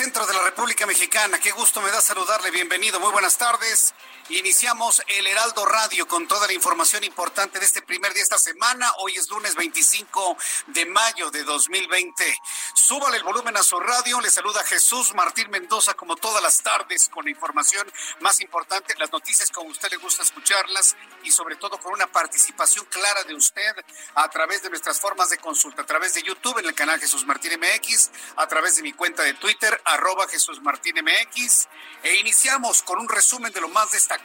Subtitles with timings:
[0.00, 1.38] Centro de la República Mexicana.
[1.38, 2.50] Qué gusto me da saludarle.
[2.50, 3.92] Bienvenido, muy buenas tardes.
[4.32, 8.38] Iniciamos el Heraldo Radio con toda la información importante de este primer día de esta
[8.38, 8.88] semana.
[8.98, 10.36] Hoy es lunes 25
[10.68, 12.38] de mayo de 2020.
[12.74, 14.20] Súbale el volumen a su radio.
[14.20, 19.10] Le saluda Jesús Martín Mendoza como todas las tardes con la información más importante, las
[19.10, 20.94] noticias como usted le gusta escucharlas
[21.24, 23.84] y sobre todo con una participación clara de usted
[24.14, 27.26] a través de nuestras formas de consulta, a través de YouTube en el canal Jesús
[27.26, 31.66] Martín MX, a través de mi cuenta de Twitter, arroba Jesús Martín MX.
[32.04, 34.19] E iniciamos con un resumen de lo más destacado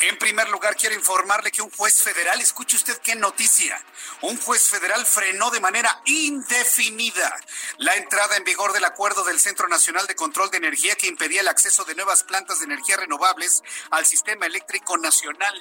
[0.00, 3.82] en primer lugar, quiero informarle que un juez federal, escuche usted qué noticia,
[4.20, 7.34] un juez federal frenó de manera indefinida
[7.78, 11.40] la entrada en vigor del acuerdo del Centro Nacional de Control de Energía que impedía
[11.40, 15.54] el acceso de nuevas plantas de energía renovables al sistema eléctrico nacional.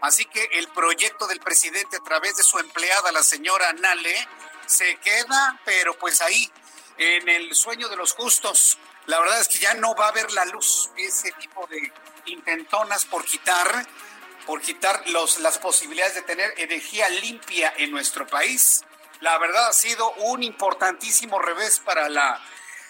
[0.00, 4.28] Así que el proyecto del presidente a través de su empleada, la señora Nale,
[4.66, 6.52] se queda, pero pues ahí,
[6.98, 8.78] en el sueño de los justos.
[9.06, 11.92] La verdad es que ya no va a haber la luz, ese tipo de
[12.28, 13.86] intentonas por quitar,
[14.46, 18.84] por quitar los, las posibilidades de tener energía limpia en nuestro país.
[19.20, 22.40] La verdad ha sido un importantísimo revés para la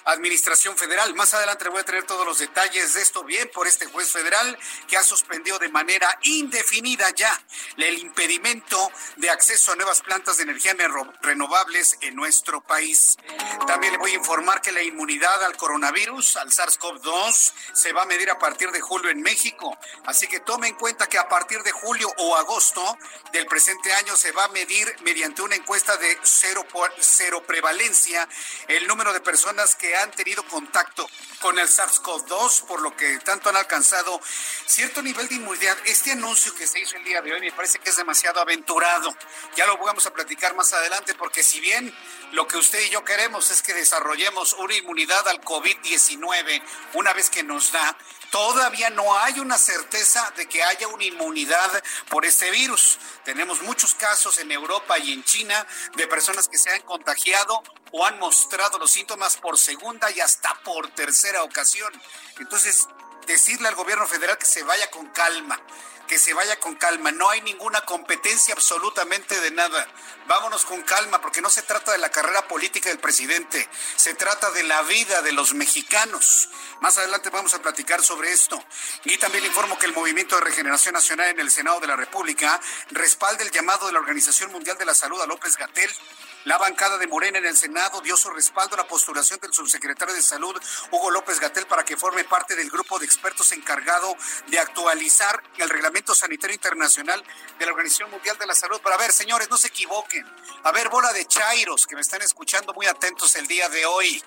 [0.09, 1.15] Administración Federal.
[1.15, 4.59] Más adelante voy a tener todos los detalles de esto bien por este juez federal
[4.87, 7.39] que ha suspendido de manera indefinida ya
[7.77, 10.75] el impedimento de acceso a nuevas plantas de energía
[11.21, 13.19] renovables en nuestro país.
[13.67, 18.07] También le voy a informar que la inmunidad al coronavirus, al SARS-CoV-2, se va a
[18.07, 19.77] medir a partir de julio en México.
[20.07, 22.97] Así que tome en cuenta que a partir de julio o agosto
[23.33, 26.67] del presente año se va a medir mediante una encuesta de cero,
[26.99, 28.27] cero prevalencia
[28.69, 31.09] el número de personas que han tenido contacto
[31.41, 34.21] con el SARS-CoV-2, por lo que tanto han alcanzado
[34.67, 35.77] cierto nivel de inmunidad.
[35.85, 39.15] Este anuncio que se hizo el día de hoy me parece que es demasiado aventurado.
[39.57, 41.95] Ya lo vamos a platicar más adelante, porque si bien
[42.33, 46.63] lo que usted y yo queremos es que desarrollemos una inmunidad al COVID-19
[46.95, 47.97] una vez que nos da,
[48.31, 52.99] todavía no hay una certeza de que haya una inmunidad por este virus.
[53.25, 55.67] Tenemos muchos casos en Europa y en China
[55.97, 60.55] de personas que se han contagiado o han mostrado los síntomas por segunda y hasta
[60.63, 61.93] por tercera ocasión.
[62.39, 62.89] Entonces,
[63.27, 65.61] decirle al gobierno federal que se vaya con calma,
[66.09, 67.13] que se vaya con calma.
[67.13, 69.87] No hay ninguna competencia absolutamente de nada.
[70.27, 74.51] Vámonos con calma, porque no se trata de la carrera política del presidente, se trata
[74.51, 76.49] de la vida de los mexicanos.
[76.81, 78.63] Más adelante vamos a platicar sobre esto.
[79.05, 81.97] Y también le informo que el Movimiento de Regeneración Nacional en el Senado de la
[81.97, 82.61] República
[82.91, 85.91] respalda el llamado de la Organización Mundial de la Salud a López Gatel
[86.45, 90.15] la bancada de Morena en el Senado dio su respaldo a la postulación del subsecretario
[90.15, 90.57] de Salud,
[90.91, 94.17] Hugo López Gatel, para que forme parte del grupo de expertos encargado
[94.47, 97.23] de actualizar el reglamento sanitario internacional
[97.59, 98.81] de la Organización Mundial de la Salud.
[98.81, 100.25] Para ver, señores, no se equivoquen.
[100.65, 104.23] A ver, bola de chairos que me están escuchando muy atentos el día de hoy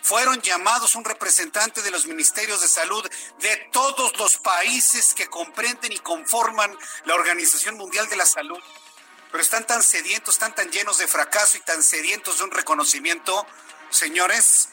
[0.00, 3.06] fueron llamados un representante de los ministerios de salud
[3.40, 8.58] de todos los países que comprenden y conforman la Organización Mundial de la Salud
[9.30, 13.46] pero están tan sedientos, están tan llenos de fracaso y tan sedientos de un reconocimiento,
[13.90, 14.68] señores,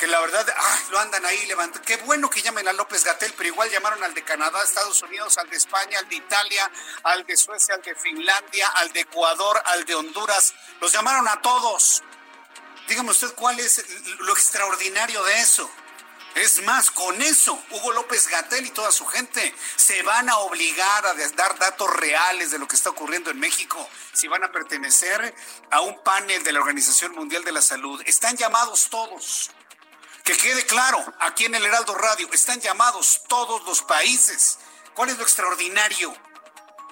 [0.00, 1.84] que la verdad, ah, lo andan ahí levantando.
[1.84, 5.36] Qué bueno que llamen a López Gatel, pero igual llamaron al de Canadá, Estados Unidos,
[5.36, 6.70] al de España, al de Italia,
[7.02, 10.54] al de Suecia, al de Finlandia, al de Ecuador, al de Honduras.
[10.80, 12.02] Los llamaron a todos.
[12.88, 13.84] Dígame usted cuál es
[14.20, 15.70] lo extraordinario de eso.
[16.34, 21.06] Es más, con eso, Hugo López Gatel y toda su gente se van a obligar
[21.06, 25.34] a dar datos reales de lo que está ocurriendo en México, si van a pertenecer
[25.70, 28.00] a un panel de la Organización Mundial de la Salud.
[28.06, 29.50] Están llamados todos.
[30.24, 34.58] Que quede claro, aquí en el Heraldo Radio, están llamados todos los países.
[34.94, 36.14] ¿Cuál es lo extraordinario?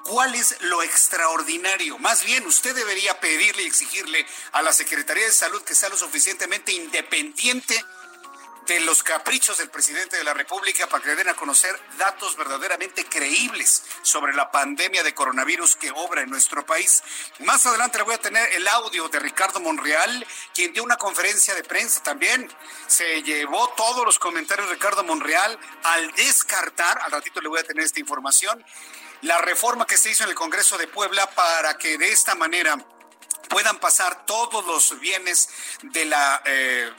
[0.05, 1.99] ¿Cuál es lo extraordinario?
[1.99, 5.96] Más bien, usted debería pedirle y exigirle a la Secretaría de Salud que sea lo
[5.96, 7.85] suficientemente independiente
[8.69, 13.06] de los caprichos del presidente de la República para que den a conocer datos verdaderamente
[13.06, 17.03] creíbles sobre la pandemia de coronavirus que obra en nuestro país.
[17.41, 21.55] Más adelante le voy a tener el audio de Ricardo Monreal, quien dio una conferencia
[21.55, 22.47] de prensa también.
[22.87, 27.64] Se llevó todos los comentarios de Ricardo Monreal al descartar, al ratito le voy a
[27.64, 28.62] tener esta información,
[29.23, 32.76] la reforma que se hizo en el Congreso de Puebla para que de esta manera
[33.49, 35.49] puedan pasar todos los bienes
[35.82, 36.93] de la eh,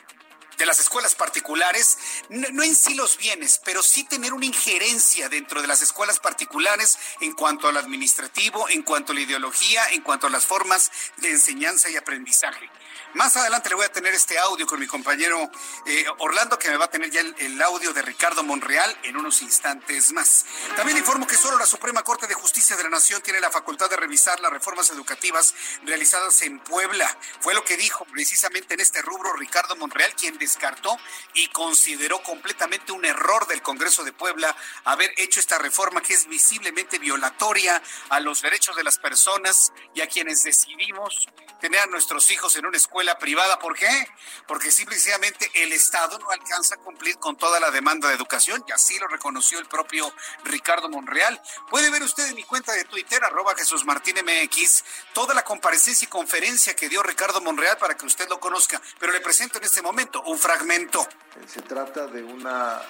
[0.59, 1.97] de las escuelas particulares,
[2.29, 6.99] no, en sí los bienes, pero sí tener una injerencia dentro de las escuelas particulares
[7.21, 11.31] en cuanto al administrativo, en cuanto a la ideología, en cuanto a las formas de
[11.31, 12.69] enseñanza y aprendizaje.
[13.15, 15.49] Más adelante le voy a tener este audio con mi compañero
[15.87, 19.41] eh, Orlando, que me va a tener ya el, audio de Ricardo Monreal en unos
[19.41, 20.45] instantes más.
[20.75, 23.89] También informo que solo la Suprema Corte de Justicia de la Nación tiene la facultad
[23.89, 27.17] de revisar las reformas educativas realizadas en Puebla.
[27.41, 30.95] Fue lo que dijo precisamente en este rubro Ricardo Monreal, quien descartó
[31.33, 36.27] y consideró completamente un error del Congreso de Puebla haber hecho esta reforma que es
[36.27, 41.27] visiblemente violatoria a los derechos de las personas y a quienes decidimos
[41.59, 43.59] tener a nuestros hijos en una escuela privada.
[43.59, 44.07] ¿Por qué?
[44.47, 48.71] Porque simplemente el Estado no alcanza a cumplir con toda la demanda de educación y
[48.71, 50.11] así lo reconoció el propio
[50.43, 51.41] Ricardo Monreal.
[51.69, 56.05] Puede ver usted en mi cuenta de Twitter, arroba Jesús Martín MX, toda la comparecencia
[56.05, 58.81] y conferencia que dio Ricardo Monreal para que usted lo conozca.
[58.99, 61.07] Pero le presento en este momento un fragmento.
[61.47, 62.81] Se trata de una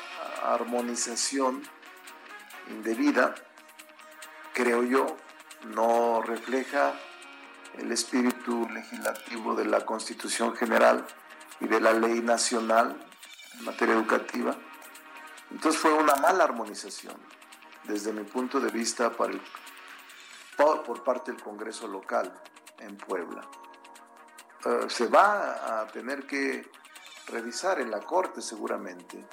[0.43, 1.67] armonización
[2.67, 3.35] indebida,
[4.53, 5.17] creo yo,
[5.65, 6.93] no refleja
[7.77, 11.05] el espíritu legislativo de la Constitución General
[11.59, 12.97] y de la ley nacional
[13.57, 14.55] en materia educativa.
[15.51, 17.15] Entonces fue una mala armonización
[17.83, 19.33] desde mi punto de vista para
[20.55, 22.33] por, parte del Congreso local
[22.79, 23.41] en Puebla.
[24.65, 26.69] Eh, se va a tener que
[27.27, 29.25] revisar en la Corte seguramente,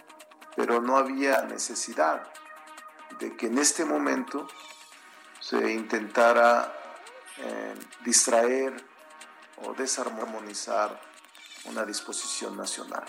[0.54, 2.30] pero no había necesidad
[3.18, 4.46] de que en este momento
[5.40, 6.85] se intentara
[8.04, 8.74] distraer
[9.62, 11.00] o desarmonizar
[11.64, 13.04] una disposición nacional.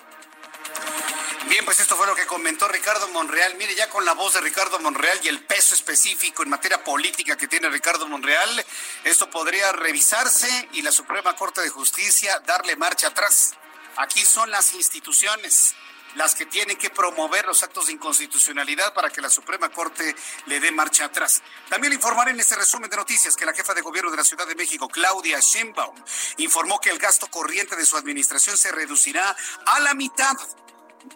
[1.49, 3.55] Bien, pues esto fue lo que comentó Ricardo Monreal.
[3.55, 7.37] Mire, ya con la voz de Ricardo Monreal y el peso específico en materia política
[7.37, 8.65] que tiene Ricardo Monreal,
[9.05, 13.53] esto podría revisarse y la Suprema Corte de Justicia darle marcha atrás.
[13.95, 15.73] Aquí son las instituciones
[16.17, 20.15] las que tienen que promover los actos de inconstitucionalidad para que la Suprema Corte
[20.47, 21.41] le dé marcha atrás.
[21.69, 24.23] También le informaré en este resumen de noticias que la jefa de gobierno de la
[24.23, 25.95] Ciudad de México, Claudia Sheinbaum,
[26.37, 29.35] informó que el gasto corriente de su administración se reducirá
[29.65, 30.35] a la mitad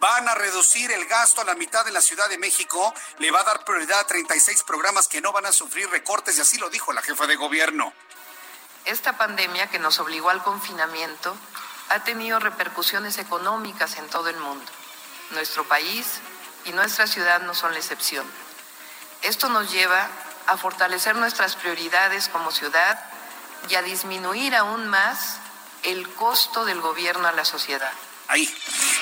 [0.00, 3.40] van a reducir el gasto a la mitad en la Ciudad de México, le va
[3.40, 6.70] a dar prioridad a 36 programas que no van a sufrir recortes y así lo
[6.70, 7.92] dijo la jefa de gobierno.
[8.86, 11.36] Esta pandemia que nos obligó al confinamiento
[11.90, 14.64] ha tenido repercusiones económicas en todo el mundo.
[15.32, 16.20] Nuestro país
[16.64, 18.26] y nuestra ciudad no son la excepción.
[19.22, 20.08] Esto nos lleva
[20.46, 22.98] a fortalecer nuestras prioridades como ciudad
[23.68, 25.38] y a disminuir aún más
[25.84, 27.92] el costo del gobierno a la sociedad.
[28.28, 28.48] Ahí.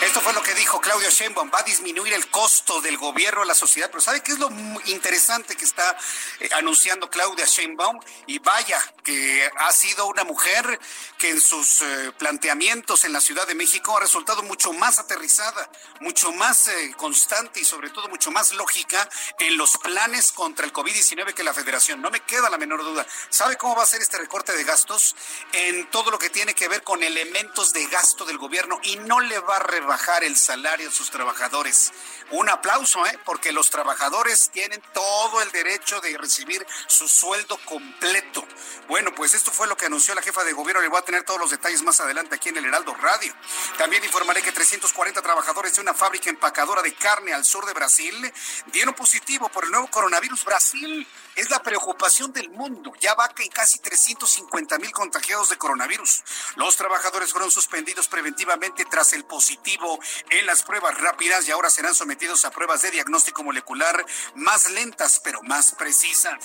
[0.03, 1.51] Esto fue lo que dijo Claudio Sheinbaum.
[1.55, 3.89] Va a disminuir el costo del gobierno a la sociedad.
[3.91, 4.51] Pero ¿sabe qué es lo
[4.87, 5.97] interesante que está
[6.41, 8.01] eh, anunciando Claudia Sheinbaum?
[8.27, 10.81] Y vaya, que ha sido una mujer
[11.19, 15.71] que en sus eh, planteamientos en la Ciudad de México ha resultado mucho más aterrizada,
[16.01, 20.73] mucho más eh, constante y sobre todo mucho más lógica en los planes contra el
[20.73, 22.01] COVID-19 que la federación.
[22.01, 23.07] No me queda la menor duda.
[23.29, 25.15] ¿Sabe cómo va a ser este recorte de gastos?
[25.53, 29.20] En todo lo que tiene que ver con elementos de gasto del gobierno y no
[29.21, 31.93] le va a rebajar el salario a sus trabajadores.
[32.31, 33.19] Un aplauso, ¿eh?
[33.25, 38.47] porque los trabajadores tienen todo el derecho de recibir su sueldo completo.
[38.89, 40.81] Bueno, pues esto fue lo que anunció la jefa de gobierno.
[40.81, 43.35] Le voy a tener todos los detalles más adelante aquí en el Heraldo Radio.
[43.79, 48.33] También informaré que 340 trabajadores de una fábrica empacadora de carne al sur de Brasil
[48.67, 50.45] dieron positivo por el nuevo coronavirus.
[50.45, 52.93] Brasil es la preocupación del mundo.
[53.01, 56.23] Ya va que casi 350 mil contagiados de coronavirus.
[56.57, 59.99] Los trabajadores fueron suspendidos preventivamente tras el positivo
[60.31, 65.21] en las pruebas rápidas y ahora serán sometidos a pruebas de diagnóstico molecular más lentas
[65.23, 66.39] pero más precisas.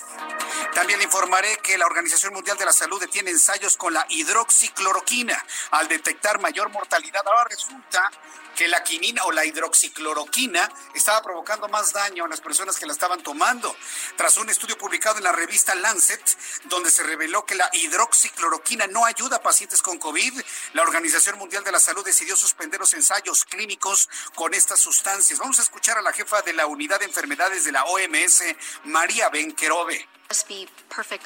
[0.73, 5.87] También informaré que la Organización Mundial de la Salud detiene ensayos con la hidroxicloroquina al
[5.87, 7.25] detectar mayor mortalidad.
[7.25, 8.09] Ahora resulta
[8.55, 12.93] que la quinina o la hidroxicloroquina estaba provocando más daño a las personas que la
[12.93, 13.75] estaban tomando.
[14.15, 16.21] Tras un estudio publicado en la revista Lancet,
[16.65, 20.41] donde se reveló que la hidroxicloroquina no ayuda a pacientes con COVID,
[20.73, 25.39] la Organización Mundial de la Salud decidió suspender los ensayos clínicos con estas sustancias.
[25.39, 28.43] Vamos a escuchar a la jefa de la Unidad de Enfermedades de la OMS,
[28.85, 30.07] María Benquerobe.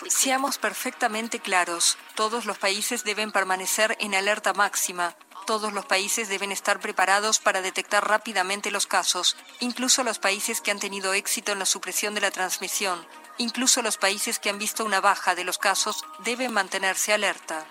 [0.10, 5.16] Seamos perfectamente claros, todos los países deben permanecer en alerta máxima
[5.50, 10.70] todos los países deben estar preparados para detectar rápidamente los casos, incluso los países que
[10.70, 13.04] han tenido éxito en la supresión de la transmisión,
[13.40, 17.66] incluso los países que han visto una baja de los casos deben mantenerse alerta.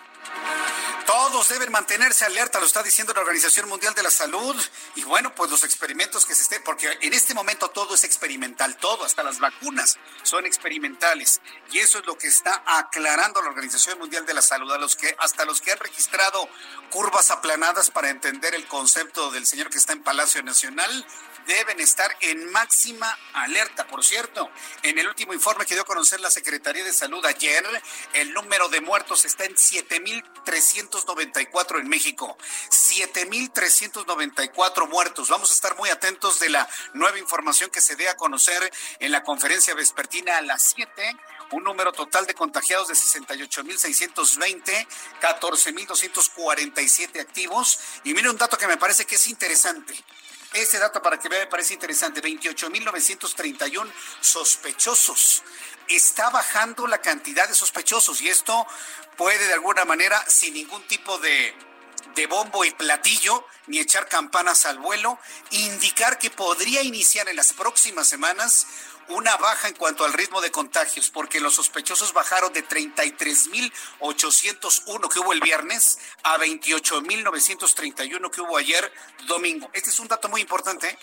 [1.09, 4.55] Todos deben mantenerse alerta, lo está diciendo la Organización Mundial de la Salud.
[4.95, 8.77] Y bueno, pues los experimentos que se estén, porque en este momento todo es experimental,
[8.77, 11.41] todo, hasta las vacunas son experimentales.
[11.73, 14.97] Y eso es lo que está aclarando la Organización Mundial de la Salud, a los
[14.97, 16.47] que, hasta los que han registrado
[16.91, 21.07] curvas aplanadas para entender el concepto del señor que está en Palacio Nacional,
[21.49, 23.89] deben estar en máxima alerta.
[23.89, 24.49] Por cierto,
[24.83, 27.65] en el último informe que dio a conocer la Secretaría de Salud ayer,
[28.13, 32.37] el número de muertos está en 7.394 en México.
[32.71, 35.31] 7.394 muertos.
[35.31, 39.11] Vamos a estar muy atentos de la nueva información que se dé a conocer en
[39.11, 41.17] la conferencia vespertina a las 7
[41.51, 44.87] un número total de contagiados de 68.620,
[45.19, 47.81] 14.247 activos.
[48.05, 49.95] Y mire un dato que me parece que es interesante.
[50.53, 55.43] Este dato para que vea me parece interesante, 28.931 sospechosos.
[55.89, 58.67] Está bajando la cantidad de sospechosos y esto
[59.17, 61.55] puede de alguna manera, sin ningún tipo de,
[62.15, 65.19] de bombo y platillo, ni echar campanas al vuelo,
[65.51, 68.67] indicar que podría iniciar en las próximas semanas
[69.09, 75.21] una baja en cuanto al ritmo de contagios, porque los sospechosos bajaron de 33.801 que
[75.21, 78.93] hubo el viernes a 28.931 que hubo ayer
[79.27, 79.69] domingo.
[79.73, 80.99] Este es un dato muy importante.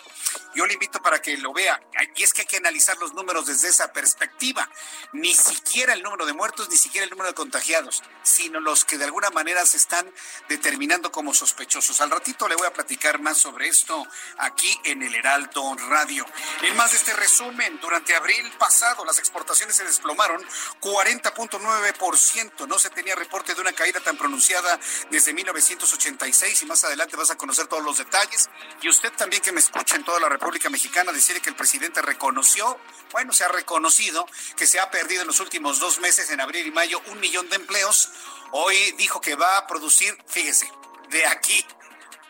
[0.54, 1.80] Yo le invito para que lo vea.
[2.14, 4.70] Y es que hay que analizar los números desde esa perspectiva.
[5.12, 8.98] Ni siquiera el número de muertos, ni siquiera el número de contagiados, sino los que
[8.98, 10.10] de alguna manera se están
[10.48, 12.00] determinando como sospechosos.
[12.00, 14.06] Al ratito le voy a platicar más sobre esto
[14.38, 16.24] aquí en el Heraldo Radio.
[16.62, 20.44] En más de este resumen, durante durante abril pasado las exportaciones se desplomaron
[20.82, 22.68] 40.9%.
[22.68, 24.78] No se tenía reporte de una caída tan pronunciada
[25.10, 28.50] desde 1986 y más adelante vas a conocer todos los detalles.
[28.82, 32.02] Y usted también que me escucha en toda la República Mexicana decir que el presidente
[32.02, 32.78] reconoció,
[33.12, 34.26] bueno, se ha reconocido
[34.58, 37.48] que se ha perdido en los últimos dos meses, en abril y mayo, un millón
[37.48, 38.10] de empleos.
[38.50, 40.70] Hoy dijo que va a producir, fíjese,
[41.08, 41.64] de aquí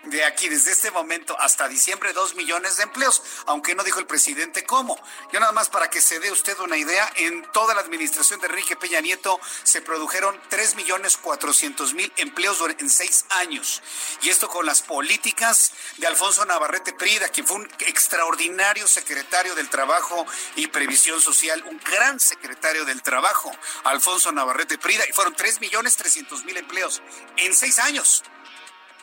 [0.07, 4.07] de aquí, desde este momento hasta diciembre, dos millones de empleos, aunque no dijo el
[4.07, 4.99] presidente cómo.
[5.33, 8.47] Yo nada más para que se dé usted una idea, en toda la administración de
[8.47, 13.83] Enrique Peña Nieto se produjeron tres millones cuatrocientos mil empleos en seis años.
[14.23, 19.69] Y esto con las políticas de Alfonso Navarrete Prida, quien fue un extraordinario secretario del
[19.69, 23.51] Trabajo y Previsión Social, un gran secretario del Trabajo,
[23.85, 27.03] Alfonso Navarrete Prida, y fueron tres millones trescientos mil empleos
[27.37, 28.23] en seis años.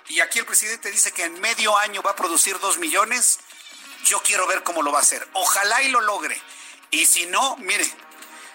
[0.10, 3.40] Y aquí el presidente dice que en medio año va a producir dos millones.
[4.06, 5.28] Yo quiero ver cómo lo va a hacer.
[5.34, 6.40] Ojalá y lo logre.
[6.92, 7.90] Y si no, mire,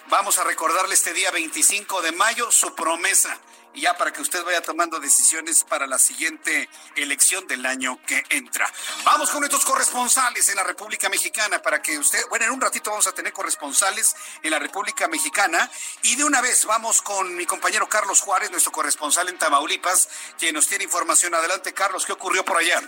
[0.08, 3.38] vamos a recordarle este día 25 de mayo su promesa
[3.74, 8.70] ya para que usted vaya tomando decisiones para la siguiente elección del año que entra.
[9.04, 12.90] Vamos con nuestros corresponsales en la República Mexicana para que usted, bueno, en un ratito
[12.90, 15.70] vamos a tener corresponsales en la República Mexicana
[16.02, 20.08] y de una vez vamos con mi compañero Carlos Juárez, nuestro corresponsal en Tamaulipas,
[20.38, 21.34] quien nos tiene información.
[21.34, 22.80] Adelante, Carlos, ¿qué ocurrió por allá?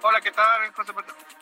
[0.00, 0.72] Hola, ¿qué tal?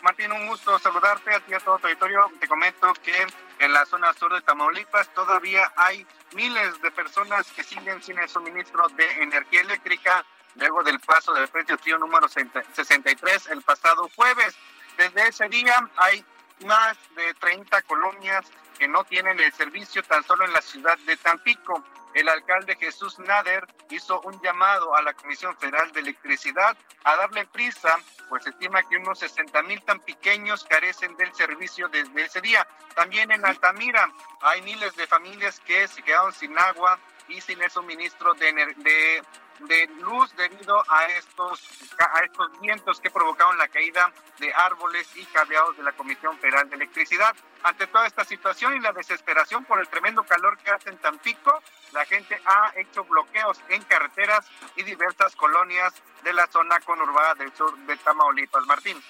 [0.01, 2.31] Martín, un gusto saludarte a ti y a todo tu auditorio.
[2.41, 3.27] Te comento que
[3.59, 8.29] en la zona sur de Tamaulipas todavía hay miles de personas que siguen sin el
[8.29, 10.25] suministro de energía eléctrica
[10.57, 14.55] luego del paso del precio frío número 63 el pasado jueves.
[14.97, 16.25] Desde ese día hay
[16.65, 18.47] más de 30 colonias
[18.79, 21.83] que no tienen el servicio tan solo en la ciudad de Tampico
[22.17, 27.45] el alcalde Jesús Nader hizo un llamado a la Comisión Federal de Electricidad a darle
[27.45, 27.95] prisa,
[28.31, 32.67] pues se estima que unos 60 mil tan pequeños carecen del servicio desde ese día.
[32.95, 37.71] También en Altamira hay miles de familias que se quedaron sin agua y sin el
[37.71, 39.23] suministro de, de
[39.61, 41.61] de luz debido a estos,
[41.99, 46.69] a estos vientos que provocaron la caída de árboles y cableados de la Comisión Federal
[46.69, 47.35] de Electricidad.
[47.63, 51.63] Ante toda esta situación y la desesperación por el tremendo calor que hace en Tampico,
[51.93, 54.47] la gente ha hecho bloqueos en carreteras
[54.77, 58.67] y diversas colonias de la zona conurbada del sur de Tamaulipas.
[58.67, 59.03] Martín.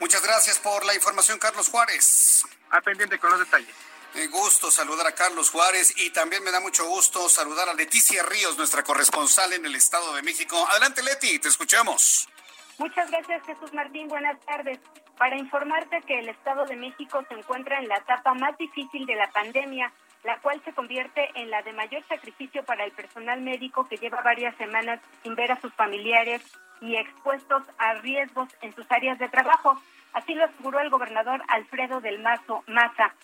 [0.00, 2.44] Muchas gracias por la información, Carlos Juárez.
[2.70, 3.74] A pendiente con los detalles.
[4.14, 8.22] Me gusto saludar a Carlos Juárez y también me da mucho gusto saludar a Leticia
[8.22, 10.56] Ríos, nuestra corresponsal en el Estado de México.
[10.70, 12.28] Adelante, Leti, te escuchamos.
[12.78, 14.08] Muchas gracias, Jesús Martín.
[14.08, 14.78] Buenas tardes.
[15.18, 19.16] Para informarte que el Estado de México se encuentra en la etapa más difícil de
[19.16, 19.92] la pandemia,
[20.24, 24.22] la cual se convierte en la de mayor sacrificio para el personal médico que lleva
[24.22, 26.42] varias semanas sin ver a sus familiares
[26.80, 29.80] y expuestos a riesgos en sus áreas de trabajo.
[30.12, 33.14] Así lo aseguró el gobernador Alfredo del Mazo Maza.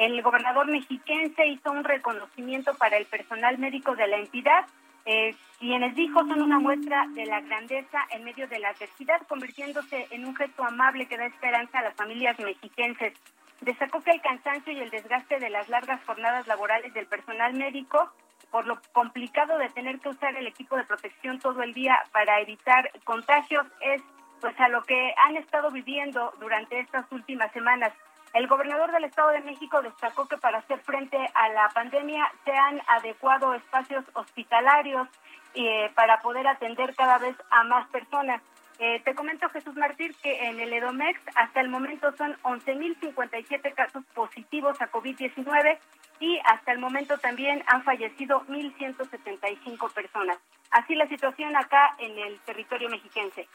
[0.00, 4.64] El gobernador mexiquense hizo un reconocimiento para el personal médico de la entidad,
[5.04, 10.06] eh, quienes dijo son una muestra de la grandeza en medio de la adversidad, convirtiéndose
[10.10, 13.12] en un gesto amable que da esperanza a las familias mexiquenses.
[13.60, 18.10] Destacó que el cansancio y el desgaste de las largas jornadas laborales del personal médico
[18.50, 22.40] por lo complicado de tener que usar el equipo de protección todo el día para
[22.40, 24.00] evitar contagios es
[24.40, 27.92] pues a lo que han estado viviendo durante estas últimas semanas.
[28.32, 32.52] El gobernador del Estado de México destacó que para hacer frente a la pandemia se
[32.52, 35.08] han adecuado espacios hospitalarios
[35.54, 38.40] eh, para poder atender cada vez a más personas.
[38.78, 44.04] Eh, te comento, Jesús Martín, que en el EDOMEX hasta el momento son 11.057 casos
[44.14, 45.78] positivos a COVID-19
[46.20, 50.38] y hasta el momento también han fallecido 1.175 personas.
[50.70, 53.48] Así la situación acá en el territorio mexiquense.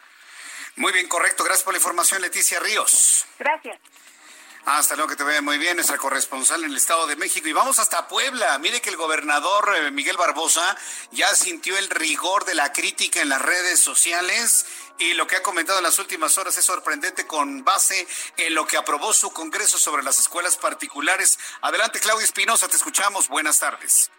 [0.75, 1.43] Muy bien, correcto.
[1.43, 3.25] Gracias por la información, Leticia Ríos.
[3.39, 3.79] Gracias.
[4.65, 7.47] Hasta luego, que te vea muy bien, nuestra corresponsal en el Estado de México.
[7.47, 8.57] Y vamos hasta Puebla.
[8.57, 10.75] Mire que el gobernador eh, Miguel Barbosa
[11.11, 14.65] ya sintió el rigor de la crítica en las redes sociales
[14.97, 18.07] y lo que ha comentado en las últimas horas es sorprendente con base
[18.37, 21.37] en lo que aprobó su Congreso sobre las escuelas particulares.
[21.61, 23.27] Adelante, Claudia Espinosa, te escuchamos.
[23.27, 24.09] Buenas tardes.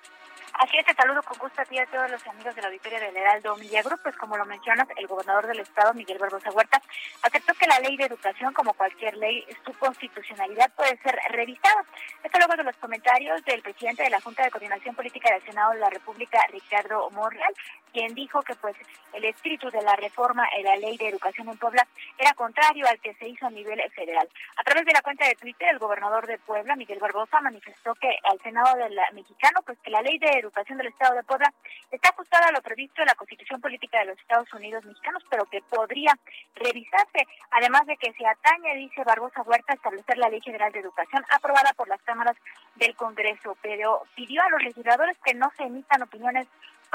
[0.58, 2.68] Así es, te saludo con gusto a ti y a todos los amigos de la
[2.68, 4.00] auditoría del Heraldo Media Group.
[4.02, 6.80] Pues como lo mencionas, el gobernador del estado, Miguel Barbosa Huerta,
[7.20, 11.84] aceptó que la ley de educación, como cualquier ley, su constitucionalidad puede ser revisada.
[12.25, 15.72] Esto luego de los comentarios del presidente de la Junta de Coordinación Política del Senado
[15.72, 17.54] de la República, Ricardo Monreal,
[17.96, 18.76] quien dijo que pues
[19.14, 21.88] el espíritu de la reforma en la ley de educación en Puebla
[22.18, 24.28] era contrario al que se hizo a nivel federal.
[24.56, 28.18] A través de la cuenta de Twitter, el gobernador de Puebla, Miguel Barbosa, manifestó que
[28.24, 31.50] al Senado del mexicano, pues que la ley de educación del Estado de Puebla
[31.90, 35.46] está ajustada a lo previsto en la Constitución Política de los Estados Unidos mexicanos, pero
[35.46, 36.12] que podría
[36.56, 40.80] revisarse, además de que se atañe, dice Barbosa Huerta, a establecer la Ley General de
[40.80, 42.36] Educación aprobada por las cámaras
[42.75, 46.47] del Congreso, pero pidió a los legisladores que no se emitan opiniones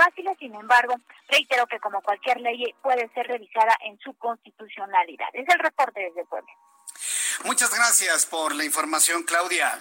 [0.03, 0.95] fáciles, sin embargo,
[1.27, 5.27] reitero que como cualquier ley puede ser revisada en su constitucionalidad.
[5.33, 6.51] Es el reporte desde Puebla.
[7.45, 9.79] Muchas gracias por la información, Claudia.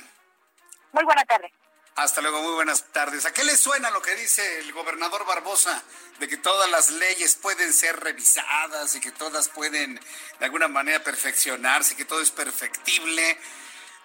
[0.92, 1.52] Muy buena tarde.
[1.96, 3.26] Hasta luego, muy buenas tardes.
[3.26, 5.82] ¿A qué le suena lo que dice el gobernador Barbosa
[6.18, 10.00] de que todas las leyes pueden ser revisadas y que todas pueden
[10.38, 13.38] de alguna manera perfeccionarse, que todo es perfectible?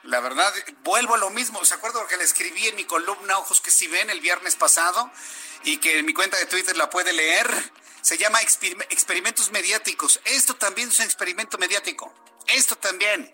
[0.05, 1.65] La verdad, vuelvo a lo mismo.
[1.65, 4.55] ¿Se acuerdan lo que le escribí en mi columna Ojos que si ven el viernes
[4.55, 5.11] pasado?
[5.63, 7.47] Y que en mi cuenta de Twitter la puede leer.
[8.01, 10.21] Se llama experimentos mediáticos.
[10.25, 12.13] Esto también es un experimento mediático.
[12.45, 13.31] Esto también.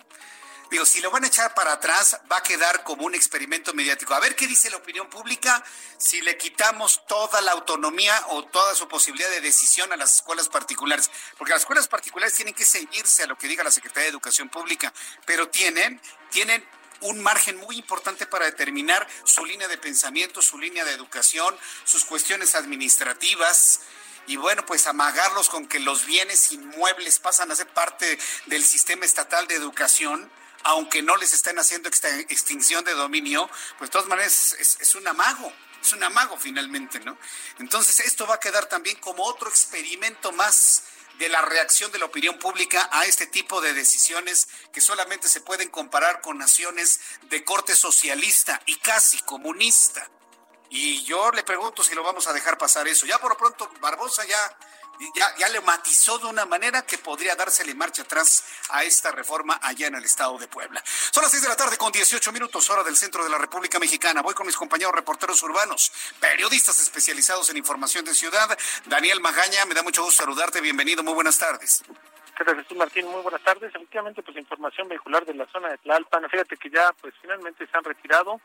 [0.72, 4.14] Digo, si lo van a echar para atrás, va a quedar como un experimento mediático.
[4.14, 5.62] A ver qué dice la opinión pública
[5.98, 10.48] si le quitamos toda la autonomía o toda su posibilidad de decisión a las escuelas
[10.48, 11.12] particulares.
[11.38, 14.48] Porque las escuelas particulares tienen que seguirse a lo que diga la Secretaría de Educación
[14.48, 14.94] Pública,
[15.26, 16.66] pero tienen, tienen
[17.02, 21.54] un margen muy importante para determinar su línea de pensamiento, su línea de educación,
[21.84, 23.82] sus cuestiones administrativas
[24.26, 29.04] y bueno, pues amagarlos con que los bienes inmuebles pasan a ser parte del sistema
[29.04, 30.32] estatal de educación
[30.64, 35.52] aunque no les estén haciendo extinción de dominio, pues de todas maneras es, un amago
[35.82, 37.18] es un amago finalmente, ¿no?
[37.58, 40.84] Entonces esto va a quedar también como otro experimento más
[41.18, 45.42] de la reacción de la opinión pública a este tipo de decisiones que solamente se
[45.42, 50.10] pueden comparar con naciones de corte socialista y casi comunista.
[50.70, 53.06] Y yo le pregunto si lo vamos a dejar pasar eso.
[53.06, 54.58] Ya por lo pronto Barbosa ya
[55.16, 59.60] ya, ya le matizó de una manera que podría dársele marcha atrás a esta reforma
[59.62, 60.82] allá en el estado de Puebla.
[60.86, 63.80] Son las 6 de la tarde con 18 minutos, hora del centro de la República
[63.80, 64.22] Mexicana.
[64.22, 68.58] Voy con mis compañeros reporteros urbanos, periodistas especializados en información de ciudad.
[68.86, 70.62] Daniel Magaña, me da mucho gusto saludarte.
[70.62, 71.84] Bienvenido, muy buenas tardes.
[72.38, 73.08] ¿Qué tal, Jesús Martín?
[73.08, 73.74] Muy buenas tardes.
[73.76, 76.30] Efectivamente, pues información vehicular de la zona de Tlalpan.
[76.30, 78.40] Fíjate que ya, pues finalmente se han retirado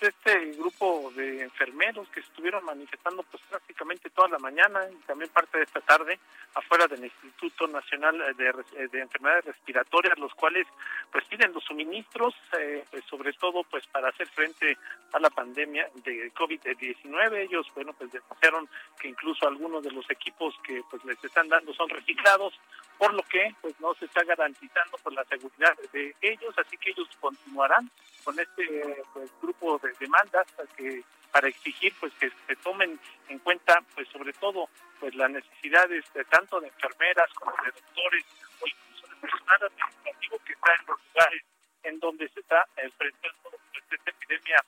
[0.00, 5.58] este grupo de enfermeros que estuvieron manifestando pues prácticamente toda la mañana y también parte
[5.58, 6.18] de esta tarde
[6.54, 10.66] afuera del Instituto Nacional de, de Enfermedades Respiratorias, los cuales
[11.12, 14.76] pues piden los suministros, eh, pues, sobre todo pues para hacer frente
[15.12, 17.38] a la pandemia de COVID-19.
[17.38, 18.68] Ellos, bueno, pues denunciaron
[19.00, 22.58] que incluso algunos de los equipos que pues les están dando son reciclados,
[22.98, 26.76] por lo que pues no se está garantizando por pues, la seguridad de ellos, así
[26.76, 27.90] que ellos continuarán
[28.24, 30.46] con este pues, grupo de demandas
[30.76, 32.98] que para exigir pues que se tomen
[33.28, 34.68] en cuenta pues sobre todo
[35.00, 38.24] pues las necesidades de tanto de enfermeras como de doctores
[38.60, 41.42] o incluso de personal administrativo que está en los lugares
[41.82, 44.64] en donde se está enfrentando pues, esta epidemia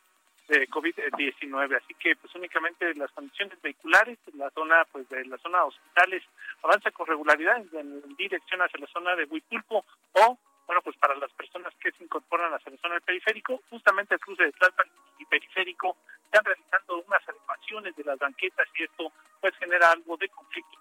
[0.49, 1.77] de COVID-19.
[1.77, 6.23] Así que pues únicamente las condiciones vehiculares, la zona pues de la zona hospitales
[6.63, 10.39] avanza con regularidad en dirección hacia la zona de Huipulco o
[10.71, 14.21] bueno, pues para las personas que se incorporan a la zona del periférico, justamente el
[14.21, 19.53] cruce de Tlalpan y periférico están realizando unas adecuaciones de las banquetas y esto pues
[19.57, 20.79] genera algo de conflicto.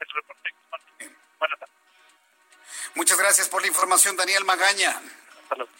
[0.00, 0.50] El reporte.
[1.38, 1.76] Buenas tardes.
[2.96, 5.00] Muchas gracias por la información, Daniel Magaña.
[5.42, 5.72] Hasta luego.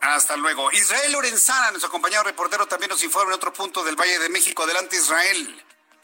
[0.00, 0.72] Hasta luego.
[0.72, 4.62] Israel Lorenzana, nuestro compañero reportero, también nos informa en otro punto del Valle de México.
[4.62, 5.62] Adelante, Israel.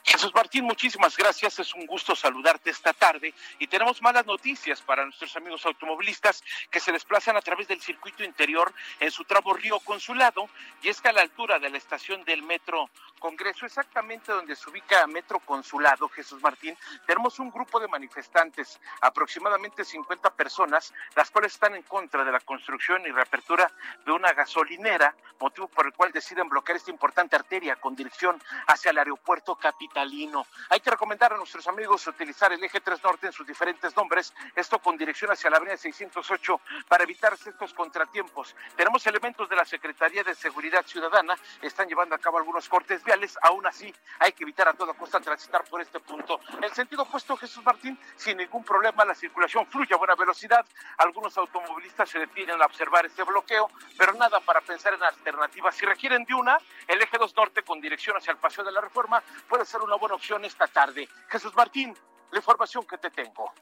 [0.09, 1.59] Jesús Martín, muchísimas gracias.
[1.59, 6.81] Es un gusto saludarte esta tarde y tenemos malas noticias para nuestros amigos automovilistas que
[6.81, 10.49] se desplazan a través del circuito interior en su tramo Río Consulado
[10.81, 12.89] y es que a la altura de la estación del Metro
[13.19, 16.77] Congreso, exactamente donde se ubica Metro Consulado, Jesús Martín,
[17.07, 22.41] tenemos un grupo de manifestantes, aproximadamente 50 personas, las cuales están en contra de la
[22.41, 23.71] construcción y reapertura
[24.05, 28.91] de una gasolinera, motivo por el cual deciden bloquear esta importante arteria con dirección hacia
[28.91, 30.47] el aeropuerto capitalino.
[30.71, 34.35] Hay que recomendar a nuestros amigos utilizar el eje 3 Norte en sus diferentes nombres,
[34.55, 38.55] esto con dirección hacia la avenida 608 para evitar estos contratiempos.
[38.77, 43.05] Tenemos elementos de la Secretaría de Seguridad Ciudadana, están llevando a cabo algunos cortes
[43.43, 46.41] aún así hay que evitar a toda costa transitar por este punto.
[46.63, 50.65] En sentido opuesto, Jesús Martín, sin ningún problema, la circulación fluye a buena velocidad.
[50.99, 55.75] Algunos automovilistas se detienen a observar este bloqueo, pero nada para pensar en alternativas.
[55.75, 58.81] Si requieren de una, el eje 2 norte con dirección hacia el Paseo de la
[58.81, 61.09] Reforma puede ser una buena opción esta tarde.
[61.29, 61.97] Jesús Martín,
[62.31, 63.53] la información que te tengo.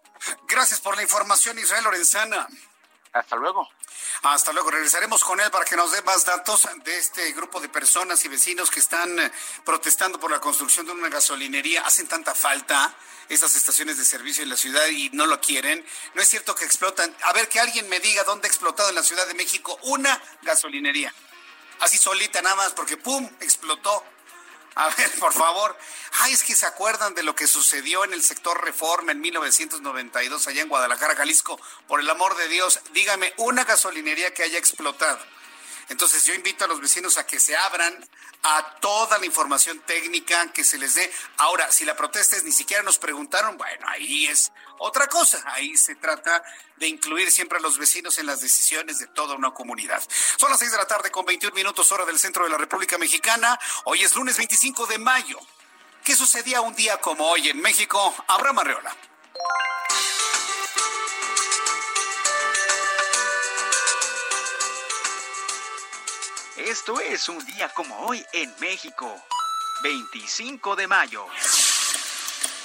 [0.49, 2.47] Gracias por la información, Israel Lorenzana.
[3.19, 3.69] Hasta luego.
[4.23, 4.71] Hasta luego.
[4.71, 8.29] Regresaremos con él para que nos dé más datos de este grupo de personas y
[8.29, 9.33] vecinos que están eh,
[9.65, 11.87] protestando por la construcción de una gasolinería.
[11.87, 12.95] Hacen tanta falta
[13.29, 15.85] estas estaciones de servicio en la ciudad y no lo quieren.
[16.15, 17.15] No es cierto que explotan.
[17.23, 20.21] A ver, que alguien me diga dónde ha explotado en la Ciudad de México una
[20.43, 21.13] gasolinería.
[21.81, 23.29] Así solita nada más porque ¡pum!
[23.41, 24.05] explotó
[24.77, 25.77] a ver, por favor.
[26.21, 30.47] Ay, es que se acuerdan de lo que sucedió en el sector Reforma en 1992
[30.47, 31.59] allá en Guadalajara, Jalisco.
[31.89, 35.19] Por el amor de Dios, dígame una gasolinería que haya explotado.
[35.89, 38.07] Entonces yo invito a los vecinos a que se abran
[38.49, 41.13] a toda la información técnica que se les dé.
[41.39, 45.43] Ahora, si la protesta es ni siquiera nos preguntaron, bueno, ahí es otra cosa.
[45.47, 46.45] Ahí se trata
[46.77, 50.01] de incluir siempre a los vecinos en las decisiones de toda una comunidad.
[50.37, 52.99] Son las seis de la tarde con 21 minutos hora del centro de la República
[52.99, 53.59] Mexicana.
[53.85, 55.41] Hoy es lunes 25 de mayo.
[56.05, 58.15] ¿Qué sucedía un día como hoy en México?
[58.29, 58.97] Abraham Arreola.
[66.57, 69.15] Esto es un día como hoy en México.
[69.83, 71.27] 25 de mayo.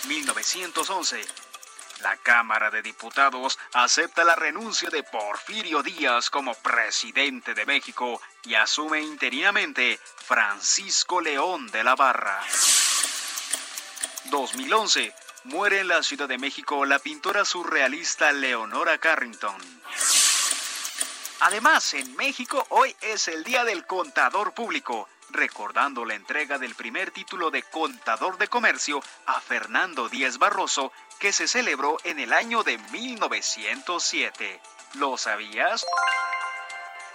[0.08, 1.25] 1911.
[1.99, 8.56] La Cámara de Diputados acepta la renuncia de Porfirio Díaz como presidente de México y
[8.56, 12.41] asume interinamente Francisco León de la Barra.
[14.25, 15.13] 2011.
[15.43, 19.58] Muere en la Ciudad de México la pintora surrealista Leonora Carrington.
[21.43, 27.10] Además, en México hoy es el Día del Contador Público, recordando la entrega del primer
[27.10, 32.62] título de Contador de Comercio a Fernando Díez Barroso, que se celebró en el año
[32.62, 34.62] de 1907.
[34.93, 35.84] ¿Lo sabías?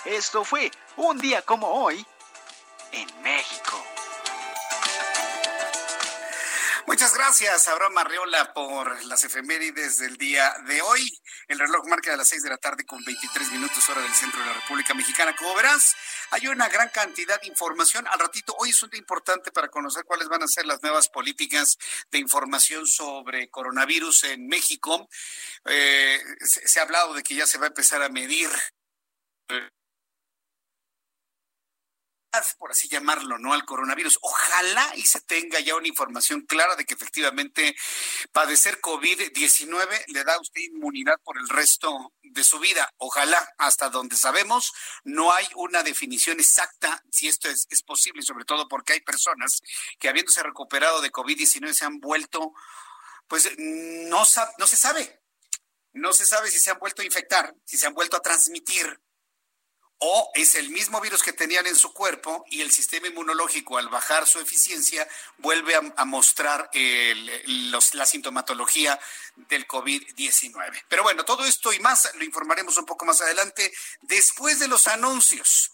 [0.05, 2.05] Esto fue un día como hoy
[2.91, 3.96] en México.
[6.87, 11.03] Muchas gracias, Abraham Arreola, por las efemérides del día de hoy.
[11.49, 14.39] El reloj marca a las 6 de la tarde con 23 minutos hora del centro
[14.39, 15.35] de la República Mexicana.
[15.35, 15.97] Como verás,
[16.31, 18.07] hay una gran cantidad de información.
[18.07, 21.09] Al ratito, hoy es un día importante para conocer cuáles van a ser las nuevas
[21.09, 21.77] políticas
[22.13, 25.09] de información sobre coronavirus en México.
[25.65, 28.49] Eh, se ha hablado de que ya se va a empezar a medir
[32.59, 33.53] por así llamarlo, ¿no?
[33.53, 34.19] Al coronavirus.
[34.23, 37.77] Ojalá y se tenga ya una información clara de que efectivamente
[38.33, 42.93] padecer COVID-19 le da a usted inmunidad por el resto de su vida.
[42.99, 44.73] Ojalá, hasta donde sabemos,
[45.05, 49.61] no hay una definición exacta si esto es, es posible, sobre todo porque hay personas
[49.99, 52.53] que habiéndose recuperado de COVID-19 se han vuelto,
[53.29, 54.25] pues no,
[54.59, 55.23] no se sabe.
[55.93, 59.01] No se sabe si se han vuelto a infectar, si se han vuelto a transmitir
[59.99, 63.89] o es el mismo virus que tenían en su cuerpo y el sistema inmunológico al
[63.89, 68.99] bajar su eficiencia vuelve a, mostrar la sintomatología
[69.37, 70.85] del COVID-19.
[70.89, 74.87] Pero bueno, todo esto y más lo informaremos un poco más adelante después de los
[74.87, 75.73] anuncios.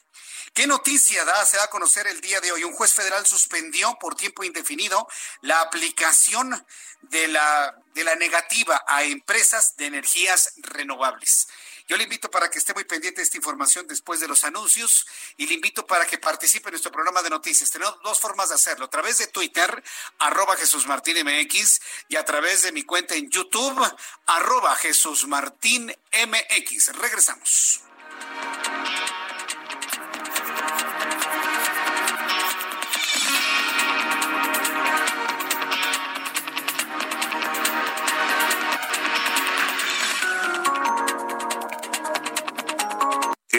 [0.54, 1.46] ¿Qué noticia da?
[1.46, 2.62] Se da a conocer el día de hoy.
[2.62, 5.08] Un juez federal suspendió por tiempo indefinido
[5.40, 6.66] la aplicación
[7.00, 11.48] de la, de la negativa a empresas de energías renovables.
[11.88, 15.06] Yo le invito para que esté muy pendiente de esta información después de los anuncios
[15.36, 17.70] y le invito para que participe en nuestro programa de noticias.
[17.70, 19.82] Tenemos dos formas de hacerlo, a través de Twitter,
[20.18, 23.82] arroba Jesús Martín MX, y a través de mi cuenta en YouTube,
[24.26, 26.92] arroba Jesús Martín MX.
[26.98, 27.80] Regresamos.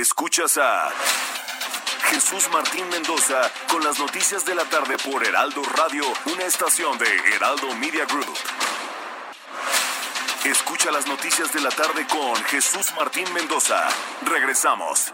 [0.04, 0.92] Escuchas a
[2.10, 7.08] Jesús Martín Mendoza con las noticias de la tarde por Heraldo Radio, una estación de
[7.34, 8.38] Heraldo Media Group.
[10.44, 13.88] Escucha las noticias de la tarde con Jesús Martín Mendoza.
[14.24, 15.14] Regresamos.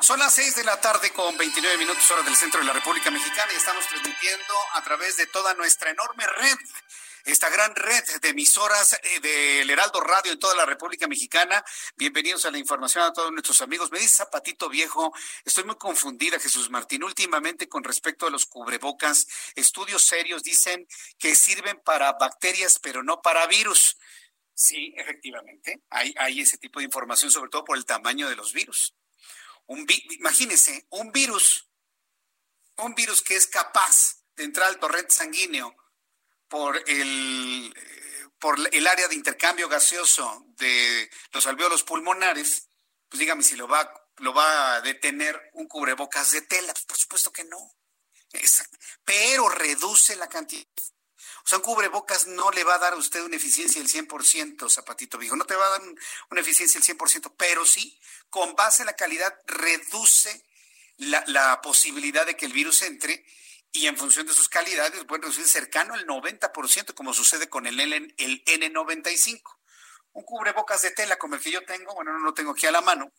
[0.00, 3.10] Son las seis de la tarde con 29 minutos hora del centro de la República
[3.10, 6.56] Mexicana y estamos transmitiendo a través de toda nuestra enorme red
[7.28, 11.62] esta gran red de emisoras eh, del Heraldo Radio en toda la República Mexicana.
[11.96, 13.92] Bienvenidos a la información a todos nuestros amigos.
[13.92, 15.12] Me dice Zapatito Viejo,
[15.44, 17.04] estoy muy confundida, Jesús Martín.
[17.04, 20.88] Últimamente, con respecto a los cubrebocas, estudios serios dicen
[21.18, 23.98] que sirven para bacterias, pero no para virus.
[24.54, 28.54] Sí, efectivamente, hay, hay ese tipo de información, sobre todo por el tamaño de los
[28.54, 28.94] virus.
[29.66, 29.86] Un
[30.18, 31.68] imagínese, un virus,
[32.78, 35.76] un virus que es capaz de entrar al torrente sanguíneo
[36.48, 37.74] por el,
[38.38, 42.68] por el área de intercambio gaseoso de los alveolos pulmonares,
[43.08, 46.72] pues dígame si lo va, lo va a detener un cubrebocas de tela.
[46.72, 47.74] Pues por supuesto que no.
[49.04, 50.66] Pero reduce la cantidad.
[51.44, 54.68] O sea, un cubrebocas no le va a dar a usted una eficiencia del 100%,
[54.68, 55.34] Zapatito Viejo.
[55.34, 55.82] No te va a dar
[56.30, 60.44] una eficiencia del 100%, pero sí, con base en la calidad, reduce
[60.98, 63.24] la, la posibilidad de que el virus entre
[63.72, 67.78] y en función de sus calidades puede reducir cercano al 90%, como sucede con el,
[67.80, 69.42] N, el N95.
[70.12, 72.72] Un cubrebocas de tela como el que yo tengo, bueno, no lo tengo aquí a
[72.72, 73.12] la mano,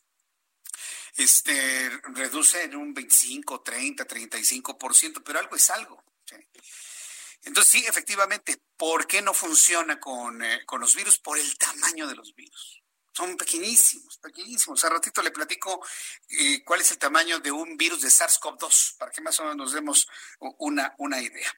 [1.16, 6.04] este, reduce en un 25, 30, 35%, pero algo es algo.
[7.44, 11.20] Entonces, sí, efectivamente, ¿por qué no funciona con, eh, con los virus?
[11.20, 12.79] Por el tamaño de los virus
[13.12, 14.84] son pequeñísimos, pequeñísimos.
[14.86, 15.86] A ratito le platico
[16.30, 19.58] eh, cuál es el tamaño de un virus de SARS-CoV-2, para que más o menos
[19.58, 20.08] nos demos
[20.40, 21.52] una, una idea.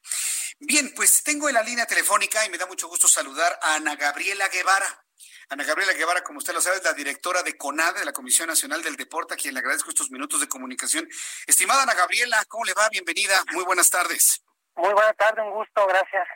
[0.60, 3.96] Bien, pues tengo en la línea telefónica y me da mucho gusto saludar a Ana
[3.96, 5.06] Gabriela Guevara.
[5.50, 8.48] Ana Gabriela Guevara, como usted lo sabe, es la directora de CONADE, de la Comisión
[8.48, 11.10] Nacional del Deporte, a quien le agradezco estos minutos de comunicación.
[11.46, 12.88] Estimada Ana Gabriela, ¿cómo le va?
[12.90, 13.44] Bienvenida.
[13.52, 14.42] Muy buenas tardes.
[14.76, 16.28] Muy buenas tardes, un gusto, gracias.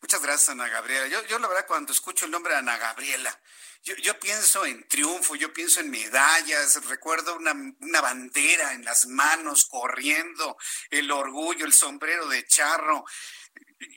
[0.00, 1.06] Muchas gracias, Ana Gabriela.
[1.08, 3.38] Yo, yo la verdad, cuando escucho el nombre de Ana Gabriela,
[3.82, 9.64] yo, pienso en triunfo, yo pienso en medallas, recuerdo una, una, bandera en las manos
[9.66, 10.58] corriendo,
[10.90, 13.04] el orgullo, el sombrero de charro.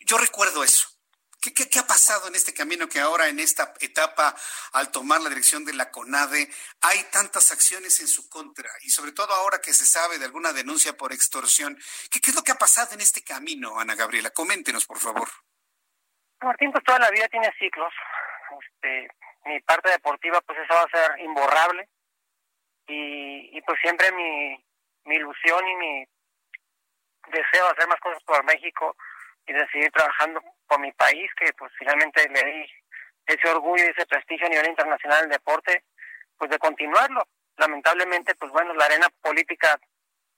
[0.05, 0.87] Yo recuerdo eso.
[1.41, 4.33] ¿Qué, qué, qué ha pasado en este camino que ahora en esta etapa,
[4.71, 8.69] al tomar la dirección de la CONADE, hay tantas acciones en su contra?
[8.83, 11.77] Y sobre todo ahora que se sabe de alguna denuncia por extorsión.
[12.09, 14.29] ¿Qué, qué es lo que ha pasado en este camino, Ana Gabriela?
[14.29, 15.29] Coméntenos, por favor.
[16.43, 17.93] Martín, pues toda la vida tiene ciclos.
[18.61, 19.09] Este,
[19.45, 21.87] mi parte deportiva pues esa va a ser imborrable.
[22.87, 24.63] Y, y pues siempre mi,
[25.05, 26.05] mi ilusión y mi
[27.27, 28.95] deseo de hacer más cosas por México
[29.45, 32.65] y de seguir trabajando por mi país que pues finalmente le di
[33.25, 35.83] ese orgullo y ese prestigio a nivel internacional del deporte
[36.37, 37.25] pues de continuarlo.
[37.57, 39.79] Lamentablemente pues bueno la arena política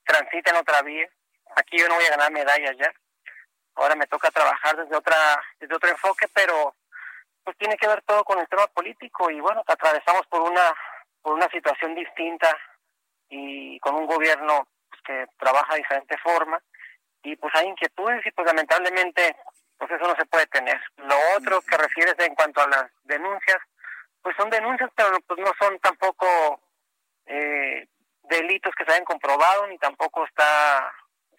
[0.03, 1.07] transita en otra vía.
[1.55, 2.93] Aquí yo no voy a ganar medallas ya.
[3.75, 4.44] Ahora me toca trabajar
[4.75, 5.17] desde otra
[5.59, 6.75] desde otro enfoque pero
[7.45, 10.73] pues tiene que ver todo con el tema político y bueno, atravesamos por una
[11.21, 12.49] por una situación distinta
[13.29, 16.59] y con un gobierno pues, que trabaja de diferente forma
[17.23, 19.35] y pues hay inquietudes y pues lamentablemente
[19.77, 20.79] pues eso no se puede tener.
[20.97, 23.57] Lo otro que refieres en cuanto a las denuncias,
[24.21, 26.59] pues son denuncias pero pues no son tampoco
[27.27, 27.87] eh,
[28.23, 30.91] delitos que se hayan comprobado ni tampoco está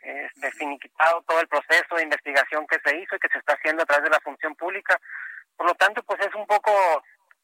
[0.06, 3.82] este, finiquitado todo el proceso de investigación que se hizo y que se está haciendo
[3.82, 5.00] a través de la función pública.
[5.56, 6.72] Por lo tanto, pues es un poco,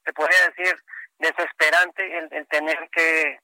[0.05, 0.81] se podría decir,
[1.18, 3.40] desesperante el, tener que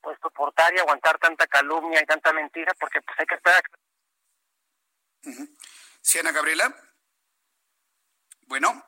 [0.00, 3.62] pues soportar y aguantar tanta calumnia y tanta mentira, porque pues hay que esperar.
[6.00, 6.74] Siena Gabriela.
[8.46, 8.84] Bueno.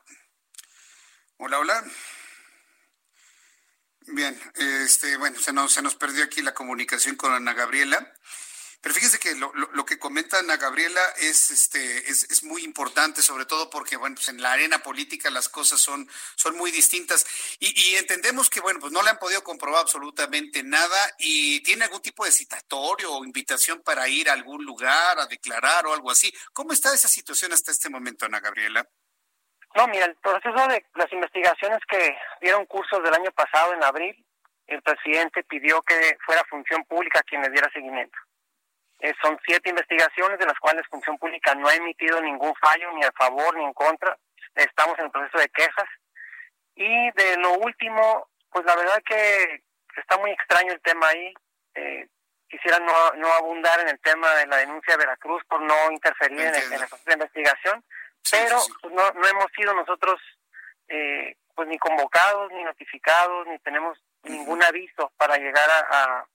[1.37, 1.83] Hola, hola.
[4.07, 8.13] Bien, este, bueno, se nos, se nos perdió aquí la comunicación con Ana Gabriela.
[8.85, 13.23] Pero fíjese que lo, lo, que comenta Ana Gabriela es, este, es, es, muy importante,
[13.23, 17.25] sobre todo porque, bueno, pues en la arena política las cosas son, son muy distintas
[17.59, 21.85] y, y, entendemos que, bueno, pues no le han podido comprobar absolutamente nada y tiene
[21.85, 26.11] algún tipo de citatorio o invitación para ir a algún lugar a declarar o algo
[26.11, 26.31] así.
[26.53, 28.87] ¿Cómo está esa situación hasta este momento, Ana Gabriela?
[29.73, 34.25] No, mira, el proceso de las investigaciones que dieron cursos del año pasado, en abril,
[34.67, 38.15] el presidente pidió que fuera función pública quien le diera seguimiento.
[38.99, 43.03] Eh, son siete investigaciones de las cuales Función Pública no ha emitido ningún fallo ni
[43.03, 44.17] a favor ni en contra.
[44.55, 45.89] Estamos en el proceso de quejas.
[46.75, 49.63] Y de lo último, pues la verdad que
[49.97, 51.33] está muy extraño el tema ahí.
[51.75, 52.07] Eh,
[52.49, 56.39] quisiera no, no abundar en el tema de la denuncia de Veracruz por no interferir
[56.39, 57.83] en el, proceso de investigación,
[58.31, 60.19] pero pues, no, no hemos sido nosotros
[60.87, 66.25] eh, pues ni convocados, ni notificados, ni tenemos ningún aviso para llegar a,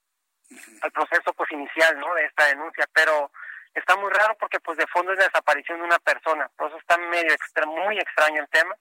[0.82, 3.30] al proceso pues inicial no de esta denuncia pero
[3.74, 6.50] está muy raro porque pues de fondo es la desaparición de una persona.
[6.56, 8.76] Por eso está medio extra, muy extraño el tema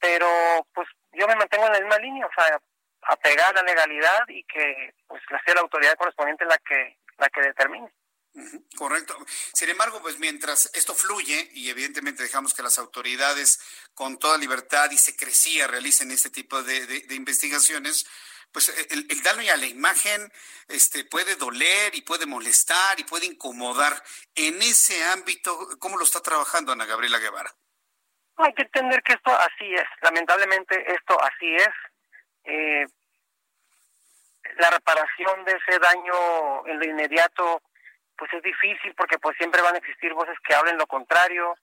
[0.00, 0.28] pero
[0.74, 2.60] pues yo me mantengo en la misma línea o sea
[3.02, 7.40] apegar a la legalidad y que pues sea la autoridad correspondiente la que la que
[7.40, 7.90] determine.
[8.76, 9.16] Correcto.
[9.26, 13.58] Sin embargo, pues mientras esto fluye y evidentemente dejamos que las autoridades
[13.94, 18.06] con toda libertad y secrecía realicen este tipo de, de investigaciones,
[18.52, 20.32] pues el, el, daño a la imagen
[20.68, 24.02] este, puede doler y puede molestar y puede incomodar.
[24.34, 27.52] En ese ámbito, ¿cómo lo está trabajando Ana Gabriela Guevara?
[28.36, 29.86] Hay que entender que esto así es.
[30.02, 31.74] Lamentablemente esto así es.
[32.44, 32.86] Eh,
[34.58, 37.62] la reparación de ese daño en lo inmediato
[38.16, 41.54] pues es difícil porque pues siempre van a existir voces que hablen lo contrario.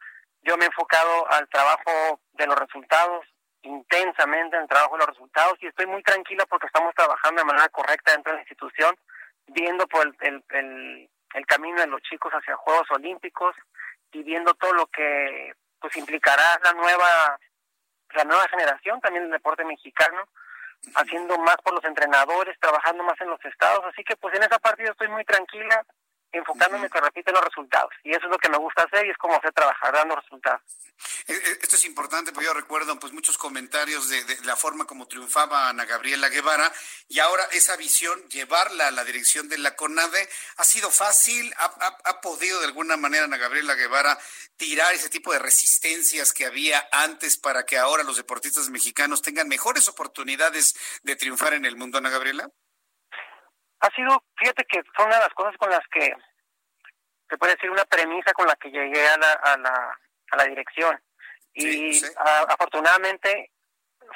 [0.42, 3.26] Yo me he enfocado al trabajo de los resultados,
[3.66, 7.46] intensamente en el trabajo de los resultados y estoy muy tranquila porque estamos trabajando de
[7.46, 8.96] manera correcta dentro de la institución,
[9.48, 13.56] viendo por el, el, el, camino de los chicos hacia Juegos Olímpicos
[14.12, 17.40] y viendo todo lo que pues implicará la nueva
[18.14, 20.24] la nueva generación también del deporte mexicano
[20.96, 23.84] haciendo más por los entrenadores trabajando más en los estados.
[23.86, 25.84] Así que pues en esa partida estoy muy tranquila
[26.38, 27.92] enfocándome, que repite los resultados.
[28.04, 30.62] Y eso es lo que me gusta hacer y es como hacer trabajar, dando resultados.
[31.28, 35.08] Eh, eh, esto es importante, porque yo recuerdo pues muchos comentarios de, la forma como
[35.08, 36.72] triunfaba Ana Gabriela Guevara
[37.08, 41.66] y ahora esa visión, llevarla a la dirección de la CONADE, ha sido fácil, ha,
[42.06, 44.18] ha podido de alguna manera Ana Gabriela Guevara
[44.58, 49.48] tirar ese tipo de resistencias que había antes para que ahora los deportistas mexicanos tengan
[49.48, 52.50] mejores oportunidades de triunfar en el mundo, Ana Gabriela?
[53.80, 56.14] Ha sido, fíjate que son una de las cosas con las que,
[57.30, 60.00] se puede decir, una premisa con la que llegué a la, a la,
[60.32, 61.00] a la dirección.
[61.54, 62.02] Y
[62.50, 63.52] afortunadamente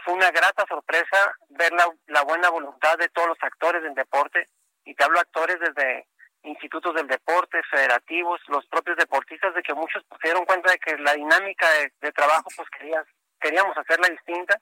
[0.04, 4.48] fue una grata sorpresa ver la, la buena voluntad de todos los actores del deporte,
[4.86, 6.08] y te hablo actores desde
[6.44, 10.98] institutos del deporte, federativos, los propios deportistas, de que muchos se dieron cuenta de que
[10.98, 11.68] la dinámica
[12.02, 13.06] de, trabajo, pues querías,
[13.40, 14.60] queríamos hacerla distinta,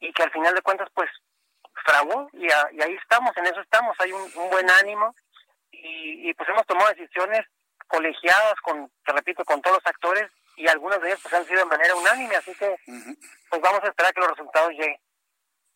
[0.00, 1.10] y que al final de cuentas, pues
[1.84, 5.14] fraguó y, y, ahí estamos, en eso estamos, hay un, buen ánimo
[5.70, 7.40] y, y, pues hemos tomado decisiones
[7.88, 11.60] colegiadas con, te repito, con todos los actores y algunas de ellas pues han sido
[11.60, 12.76] de manera unánime, así que
[13.48, 15.00] pues vamos a esperar que los resultados lleguen.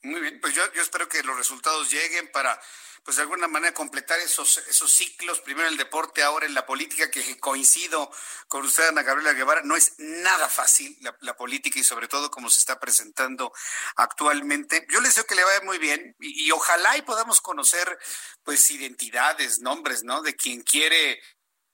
[0.03, 2.59] Muy bien, pues yo, yo espero que los resultados lleguen para
[3.07, 7.09] pues de alguna manera completar esos, esos ciclos, primero el deporte, ahora en la política,
[7.09, 8.11] que coincido
[8.49, 12.51] con usted, Ana Gabriela Guevara, no es nada fácil la, política y sobre todo como
[12.51, 13.53] se está presentando
[13.95, 14.85] actualmente.
[14.91, 17.97] Yo les deseo que le vaya muy bien y, y ojalá y podamos conocer
[18.43, 20.21] pues identidades, nombres, ¿no?
[20.23, 21.21] De quien quiere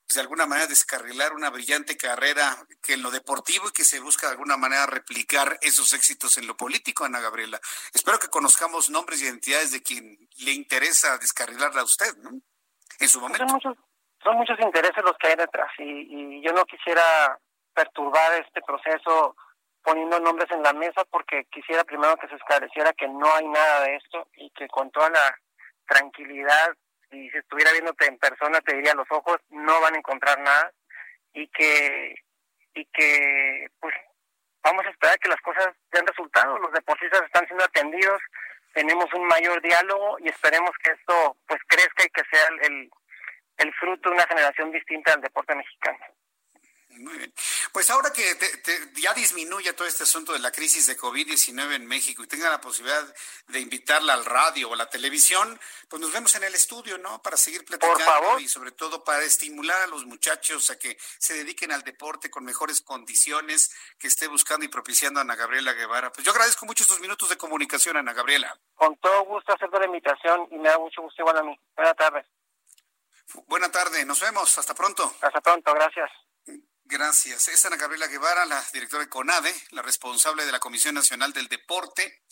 [0.09, 4.27] de alguna manera descarrilar una brillante carrera que en lo deportivo y que se busca
[4.27, 7.61] de alguna manera replicar esos éxitos en lo político, Ana Gabriela.
[7.95, 12.31] Espero que conozcamos nombres y identidades de quien le interesa descarrilarla a usted, ¿no?
[12.99, 13.47] En su momento.
[13.47, 13.77] Son muchos,
[14.23, 17.39] son muchos intereses los que hay detrás y, y yo no quisiera
[17.75, 19.35] perturbar este proceso
[19.83, 23.81] poniendo nombres en la mesa porque quisiera primero que se esclareciera que no hay nada
[23.81, 25.39] de esto y que con toda la
[25.89, 26.77] tranquilidad
[27.13, 30.73] y si estuviera viéndote en persona te diría los ojos, no van a encontrar nada
[31.33, 32.15] y que,
[32.75, 33.95] y que pues
[34.63, 38.21] vamos a esperar que las cosas den resultado, los deportistas están siendo atendidos,
[38.73, 42.91] tenemos un mayor diálogo y esperemos que esto pues crezca y que sea el,
[43.59, 45.99] el fruto de una generación distinta del deporte mexicano.
[47.03, 47.35] Muy bien.
[47.73, 48.23] Pues ahora que
[48.95, 52.61] ya disminuye todo este asunto de la crisis de COVID-19 en México y tenga la
[52.61, 53.13] posibilidad
[53.49, 57.21] de invitarla al radio o a la televisión, pues nos vemos en el estudio, ¿no?
[57.21, 61.73] Para seguir platicando y sobre todo para estimular a los muchachos a que se dediquen
[61.73, 66.13] al deporte con mejores condiciones que esté buscando y propiciando a Ana Gabriela Guevara.
[66.13, 68.57] Pues yo agradezco mucho estos minutos de comunicación, Ana Gabriela.
[68.77, 71.59] Con todo gusto hacer la invitación y me da mucho gusto igual a mí.
[71.75, 72.27] Buenas tardes.
[73.49, 75.13] Buena tarde, nos vemos, hasta pronto.
[75.21, 76.09] Hasta pronto, gracias.
[76.93, 77.49] Gracias.
[77.49, 81.49] Es Ana Gabriela Guevara, la directora de CONADE, la responsable de la Comisión Nacional del
[81.49, 82.23] Deporte.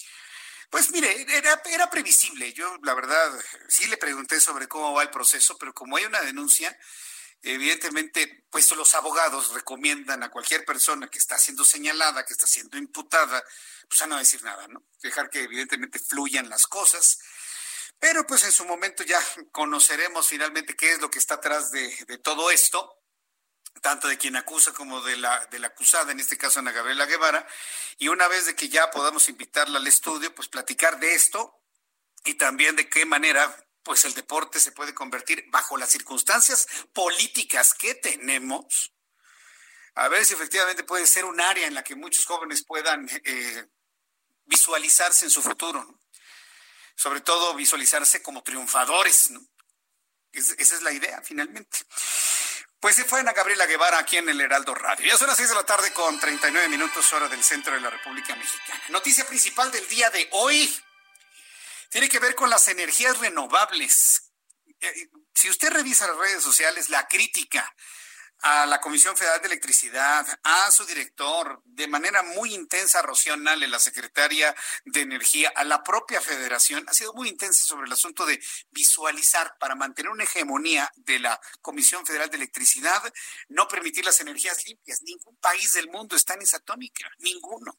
[0.69, 2.53] Pues mire, era, previsible.
[2.53, 3.33] Yo, la verdad,
[3.71, 6.79] sí le pregunté sobre cómo va el proceso, pero como hay una denuncia,
[7.41, 12.77] evidentemente, pues los abogados recomiendan a cualquier persona que está siendo señalada, que está siendo
[12.77, 13.43] imputada,
[13.89, 14.85] pues a no decir nada, ¿no?
[15.03, 17.19] Dejar que evidentemente fluyan las cosas.
[17.99, 22.19] Pero pues en su momento ya conoceremos finalmente qué es lo que está atrás de
[22.23, 23.00] todo esto
[23.81, 27.07] tanto de quien acusa como de la, de la acusada, en este caso Ana Gabriela
[27.07, 27.47] Guevara,
[27.99, 31.63] y una vez de que ya podamos invitarla al estudio, pues platicar de esto
[32.25, 37.75] y también de qué manera pues el deporte se puede convertir bajo las circunstancias políticas
[37.75, 38.93] que tenemos,
[39.95, 43.67] a ver si efectivamente puede ser un área en la que muchos jóvenes puedan eh,
[44.45, 45.99] visualizarse en su futuro,
[46.95, 49.41] sobre todo visualizarse como triunfadores, ¿no?
[50.33, 51.79] esa es la idea finalmente.
[52.81, 55.07] Pues se fue Ana Gabriela Guevara aquí en el Heraldo Radio.
[55.07, 57.91] Ya son las 6 de la tarde con 39 minutos hora del centro de la
[57.91, 58.83] República Mexicana.
[58.89, 60.75] Noticia principal del día de hoy
[61.91, 64.33] tiene que ver con las energías renovables.
[64.81, 67.75] Eh, si usted revisa las redes sociales, la crítica
[68.43, 73.69] a la Comisión Federal de Electricidad, a su director, de manera muy intensa, Rocío Nale,
[73.69, 78.25] la secretaria de Energía, a la propia federación, ha sido muy intensa sobre el asunto
[78.27, 83.03] de visualizar para mantener una hegemonía de la Comisión Federal de Electricidad,
[83.49, 85.03] no permitir las energías limpias.
[85.03, 87.79] Ningún país del mundo está en esa tónica, ninguno.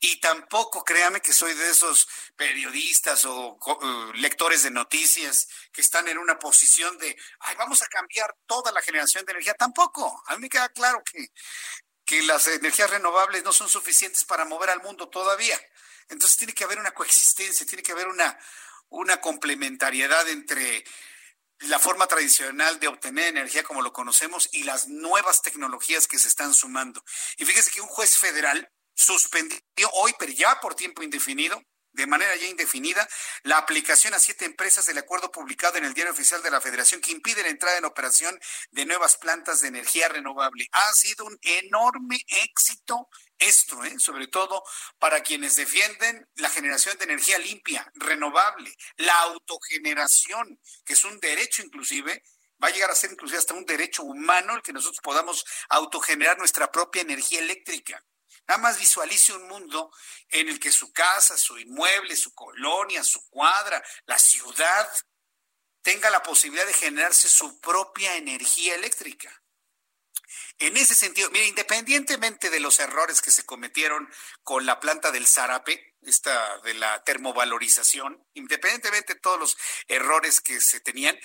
[0.00, 6.08] Y tampoco créame que soy de esos periodistas o uh, lectores de noticias que están
[6.08, 7.16] en una posición de,
[7.58, 9.54] vamos a cambiar toda la generación de energía.
[9.54, 10.22] Tampoco.
[10.26, 11.32] A mí me queda claro que,
[12.04, 15.58] que las energías renovables no son suficientes para mover al mundo todavía.
[16.08, 18.38] Entonces tiene que haber una coexistencia, tiene que haber una,
[18.88, 20.84] una complementariedad entre
[21.60, 26.28] la forma tradicional de obtener energía como lo conocemos y las nuevas tecnologías que se
[26.28, 27.04] están sumando.
[27.36, 31.62] Y fíjese que un juez federal suspendió hoy, pero ya por tiempo indefinido,
[31.92, 33.06] de manera ya indefinida,
[33.42, 37.00] la aplicación a siete empresas del acuerdo publicado en el Diario Oficial de la Federación
[37.00, 38.38] que impide la entrada en operación
[38.70, 40.68] de nuevas plantas de energía renovable.
[40.72, 43.98] Ha sido un enorme éxito esto, ¿eh?
[43.98, 44.62] sobre todo
[44.98, 51.62] para quienes defienden la generación de energía limpia, renovable, la autogeneración, que es un derecho
[51.62, 52.22] inclusive,
[52.62, 56.38] va a llegar a ser inclusive hasta un derecho humano el que nosotros podamos autogenerar
[56.38, 58.02] nuestra propia energía eléctrica.
[58.48, 59.90] Nada más visualice un mundo
[60.28, 64.90] en el que su casa, su inmueble, su colonia, su cuadra, la ciudad,
[65.82, 69.42] tenga la posibilidad de generarse su propia energía eléctrica.
[70.58, 74.08] En ese sentido, mire, independientemente de los errores que se cometieron
[74.42, 79.56] con la planta del Zarape, esta de la termovalorización, independientemente de todos los
[79.88, 81.18] errores que se tenían,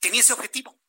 [0.00, 0.80] tenía ese objetivo,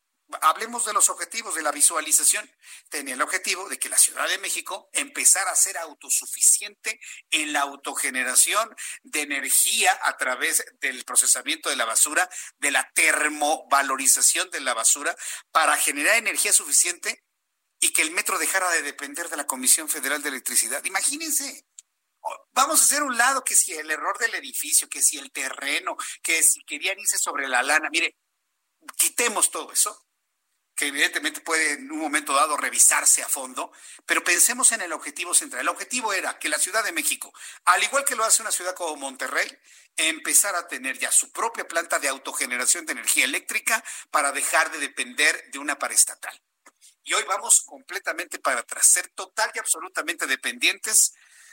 [0.42, 2.50] hablemos de los objetivos de la visualización.
[2.88, 7.00] Tenía el objetivo de que la Ciudad de México empezara a ser autosuficiente
[7.30, 12.28] en la autogeneración de energía a través del procesamiento de la basura,
[12.58, 15.16] de la termovalorización de la basura,
[15.50, 17.24] para generar energía suficiente
[17.80, 20.84] y que el metro dejara de depender de la Comisión Federal de Electricidad.
[20.84, 21.66] Imagínense.
[22.52, 25.96] Vamos a hacer un lado que si el error del edificio, que si el terreno,
[26.22, 28.18] que si querían irse sobre la lana, mire,
[28.98, 30.09] quitemos todo eso
[30.80, 33.70] que evidentemente puede en un momento dado revisarse a fondo,
[34.06, 35.60] pero pensemos en el objetivo central.
[35.60, 37.34] El objetivo era que la Ciudad de México,
[37.66, 39.46] al igual que lo hace una ciudad como Monterrey,
[39.94, 44.78] empezara a tener ya su propia planta de autogeneración de energía eléctrica para dejar de
[44.78, 46.40] depender de una paraestatal.
[47.04, 51.12] Y hoy vamos completamente para atrás, ser total y absolutamente dependientes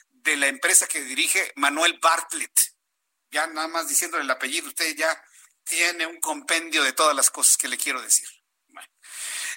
[0.10, 2.58] de la empresa que dirige Manuel Bartlett.
[3.30, 5.22] Ya nada más diciéndole el apellido, usted ya
[5.66, 8.37] tiene un compendio de todas las cosas que le quiero decir.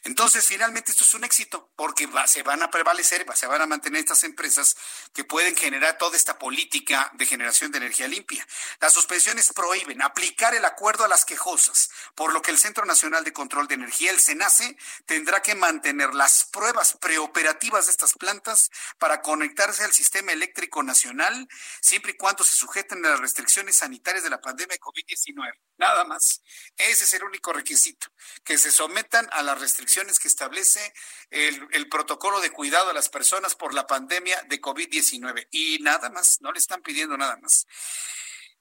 [0.05, 4.01] Entonces, finalmente esto es un éxito porque se van a prevalecer, se van a mantener
[4.01, 4.77] estas empresas
[5.13, 8.47] que pueden generar toda esta política de generación de energía limpia.
[8.81, 13.25] Las suspensiones prohíben aplicar el acuerdo a las quejosas, por lo que el Centro Nacional
[13.25, 18.71] de Control de Energía, el SENACE, tendrá que mantener las pruebas preoperativas de estas plantas
[18.99, 21.49] para conectarse al sistema eléctrico nacional,
[21.81, 25.53] siempre y cuando se sujeten a las restricciones sanitarias de la pandemia de COVID-19.
[25.77, 26.43] Nada más.
[26.77, 28.09] Ese es el único requisito,
[28.45, 30.93] que se sometan a las restricciones que establece
[31.31, 35.49] el, protocolo de cuidado a las personas por la pandemia de COVID-19.
[35.51, 37.67] Y nada más, no le están pidiendo nada más.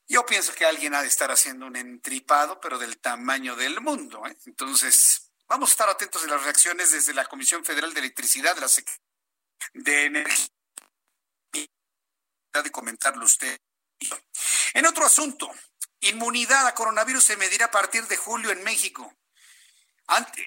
[0.07, 4.25] Yo pienso que alguien ha de estar haciendo un entripado, pero del tamaño del mundo.
[4.25, 4.35] ¿eh?
[4.47, 8.61] Entonces, vamos a estar atentos a las reacciones desde la Comisión Federal de Electricidad, de
[8.61, 8.69] la
[9.73, 10.47] de Energía,
[11.53, 13.59] de comentarlo usted.
[14.73, 15.51] En otro asunto,
[16.01, 19.13] inmunidad a coronavirus se medirá a partir de julio en México.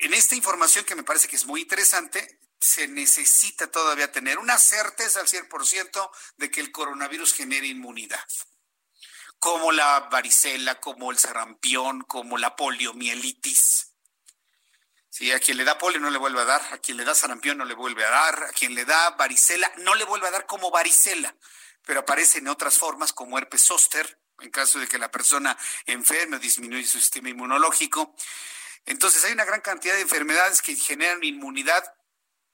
[0.00, 4.58] En esta información que me parece que es muy interesante, se necesita todavía tener una
[4.58, 8.24] certeza al 100% de que el coronavirus genere inmunidad
[9.42, 13.92] como la varicela, como el sarampión, como la poliomielitis.
[15.10, 17.12] Sí, a quien le da polio no le vuelve a dar, a quien le da
[17.12, 20.30] sarampión no le vuelve a dar, a quien le da varicela no le vuelve a
[20.30, 21.34] dar como varicela,
[21.84, 26.36] pero aparece en otras formas como herpes zóster, en caso de que la persona enferme
[26.36, 28.14] o disminuye su sistema inmunológico.
[28.86, 31.94] Entonces hay una gran cantidad de enfermedades que generan inmunidad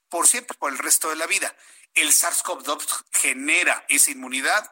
[0.09, 1.55] por siempre, por el resto de la vida.
[1.93, 4.71] El SARS-CoV-2 genera esa inmunidad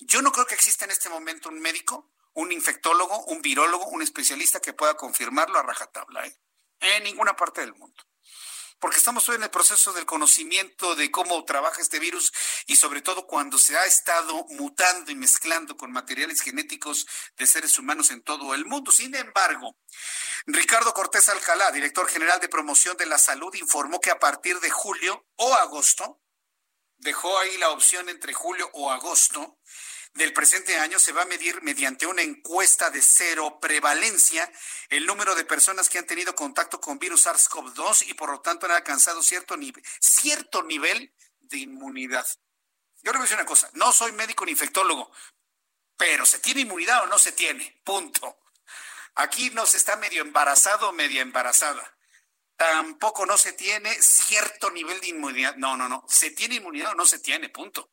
[0.00, 4.02] yo no creo que exista en este momento un médico, un infectólogo, un virólogo, un
[4.02, 6.36] especialista que pueda confirmarlo a rajatabla ¿eh?
[6.80, 8.04] en ninguna parte del mundo.
[8.78, 12.32] Porque estamos hoy en el proceso del conocimiento de cómo trabaja este virus
[12.66, 17.06] y sobre todo cuando se ha estado mutando y mezclando con materiales genéticos
[17.36, 18.92] de seres humanos en todo el mundo.
[18.92, 19.76] Sin embargo,
[20.46, 24.70] Ricardo Cortés Alcalá, director general de promoción de la salud, informó que a partir de
[24.70, 26.20] julio o agosto,
[26.98, 29.58] dejó ahí la opción entre julio o agosto,
[30.18, 34.50] del presente año se va a medir mediante una encuesta de cero prevalencia
[34.88, 38.66] el número de personas que han tenido contacto con virus SARS-CoV-2 y por lo tanto
[38.66, 42.26] han alcanzado cierto, nivel, de inmunidad.
[43.02, 45.10] Yo le voy a decir una cosa, no soy médico ni infectólogo,
[45.96, 47.80] pero ¿se tiene inmunidad o no se tiene?
[47.84, 48.40] Punto.
[49.14, 51.96] Aquí no se está medio embarazado o media embarazada.
[52.56, 55.54] Tampoco no se tiene cierto nivel de inmunidad.
[55.56, 56.04] No, no, no.
[56.08, 57.48] ¿Se tiene inmunidad o no se tiene?
[57.50, 57.92] Punto.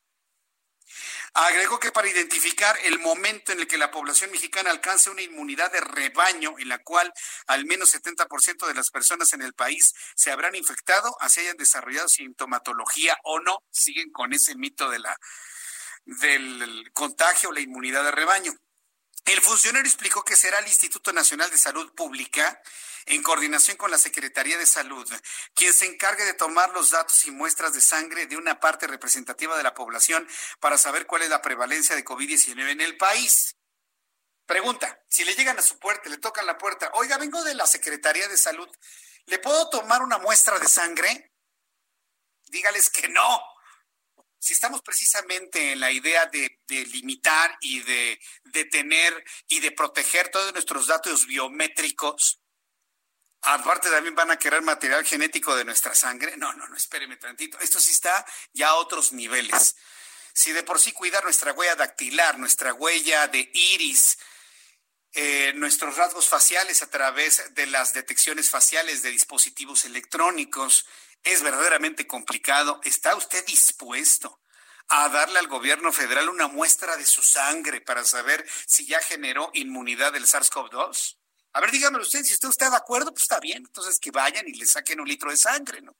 [1.37, 5.69] Agregó que para identificar el momento en el que la población mexicana alcance una inmunidad
[5.69, 7.11] de rebaño en la cual
[7.47, 12.07] al menos 70% de las personas en el país se habrán infectado, así hayan desarrollado
[12.07, 15.17] sintomatología o no, siguen con ese mito de la
[16.05, 18.53] del contagio la inmunidad de rebaño.
[19.25, 22.61] El funcionario explicó que será el Instituto Nacional de Salud Pública
[23.07, 25.11] en coordinación con la Secretaría de Salud,
[25.55, 29.57] quien se encargue de tomar los datos y muestras de sangre de una parte representativa
[29.57, 30.27] de la población
[30.59, 33.55] para saber cuál es la prevalencia de COVID-19 en el país.
[34.45, 37.65] Pregunta, si le llegan a su puerta, le tocan la puerta, oiga, vengo de la
[37.65, 38.69] Secretaría de Salud,
[39.25, 41.33] ¿le puedo tomar una muestra de sangre?
[42.43, 43.41] Dígales que no.
[44.45, 50.53] Si estamos precisamente en la idea de, limitar y de detener y de proteger todos
[50.53, 52.39] nuestros datos biométricos,
[53.47, 56.35] Aparte también van a querer material genético de nuestra sangre.
[56.35, 57.59] No, no, no, espéreme tantito.
[57.59, 59.75] Esto sí está ya a otros niveles.
[60.33, 64.17] Si de por sí cuidar nuestra huella dactilar, nuestra huella de iris,
[65.13, 70.87] eh, nuestros rasgos faciales a través de las detecciones faciales de dispositivos electrónicos
[71.25, 74.41] es verdaderamente complicado, ¿está usted dispuesto
[74.87, 79.49] a darle al gobierno federal una muestra de su sangre para saber si ya generó
[79.53, 81.17] inmunidad del SARS-CoV-2?
[81.53, 84.47] A ver, dígame usted, si usted está de acuerdo, pues está bien, entonces que vayan
[84.47, 85.95] y le saquen un litro de sangre, ¿no?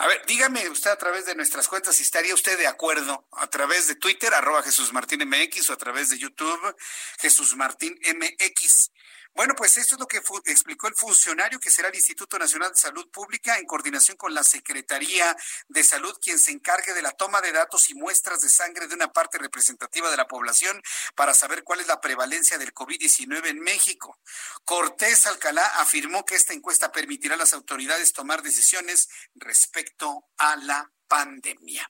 [0.00, 3.48] A ver, dígame usted a través de nuestras cuentas si estaría usted de acuerdo a
[3.48, 6.76] través de Twitter, arroba Jesús Martín MX o a través de YouTube,
[7.18, 8.92] Jesús Martín MX.
[9.38, 12.80] Bueno, pues esto es lo que explicó el funcionario que será el Instituto Nacional de
[12.80, 15.36] Salud Pública en coordinación con la Secretaría
[15.68, 18.96] de Salud, quien se encargue de la toma de datos y muestras de sangre de
[18.96, 20.82] una parte representativa de la población
[21.14, 24.18] para saber cuál es la prevalencia del COVID-19 en México.
[24.64, 30.90] Cortés Alcalá afirmó que esta encuesta permitirá a las autoridades tomar decisiones respecto a la
[31.06, 31.88] pandemia.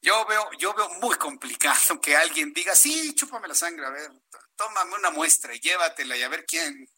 [0.00, 4.10] Yo veo, yo veo muy complicado que alguien diga, sí, chúpame la sangre, a ver,
[4.56, 6.88] tómame una muestra y llévatela y a ver quién.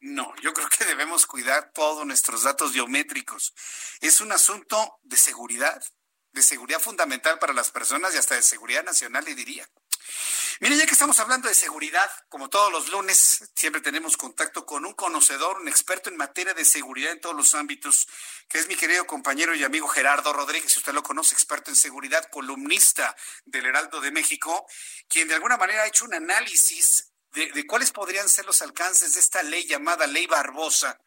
[0.00, 3.54] No, yo creo que debemos cuidar todos nuestros datos biométricos.
[4.00, 5.82] Es un asunto de seguridad,
[6.32, 9.68] de seguridad fundamental para las personas y hasta de seguridad nacional, le diría.
[10.58, 14.86] Mire, ya que estamos hablando de seguridad, como todos los lunes, siempre tenemos contacto con
[14.86, 18.08] un conocedor, un experto en materia de seguridad en todos los ámbitos,
[18.48, 21.76] que es mi querido compañero y amigo Gerardo Rodríguez, si usted lo conoce, experto en
[21.76, 24.66] seguridad, columnista del Heraldo de México,
[25.08, 29.12] quien de alguna manera ha hecho un análisis de, de cuáles podrían ser los alcances
[29.12, 30.98] de esta ley llamada Ley Barbosa,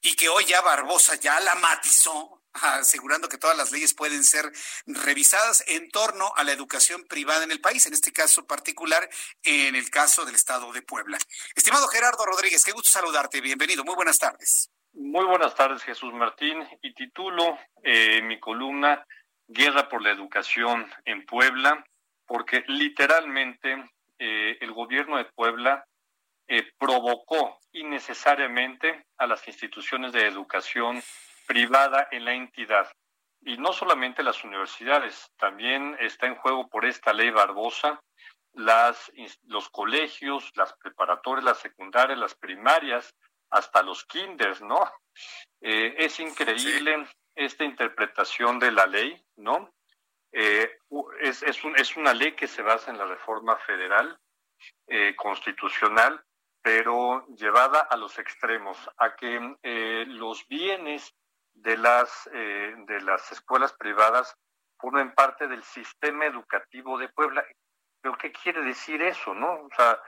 [0.00, 4.50] y que hoy ya Barbosa ya la matizó, asegurando que todas las leyes pueden ser
[4.86, 9.08] revisadas en torno a la educación privada en el país, en este caso particular,
[9.42, 11.18] en el caso del Estado de Puebla.
[11.54, 14.70] Estimado Gerardo Rodríguez, qué gusto saludarte, bienvenido, muy buenas tardes.
[14.94, 19.06] Muy buenas tardes, Jesús Martín, y titulo eh, mi columna
[19.46, 21.84] Guerra por la Educación en Puebla,
[22.26, 23.84] porque literalmente
[24.18, 25.86] eh, el gobierno de Puebla
[26.48, 31.02] eh, provocó innecesariamente a las instituciones de educación
[31.48, 32.86] privada en la entidad.
[33.40, 38.00] Y no solamente las universidades, también está en juego por esta ley Barbosa
[38.52, 39.10] las,
[39.44, 43.14] los colegios, las preparatorias, las secundarias, las primarias,
[43.50, 44.80] hasta los kinders, ¿no?
[45.60, 49.72] Eh, es increíble esta interpretación de la ley, ¿no?
[50.32, 50.78] Eh,
[51.20, 54.18] es, es, un, es, una ley que se basa en la reforma federal
[54.86, 56.22] eh, constitucional,
[56.60, 59.56] pero llevada a los extremos, a que
[60.08, 61.14] los bienes
[61.62, 64.34] de las, eh, de las escuelas privadas
[64.78, 67.44] formen parte del sistema educativo de Puebla.
[68.00, 69.52] ¿Pero qué quiere decir eso, no?
[69.52, 70.00] O sea,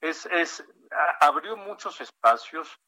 [0.00, 0.64] es, es,
[1.20, 2.78] abrió muchos espacios.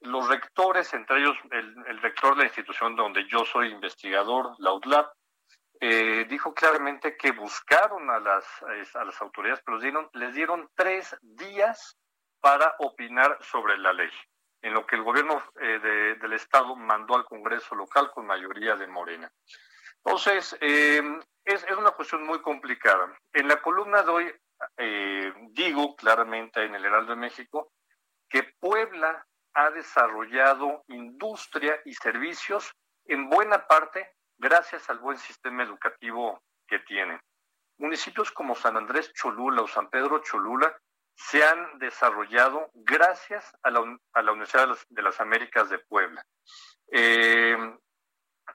[0.00, 4.72] Los rectores, entre ellos el, el rector de la institución donde yo soy investigador, la
[4.72, 5.10] UTLAB,
[5.80, 8.44] eh, dijo claramente que buscaron a las,
[8.94, 11.96] a las autoridades, pero dieron, les dieron tres días
[12.40, 14.10] para opinar sobre la ley
[14.64, 18.86] en lo que el gobierno eh, del Estado mandó al Congreso local con mayoría de
[18.86, 19.30] Morena.
[20.02, 21.02] Entonces, eh,
[21.44, 23.14] es, una cuestión muy complicada.
[23.34, 24.34] En la columna de hoy
[24.78, 27.72] eh, digo claramente en el Heraldo de México
[28.26, 36.42] que Puebla ha desarrollado industria y servicios en buena parte gracias al buen sistema educativo
[36.66, 37.20] que tiene.
[37.76, 40.74] Municipios como San Andrés Cholula o San Pedro Cholula
[41.14, 46.24] se han desarrollado gracias a la, Universidad de las, Américas de Puebla.
[46.90, 47.56] Eh,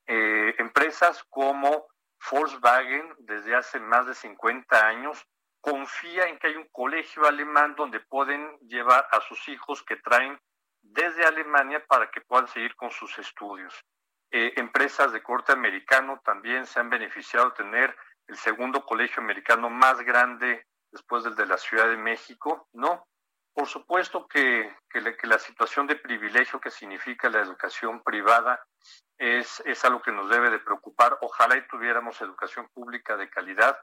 [0.07, 1.87] eh, empresas como
[2.29, 5.25] Volkswagen, desde hace más de 50 años,
[5.61, 10.39] confía en que hay un colegio alemán donde pueden llevar a sus hijos que traen
[10.81, 13.73] desde Alemania para que puedan seguir con sus estudios.
[14.31, 17.95] Eh, empresas de corte americano también se han beneficiado de tener
[18.27, 23.05] el segundo colegio americano más grande después del de la Ciudad de México, ¿no?
[23.53, 24.73] Por supuesto que,
[25.23, 28.63] la situación de privilegio que significa la educación privada
[29.17, 31.17] es, es algo que nos debe de preocupar.
[31.21, 33.77] Ojalá y tuviéramos educación pública de calidad,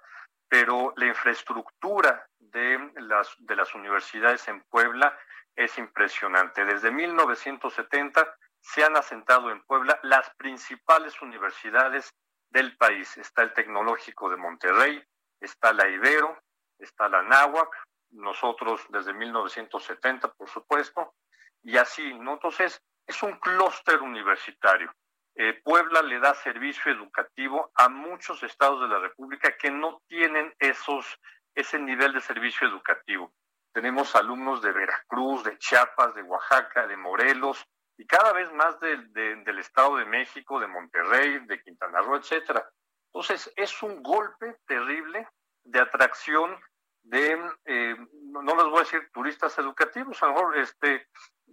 [0.49, 5.15] pero la infraestructura de las, de las universidades en Puebla
[5.55, 6.65] es impresionante.
[6.65, 12.15] Desde 1970 se han asentado en Puebla las principales universidades
[12.51, 13.17] del país.
[13.19, 15.05] Está el Tecnológico de Monterrey,
[15.41, 16.39] está la Ibero,
[16.79, 17.71] está la náhuac,
[18.11, 21.15] nosotros desde 1970, por supuesto,
[21.63, 22.35] y así, ¿no?
[22.35, 24.93] Entonces, es un clúster universitario.
[25.35, 30.55] Eh, Puebla le da servicio educativo a muchos estados de la República que no tienen
[30.59, 31.19] esos,
[31.55, 33.33] ese nivel de servicio educativo.
[33.73, 37.67] Tenemos alumnos de Veracruz, de Chiapas, de Oaxaca, de Morelos,
[37.99, 42.67] y cada vez más del Estado de México, de Monterrey, de Quintana Roo, etcétera.
[43.13, 45.29] Entonces, es un golpe terrible
[45.67, 46.59] de atracción
[47.03, 51.07] de, eh, no les voy a decir turistas educativos, a lo mejor este,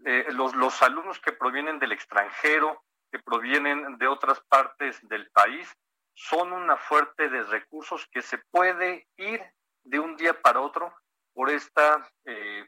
[0.06, 5.72] eh, los, los alumnos que provienen del extranjero, que provienen de otras partes del país,
[6.16, 9.42] son una fuerte de recursos que se puede ir
[9.84, 10.94] de un día para otro
[11.34, 12.68] por esta eh,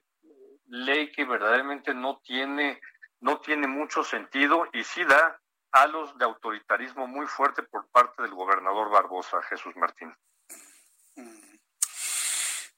[0.68, 2.82] ley que verdaderamente no tiene,
[3.20, 5.39] no tiene mucho sentido y sí da
[5.72, 10.16] halos de autoritarismo muy fuerte por parte del gobernador Barbosa, Jesús Martín.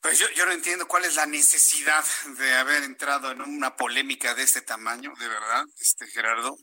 [0.08, 2.05] Pues yo, yo no entiendo cuál es la necesidad
[2.38, 6.58] de haber entrado en una polémica de este tamaño, de verdad, este Gerardo.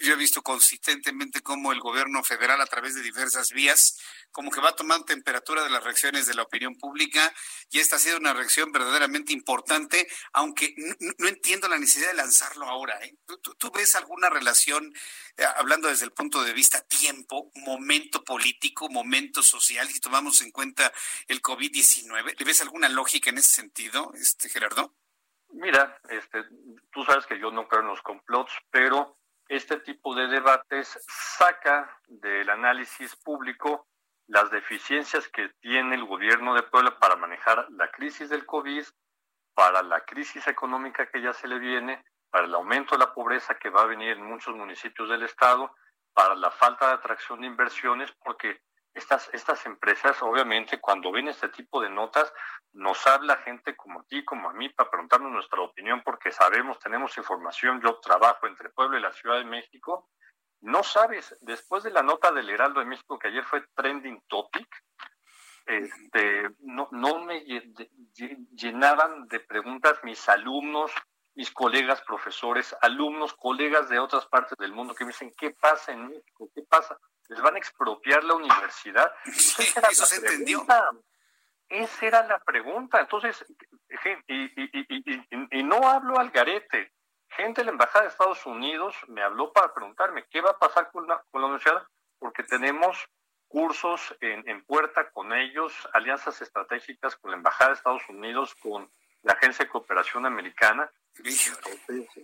[0.00, 4.00] Yo, he visto consistentemente cómo el gobierno federal, a través de diversas vías,
[4.32, 7.32] como que va tomando temperatura de las reacciones de la opinión pública,
[7.70, 10.74] y esta ha sido una reacción verdaderamente importante, aunque
[11.18, 12.98] no, entiendo la necesidad de lanzarlo ahora.
[13.04, 13.16] ¿eh?
[13.58, 14.92] ¿Tú, ves alguna relación,
[15.36, 20.50] eh, hablando desde el punto de vista tiempo, momento político, momento social, si tomamos en
[20.50, 20.92] cuenta
[21.26, 22.38] el COVID-19?
[22.38, 24.94] ¿Le ves alguna lógica en ese sentido, este Gerardo?
[25.50, 26.44] Mira, este,
[26.92, 29.18] tú sabes que yo no creo en los complots, pero
[29.48, 30.98] este tipo de debates
[31.38, 33.87] saca del análisis público
[34.28, 38.84] las deficiencias que tiene el gobierno de Puebla para manejar la crisis del COVID,
[39.54, 43.58] para la crisis económica que ya se le viene, para el aumento de la pobreza
[43.58, 45.74] que va a venir en muchos municipios del estado,
[46.12, 48.60] para la falta de atracción de inversiones, porque
[48.92, 52.32] estas, estas empresas, obviamente, cuando ven este tipo de notas,
[52.72, 57.16] nos habla gente como ti, como a mí, para preguntarnos nuestra opinión, porque sabemos, tenemos
[57.16, 60.10] información, yo trabajo entre Puebla y la Ciudad de México.
[60.60, 64.68] No sabes, después de la nota del Heraldo de México, que ayer fue trending topic,
[65.66, 67.44] este, no, no me
[68.54, 70.90] llenaban de preguntas mis alumnos,
[71.34, 75.92] mis colegas profesores, alumnos, colegas de otras partes del mundo que me dicen, ¿qué pasa
[75.92, 76.50] en México?
[76.54, 76.98] ¿Qué pasa?
[77.28, 79.12] ¿Les van a expropiar la universidad?
[79.24, 80.66] eso se entendió.
[81.68, 83.00] Esa era la pregunta.
[83.00, 83.44] Entonces,
[84.26, 86.92] y, no hablo al garete.
[87.30, 90.90] Gente de la Embajada de Estados Unidos me habló para preguntarme qué va a pasar
[90.90, 91.82] con la, con la universidad,
[92.18, 93.08] porque tenemos
[93.48, 98.90] cursos en, en, puerta con ellos, alianzas estratégicas con la Embajada de Estados Unidos, con
[99.22, 100.90] la Agencia de Cooperación Americana.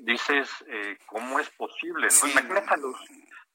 [0.00, 2.08] dices, eh, ¿cómo es posible?
[2.22, 2.96] Imagínate, los,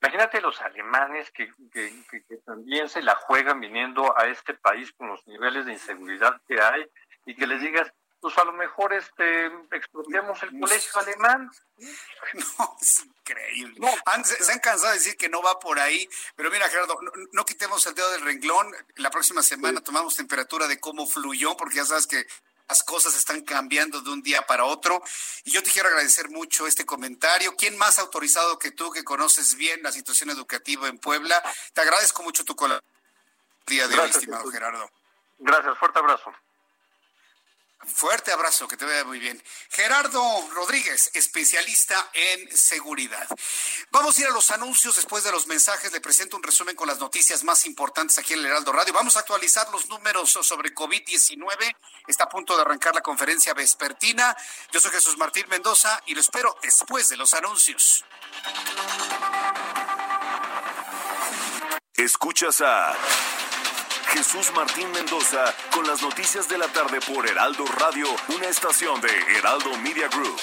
[0.01, 5.25] imagínate los alemanes que, que, también se la juegan viniendo a este país con los
[5.27, 6.85] niveles de inseguridad que hay
[7.25, 7.91] y que les digas,
[8.21, 11.49] pues a lo mejor este expropiamos el colegio alemán.
[12.33, 13.79] No, es increíble.
[14.25, 16.99] se, han cansado de decir que no va por ahí, pero mira, Gerardo,
[17.31, 18.75] no, quitemos el dedo del renglón.
[18.95, 22.27] La próxima semana tomamos temperatura de cómo fluyó, porque ya sabes que
[22.67, 25.01] las cosas están cambiando de un día para otro.
[25.45, 27.55] Y yo te quiero agradecer mucho este comentario.
[27.55, 31.41] ¿Quién más autorizado que tú, que conoces bien la situación educativa en Puebla?
[31.73, 32.89] Te agradezco mucho tu colaboración
[33.69, 34.89] día de hoy, estimado Gerardo.
[35.37, 36.33] Gracias, fuerte abrazo.
[37.85, 39.41] Fuerte abrazo, que te vea muy bien.
[39.69, 40.21] Gerardo
[40.51, 43.25] Rodríguez, especialista en seguridad.
[43.89, 45.91] Vamos a ir a los anuncios después de los mensajes.
[45.93, 48.93] Le presento un resumen con las noticias más importantes aquí en el Heraldo Radio.
[48.93, 51.75] Vamos a actualizar los números sobre COVID-19.
[52.05, 54.35] Está a punto de arrancar la conferencia vespertina.
[54.73, 58.03] Yo soy Jesús Martín Mendoza y lo espero después de los anuncios.
[61.95, 62.93] Escuchas a
[64.09, 69.09] Jesús Martín Mendoza con las noticias de la tarde por Heraldo Radio, una estación de
[69.37, 70.39] Heraldo Media Group.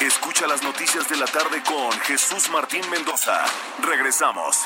[0.00, 3.44] Escucha las noticias de la tarde con Jesús Martín Mendoza.
[3.82, 4.56] Regresamos.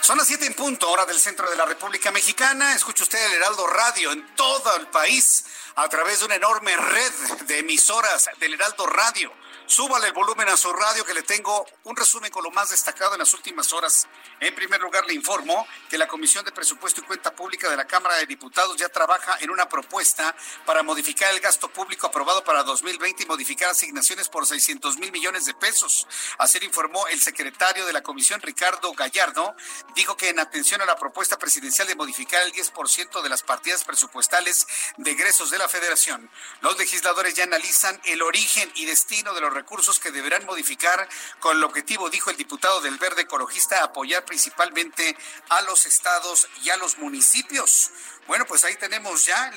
[0.00, 2.74] Son las 7 en punto, hora del centro de la República Mexicana.
[2.74, 5.44] Escucha usted el Heraldo Radio en todo el país
[5.76, 7.12] a través de una enorme red
[7.46, 9.41] de emisoras del Heraldo Radio
[9.72, 13.14] Súbale el volumen a su radio que le tengo un resumen con lo más destacado
[13.14, 14.06] en las últimas horas.
[14.38, 17.86] En primer lugar, le informo que la Comisión de Presupuesto y Cuenta Pública de la
[17.86, 22.64] Cámara de Diputados ya trabaja en una propuesta para modificar el gasto público aprobado para
[22.64, 26.06] 2020 y modificar asignaciones por 600 mil millones de pesos.
[26.36, 29.56] Así informó el secretario de la Comisión, Ricardo Gallardo.
[29.94, 33.84] Dijo que en atención a la propuesta presidencial de modificar el 10% de las partidas
[33.84, 34.66] presupuestales
[34.98, 39.61] de egresos de la Federación, los legisladores ya analizan el origen y destino de los
[39.62, 41.08] recursos que deberán modificar
[41.38, 45.16] con el objetivo, dijo el diputado del Verde Ecologista, apoyar principalmente
[45.50, 47.90] a los estados y a los municipios.
[48.26, 49.52] Bueno, pues ahí tenemos ya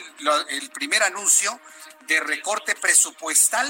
[0.50, 1.60] el primer anuncio
[2.02, 3.68] de recorte presupuestal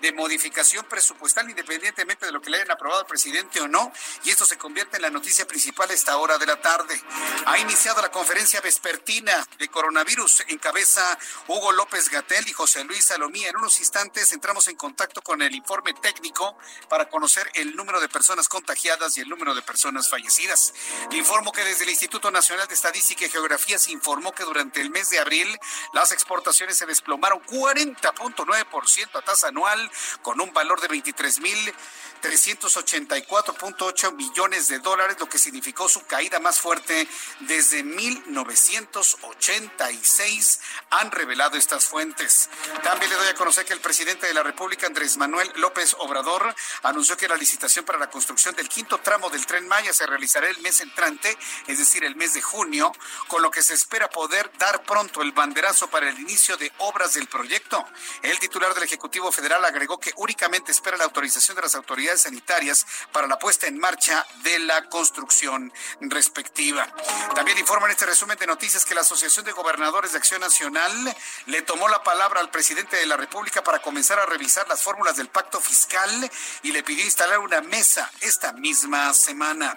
[0.00, 3.92] de modificación presupuestal, independientemente de lo que le hayan aprobado al presidente o no,
[4.24, 7.00] y esto se convierte en la noticia principal a esta hora de la tarde.
[7.46, 11.18] Ha iniciado la conferencia vespertina de coronavirus, en cabeza
[11.48, 13.48] Hugo López Gatel y José Luis Salomía.
[13.48, 16.56] En unos instantes entramos en contacto con el informe técnico
[16.88, 20.74] para conocer el número de personas contagiadas y el número de personas fallecidas.
[21.10, 24.80] Le informo que desde el Instituto Nacional de Estadística y Geografía se informó que durante
[24.80, 25.58] el mes de abril
[25.92, 29.85] las exportaciones se desplomaron 40.9% a tasa anual
[30.22, 31.74] con un valor de 23 mil
[32.20, 37.08] 384.8 millones de dólares, lo que significó su caída más fuerte
[37.40, 40.60] desde 1986,
[40.90, 42.50] han revelado estas fuentes.
[42.82, 46.54] También le doy a conocer que el presidente de la República, Andrés Manuel López Obrador,
[46.82, 50.48] anunció que la licitación para la construcción del quinto tramo del tren Maya se realizará
[50.48, 51.36] el mes entrante,
[51.66, 52.92] es decir, el mes de junio,
[53.28, 57.14] con lo que se espera poder dar pronto el banderazo para el inicio de obras
[57.14, 57.84] del proyecto.
[58.22, 62.86] El titular del Ejecutivo Federal agregó que únicamente espera la autorización de las autoridades sanitarias
[63.12, 66.86] para la puesta en marcha de la construcción respectiva.
[67.34, 71.16] También informa en este resumen de noticias que la Asociación de Gobernadores de Acción Nacional
[71.46, 75.16] le tomó la palabra al presidente de la República para comenzar a revisar las fórmulas
[75.16, 76.30] del pacto fiscal
[76.62, 79.76] y le pidió instalar una mesa esta misma semana.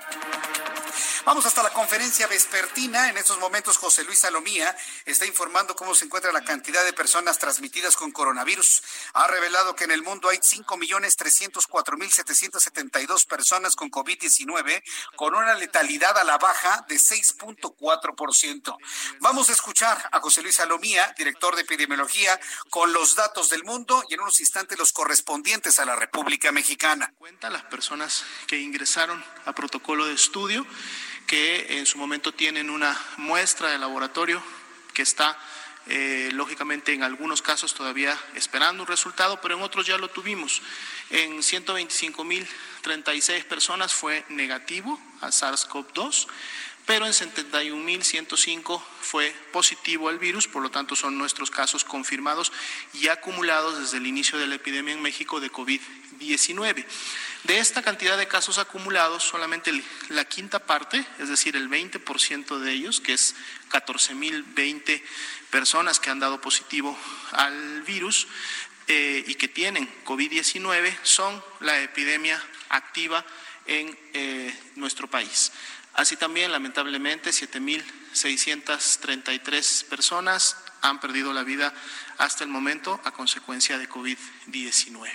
[1.25, 3.09] Vamos hasta la conferencia vespertina.
[3.09, 4.75] En estos momentos José Luis Salomía
[5.05, 8.81] está informando cómo se encuentra la cantidad de personas transmitidas con coronavirus.
[9.13, 10.39] Ha revelado que en el mundo hay
[12.25, 14.83] 5.304.772 personas con COVID-19
[15.15, 18.77] con una letalidad a la baja de 6.4%.
[19.19, 22.39] Vamos a escuchar a José Luis Salomía, director de epidemiología,
[22.69, 27.13] con los datos del mundo y en unos instantes los correspondientes a la República Mexicana.
[27.17, 30.65] Cuenta las personas que ingresaron a protocolo de estudio
[31.27, 34.41] que en su momento tienen una muestra de laboratorio
[34.93, 35.37] que está
[35.89, 40.61] eh, lógicamente en algunos casos todavía esperando un resultado, pero en otros ya lo tuvimos.
[41.09, 41.41] En
[42.83, 46.27] 125.036 personas fue negativo a SARS-CoV-2,
[46.85, 52.51] pero en 71.105 fue positivo al virus, por lo tanto son nuestros casos confirmados
[52.93, 56.85] y acumulados desde el inicio de la epidemia en México de COVID-19.
[57.43, 59.71] De esta cantidad de casos acumulados, solamente
[60.09, 63.35] la quinta parte, es decir, el 20% de ellos, que es
[63.71, 65.03] 14.020
[65.51, 66.97] personas que han dado positivo
[67.31, 68.27] al virus
[68.91, 73.23] eh, y que tienen COVID-19, son la epidemia activa
[73.67, 75.51] en eh, nuestro país.
[75.93, 81.71] Así también, lamentablemente, 7.633 personas han perdido la vida
[82.17, 85.07] hasta el momento a consecuencia de COVID-19.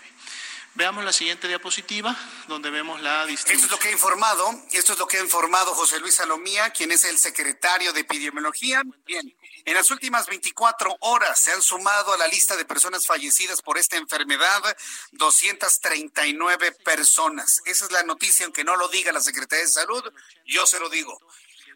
[0.76, 2.16] Veamos la siguiente diapositiva,
[2.48, 3.62] donde vemos la distribución.
[3.62, 6.70] Esto es lo que ha informado, esto es lo que ha informado José Luis Salomía,
[6.70, 8.82] quien es el secretario de epidemiología.
[9.06, 13.62] Bien, en las últimas 24 horas se han sumado a la lista de personas fallecidas
[13.62, 14.76] por esta enfermedad
[15.12, 17.62] 239 personas.
[17.66, 20.02] Esa es la noticia, aunque no lo diga la Secretaría de Salud,
[20.44, 21.16] yo se lo digo.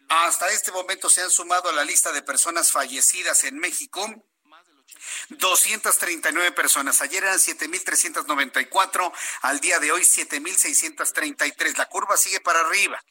[0.09, 4.25] Hasta este momento se han sumado a la lista de personas fallecidas en México
[5.29, 7.01] 239 personas.
[7.01, 9.11] Ayer eran 7.394,
[9.41, 11.77] al día de hoy 7.633.
[11.77, 13.03] La curva sigue para arriba.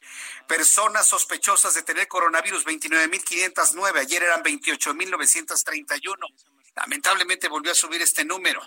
[0.47, 3.99] Personas sospechosas de tener coronavirus 29.509.
[3.99, 6.15] Ayer eran 28.931.
[6.79, 8.61] Lamentablemente volvió a subir este número.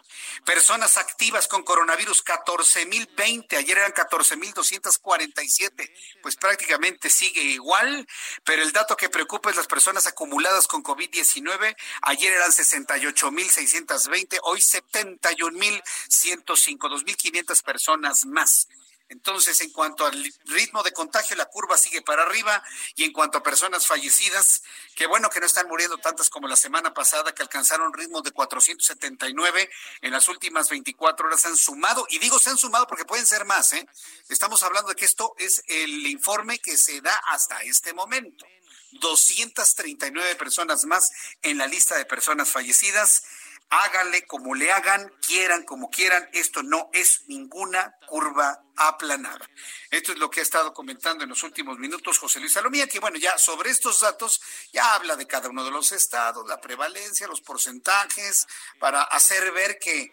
[0.45, 3.57] Personas activas con coronavirus, 14.020.
[3.57, 5.91] Ayer eran 14.247.
[6.21, 8.07] Pues prácticamente sigue igual,
[8.45, 11.75] pero el dato que preocupa es las personas acumuladas con COVID-19.
[12.03, 18.69] Ayer eran 68.620, hoy 71.105, 2.500 personas más.
[19.13, 22.63] Entonces, en cuanto al ritmo de contagio, la curva sigue para arriba
[22.95, 24.63] y en cuanto a personas fallecidas,
[24.97, 28.31] qué bueno que no están muriendo tantas como la semana pasada, que alcanzaron ritmo de
[28.31, 29.69] 479
[30.01, 33.27] en las últimas 24 horas, se han sumado, y digo se han sumado porque pueden
[33.27, 33.87] ser más, ¿eh?
[34.31, 38.47] Estamos hablando de que esto es el informe que se da hasta este momento.
[38.93, 41.11] 239 personas más
[41.43, 43.25] en la lista de personas fallecidas
[43.73, 49.49] háganle como le hagan, quieran como quieran, esto no es ninguna curva aplanada.
[49.91, 53.01] Esto es lo que ha estado comentando en los últimos minutos José Luis Salomía, que
[53.01, 54.43] bueno, ya sobre estos datos
[54.75, 58.47] ya habla de cada uno de los estados, la prevalencia, los porcentajes,
[58.79, 60.13] para hacer ver que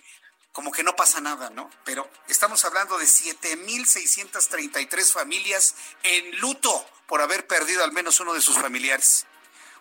[0.53, 1.69] como que no pasa nada, ¿no?
[1.83, 8.41] Pero estamos hablando de 7.633 familias en luto por haber perdido al menos uno de
[8.41, 9.25] sus familiares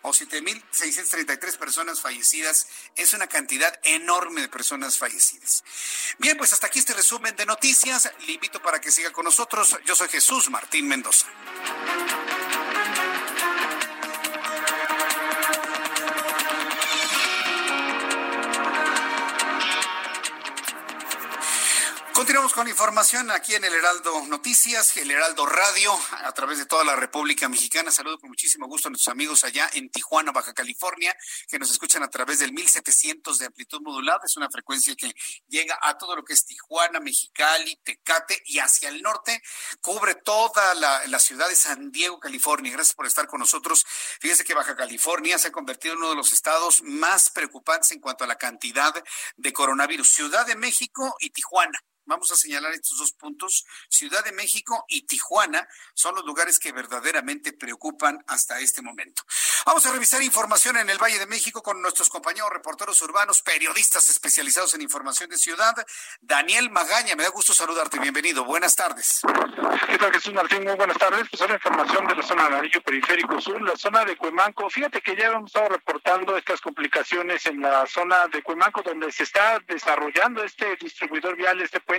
[0.01, 2.67] o 7.633 personas fallecidas.
[2.95, 5.63] Es una cantidad enorme de personas fallecidas.
[6.17, 8.11] Bien, pues hasta aquí este resumen de noticias.
[8.25, 9.77] Le invito para que siga con nosotros.
[9.85, 11.27] Yo soy Jesús Martín Mendoza.
[22.19, 26.83] Continuamos con información aquí en el Heraldo Noticias, el Heraldo Radio, a través de toda
[26.83, 27.91] la República Mexicana.
[27.91, 31.15] Saludo con muchísimo gusto a nuestros amigos allá en Tijuana, Baja California,
[31.47, 34.19] que nos escuchan a través del 1700 de amplitud modulada.
[34.25, 35.13] Es una frecuencia que
[35.47, 39.41] llega a todo lo que es Tijuana, Mexicali, Tecate y hacia el norte.
[39.79, 42.73] Cubre toda la, ciudad de San Diego, California.
[42.73, 43.85] Gracias por estar con nosotros.
[44.19, 48.01] Fíjense que Baja California se ha convertido en uno de los estados más preocupantes en
[48.01, 48.93] cuanto a la cantidad
[49.37, 50.09] de coronavirus.
[50.09, 51.79] Ciudad de México y Tijuana
[52.09, 53.67] Vamos a señalar estos dos puntos.
[53.87, 59.21] Ciudad de México y Tijuana son los lugares que verdaderamente preocupan hasta este momento.
[59.63, 64.09] Vamos a revisar información en el Valle de México con nuestros compañeros reporteros urbanos, periodistas
[64.09, 65.75] especializados en información de ciudad.
[66.19, 67.99] Daniel Magaña, me da gusto saludarte.
[67.99, 68.43] Bienvenido.
[68.43, 69.21] Buenas tardes.
[69.87, 70.63] ¿Qué tal, Jesús Martín?
[70.63, 71.27] Muy buenas tardes.
[71.29, 74.67] Pues ahora información de la zona de Amarillo Periférico Sur, la zona de Cuemanco.
[74.67, 79.23] Fíjate que ya hemos estado reportando estas complicaciones en la zona de Cuemanco, donde se
[79.23, 81.98] está desarrollando este distribuidor vial, este puente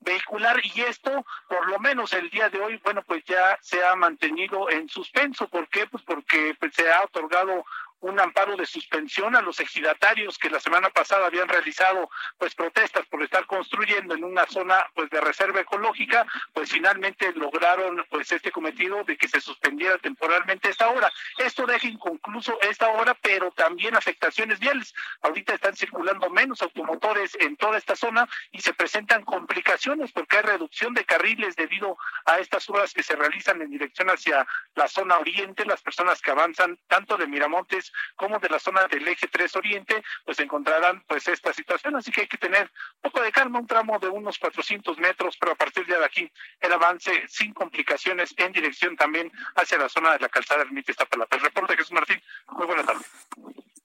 [0.00, 3.94] vehicular y esto, por lo menos el día de hoy, bueno, pues ya se ha
[3.96, 5.48] mantenido en suspenso.
[5.48, 5.86] ¿Por qué?
[5.86, 7.64] Pues porque pues, se ha otorgado
[8.04, 13.06] un amparo de suspensión a los ejidatarios que la semana pasada habían realizado pues protestas
[13.06, 18.52] por estar construyendo en una zona pues de reserva ecológica, pues finalmente lograron pues este
[18.52, 21.10] cometido de que se suspendiera temporalmente esta hora.
[21.38, 24.92] Esto deja inconcluso esta hora, pero también afectaciones viales.
[25.22, 30.42] Ahorita están circulando menos automotores en toda esta zona y se presentan complicaciones porque hay
[30.42, 31.96] reducción de carriles debido
[32.26, 35.64] a estas obras que se realizan en dirección hacia la zona oriente.
[35.64, 40.02] Las personas que avanzan tanto de Miramontes como de la zona del eje 3 Oriente,
[40.24, 42.70] pues encontrarán pues esta situación, así que hay que tener
[43.02, 46.30] un poco de calma, un tramo de unos 400 metros, pero a partir de aquí
[46.60, 51.36] el avance sin complicaciones en dirección también hacia la zona de la calzada Ermita Iztapalapa.
[51.36, 53.06] El reporte Jesús Martín, muy buenas tardes.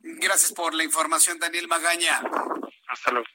[0.01, 2.21] Gracias por la información, Daniel Magaña.
[2.87, 3.27] Hasta luego.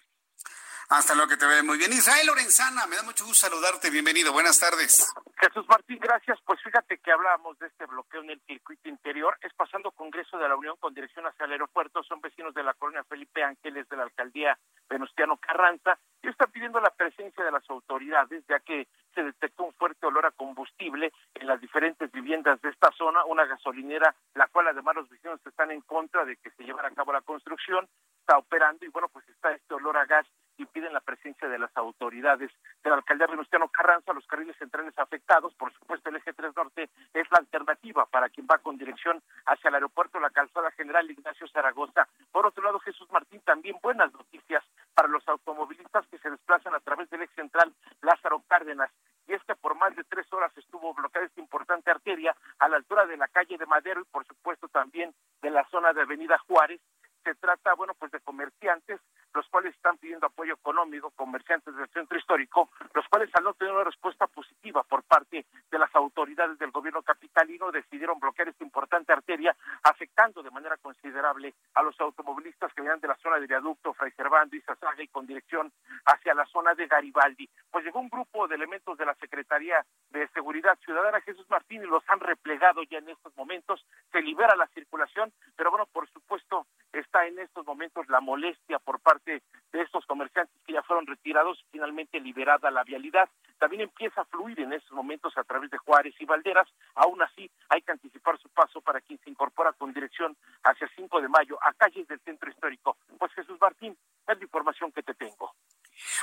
[0.91, 1.93] Hasta luego, que te ve muy bien.
[1.93, 3.91] Israel Lorenzana, me da mucho gusto saludarte.
[3.91, 5.13] Bienvenido, buenas tardes.
[5.41, 6.39] Jesús Martín, gracias.
[6.45, 9.37] Pues fíjate que hablábamos de este bloqueo en el circuito interior.
[9.41, 12.03] Es pasando Congreso de la Unión con dirección hacia el aeropuerto.
[12.03, 14.59] Son vecinos de la colonia Felipe Ángeles de la alcaldía
[14.89, 19.75] Venustiano Carranza y están pidiendo la presencia de las autoridades, ya que se detectó un
[19.75, 24.69] fuerte olor a combustible en las diferentes viviendas de esta zona, una gasolinera, la cual
[24.69, 27.89] además los vecinos están en contra de que se llevara a cabo la construcción,
[28.21, 30.27] está operando y bueno, pues está este olor a gas
[30.57, 32.51] y piden la presencia de las autoridades
[32.83, 36.91] de la alcaldía Venustiano Carranza, los carriles centrales afectados, por supuesto el eje 3 norte
[37.13, 41.49] es la alternativa para quien va con dirección hacia el aeropuerto, la calzada general Ignacio
[41.49, 42.09] Zaragoza.
[42.33, 44.63] Por otro lado, Jesús Martín, también buenas noticias
[44.95, 48.91] para los automovilistas que se desplazan a través del eje central Lázaro Cárdenas.
[49.27, 52.77] Y es que por más de tres horas estuvo bloqueada esta importante arteria a la
[52.77, 56.39] altura de la calle de Madero y por supuesto también de la zona de Avenida
[56.47, 56.81] Juárez.
[57.25, 59.01] Se trata, bueno, pues de comerciantes
[59.35, 63.75] los cuales están pidiendo apoyo económico, comerciantes del centro histórico, los cuales al no tener
[63.75, 69.13] una respuesta positiva por parte de las autoridades del gobierno capitalino decidieron bloquear esta importante
[69.13, 73.93] arteria, afectando de manera considerable a los automovilistas que venían de la zona de viaducto
[73.95, 75.73] Fray Servando y Sasaga y con dirección
[76.05, 77.49] hacia la zona de Garibaldi.
[77.71, 81.87] Pues llegó un grupo de elementos de la Secretaría de Seguridad Ciudadana Jesús Martín y
[81.87, 86.67] los han replegado ya en estos momentos, se libera la circulación, pero bueno, por supuesto
[87.15, 89.43] está en estos momentos la molestia por parte
[89.73, 93.29] de estos comerciantes que ya fueron retirados y finalmente liberada la vialidad.
[93.59, 96.67] También empieza a fluir en estos momentos a través de Juárez y Valderas.
[96.97, 101.21] Aún así, hay que anticipar su paso para quien se incorpora con dirección hacia 5
[101.21, 102.97] de mayo a calles del centro histórico.
[103.17, 103.97] Pues Jesús Martín,
[104.27, 105.55] es la información que te tengo.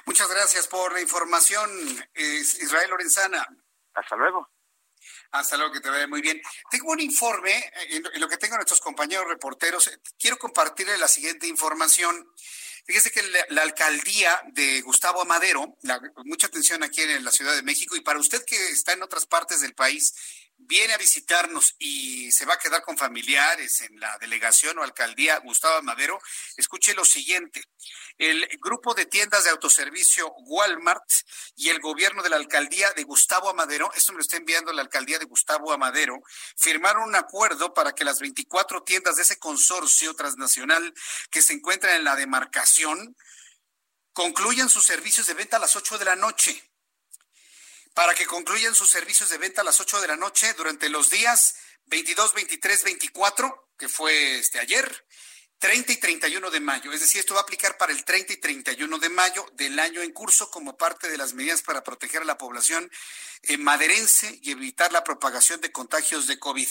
[0.06, 1.70] Muchas gracias por la información,
[2.16, 3.48] Israel Lorenzana.
[3.94, 4.50] Hasta luego.
[5.32, 6.41] Hasta luego, que te vaya muy bien.
[6.70, 9.89] Tengo un informe, en lo que tengo nuestros compañeros reporteros.
[10.20, 12.28] Quiero compartirle la siguiente información.
[12.86, 15.78] Fíjese que la, alcaldía de Gustavo Amadero,
[16.26, 19.26] mucha atención aquí en la Ciudad de México, y para usted que está en otras
[19.26, 20.14] partes del país,
[20.68, 25.39] viene a visitarnos y se va a quedar con familiares en la delegación o alcaldía
[25.39, 26.20] Gustavo Madero,
[26.57, 27.64] escuche lo siguiente.
[28.18, 31.03] El grupo de tiendas de autoservicio Walmart
[31.55, 34.82] y el gobierno de la alcaldía de Gustavo Amadero, esto me lo está enviando la
[34.82, 36.22] alcaldía de Gustavo Amadero,
[36.57, 40.93] firmaron un acuerdo para que las 24 tiendas de ese consorcio transnacional
[41.30, 43.16] que se encuentran en la demarcación
[44.14, 46.70] concluyan sus servicios de venta a las 8 de la noche
[47.94, 51.10] para que concluyan sus servicios de venta a las 8 de la noche durante los
[51.10, 55.06] días 22, 23, 24, que fue este ayer,
[55.62, 56.91] 30 y 31 de mayo.
[56.91, 60.01] Es decir, esto va a aplicar para el 30 y 31 de mayo del año
[60.01, 62.91] en curso como parte de las medidas para proteger a la población
[63.43, 66.68] eh, maderense y evitar la propagación de contagios de COVID.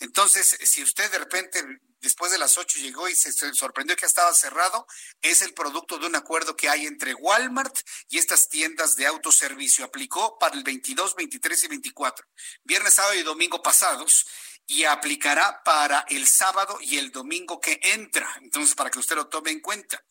[0.00, 1.64] Entonces, si usted de repente
[2.02, 4.86] después de las 8 llegó y se, sorprendió que estaba cerrado,
[5.22, 7.74] es el producto de un acuerdo que hay entre Walmart
[8.10, 9.86] y estas tiendas de autoservicio.
[9.86, 12.26] Aplicó para el 22, 23 y 24,
[12.62, 14.26] viernes, sábado y domingo pasados
[14.66, 18.28] y aplicará para el sábado y el domingo que entra.
[18.40, 20.02] Entonces, para que usted lo tome en cuenta.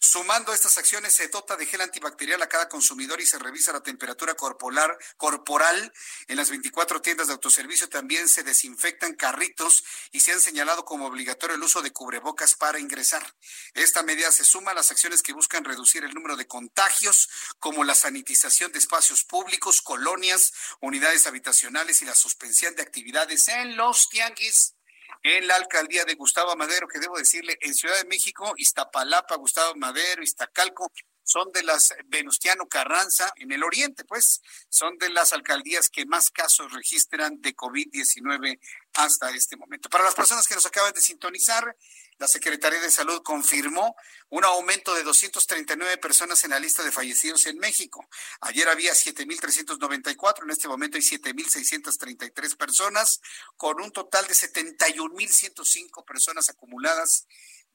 [0.00, 3.82] Sumando estas acciones, se dota de gel antibacterial a cada consumidor y se revisa la
[3.82, 5.92] temperatura corporal, corporal.
[6.26, 11.06] En las 24 tiendas de autoservicio también se desinfectan carritos y se han señalado como
[11.06, 13.34] obligatorio el uso de cubrebocas para ingresar.
[13.74, 17.84] Esta medida se suma a las acciones que buscan reducir el número de contagios, como
[17.84, 23.99] la sanitización de espacios públicos, colonias, unidades habitacionales y la suspensión de actividades en los
[24.08, 24.74] tianguis
[25.22, 29.74] en la alcaldía de Gustavo Madero, que debo decirle, en Ciudad de México, Iztapalapa, Gustavo
[29.76, 30.90] Madero, Iztacalco,
[31.22, 36.30] son de las Venustiano Carranza, en el oriente, pues, son de las alcaldías que más
[36.30, 38.58] casos registran de COVID-19
[38.94, 39.88] hasta este momento.
[39.88, 41.76] Para las personas que nos acaban de sintonizar,
[42.20, 43.96] la Secretaría de Salud confirmó
[44.28, 48.06] un aumento de 239 personas en la lista de fallecidos en México.
[48.42, 53.22] Ayer había 7.394, en este momento hay 7.633 personas,
[53.56, 57.26] con un total de 71.105 personas acumuladas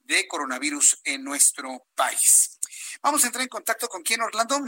[0.04, 2.60] de coronavirus en nuestro país.
[3.02, 4.60] Vamos a entrar en contacto con quién, Orlando.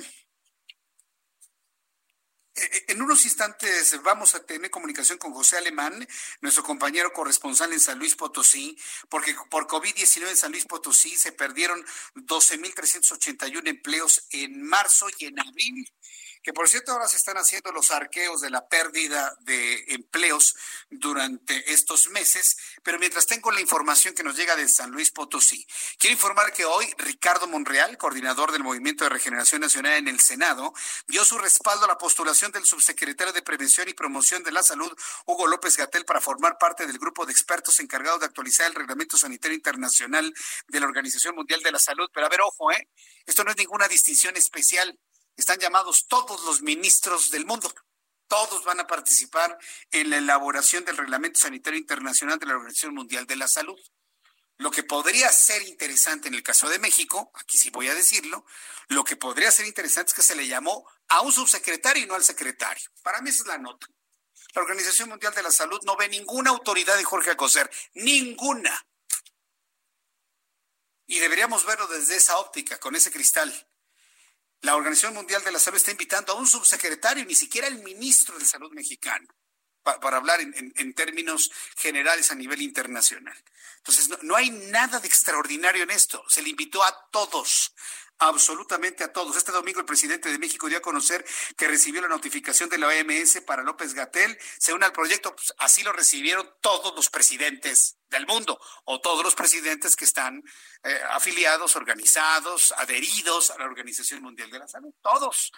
[2.61, 6.06] Eh, en unos instantes vamos a tener comunicación con José Alemán,
[6.40, 8.76] nuestro compañero corresponsal en San Luis Potosí,
[9.09, 11.84] porque por COVID-19 en San Luis Potosí se perdieron
[12.14, 15.92] 12.381 empleos en marzo y en abril
[16.43, 20.57] que por cierto ahora se están haciendo los arqueos de la pérdida de empleos
[20.91, 25.66] durante estos meses, pero mientras tengo la información que nos llega de San Luis Potosí,
[25.99, 30.72] quiero informar que hoy Ricardo Monreal, coordinador del Movimiento de Regeneración Nacional en el Senado,
[31.07, 34.93] dio su respaldo a la postulación del subsecretario de Prevención y Promoción de la Salud,
[35.26, 39.16] Hugo López Gatel, para formar parte del grupo de expertos encargados de actualizar el Reglamento
[39.16, 40.32] Sanitario Internacional
[40.68, 42.09] de la Organización Mundial de la Salud.
[42.12, 42.89] Pero a ver, ojo, ¿eh?
[43.26, 44.99] Esto no es ninguna distinción especial
[45.39, 47.72] están llamados todos los ministros del mundo.
[48.26, 49.57] Todos van a participar
[49.91, 53.78] en la elaboración del Reglamento Sanitario Internacional de la Organización Mundial de la Salud.
[54.59, 58.45] Lo que podría ser interesante en el caso de México, aquí sí voy a decirlo,
[58.89, 62.14] lo que podría ser interesante es que se le llamó a un subsecretario y no
[62.14, 62.91] al secretario.
[63.03, 63.86] Para mí esa es la nota.
[64.55, 68.86] La Organización Mundial de la Salud no ve ninguna autoridad de Jorge Acoser, ninguna.
[71.07, 73.68] Y deberíamos verlo desde esa óptica, con ese cristal.
[74.62, 78.38] La Organización Mundial de la Salud está invitando a un subsecretario, ni siquiera el ministro
[78.38, 79.28] de Salud mexicano,
[79.82, 83.36] para hablar en, términos generales a nivel internacional.
[83.78, 86.24] Entonces, no, hay nada de extraordinario en esto.
[86.28, 87.72] Se le invitó a todos,
[88.18, 89.36] absolutamente a todos.
[89.36, 91.24] Este domingo el presidente de México dio a conocer
[91.56, 94.36] que recibió la notificación de la OMS para López Gatel.
[94.58, 99.34] Según el proyecto, pues, así lo recibieron todos los presidentes del mundo o todos los
[99.34, 100.42] presidentes que están
[100.82, 104.92] eh, afiliados, organizados, adheridos a la Organización Mundial de la Salud.
[105.02, 105.52] Todos.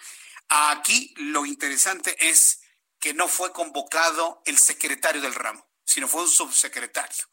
[0.49, 2.61] Aquí lo interesante es
[2.99, 7.25] que no fue convocado el secretario del ramo, sino fue un subsecretario.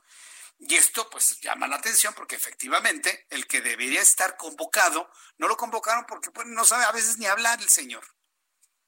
[0.59, 5.57] Y esto pues llama la atención porque efectivamente el que debería estar convocado, no lo
[5.57, 8.05] convocaron porque pues, no sabe a veces ni hablar el señor.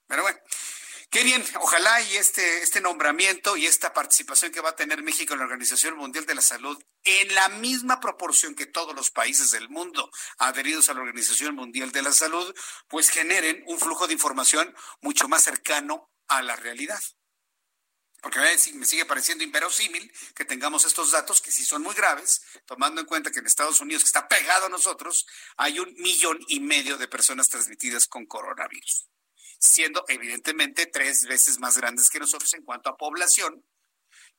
[0.09, 0.39] Pero bueno,
[1.11, 5.33] qué bien, ojalá y este, este nombramiento y esta participación que va a tener México
[5.33, 9.53] en la Organización Mundial de la Salud en la misma proporción que todos los países
[9.53, 12.53] del mundo adheridos a la Organización Mundial de la Salud,
[12.89, 17.01] pues generen un flujo de información mucho más cercano a la realidad
[18.21, 18.41] porque
[18.75, 23.07] me sigue pareciendo inverosímil que tengamos estos datos que sí son muy graves, tomando en
[23.07, 26.97] cuenta que en Estados Unidos, que está pegado a nosotros, hay un millón y medio
[26.97, 29.09] de personas transmitidas con coronavirus,
[29.59, 33.65] siendo evidentemente tres veces más grandes que nosotros en cuanto a población,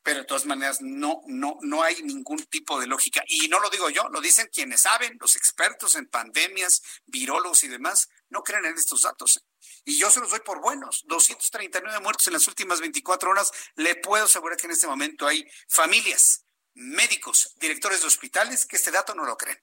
[0.04, 3.24] pero de todas maneras no, no, no hay ningún tipo de lógica.
[3.28, 7.68] Y no lo digo yo, lo dicen quienes saben, los expertos en pandemias, virólogos y
[7.68, 9.44] demás, no creen en estos datos.
[9.86, 11.04] Y yo se los doy por buenos.
[11.06, 13.52] 239 muertos en las últimas 24 horas.
[13.76, 18.92] Le puedo asegurar que en este momento hay familias, médicos, directores de hospitales que este
[18.92, 19.62] dato no lo creen.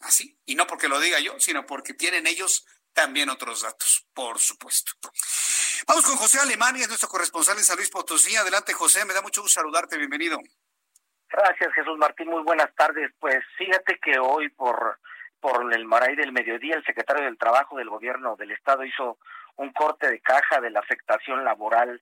[0.00, 0.38] Así.
[0.44, 4.92] Y no porque lo diga yo, sino porque tienen ellos también otros datos, por supuesto.
[5.86, 8.36] Vamos con José Alemán, es nuestro corresponsal en San Luis Potosí.
[8.36, 10.38] Adelante, José, me da mucho gusto saludarte, bienvenido.
[11.28, 13.10] Gracias, Jesús Martín, muy buenas tardes.
[13.18, 14.98] Pues fíjate que hoy por
[15.42, 19.18] por el Maray del Mediodía, el secretario del Trabajo del Gobierno del Estado hizo
[19.56, 22.00] un corte de caja de la afectación laboral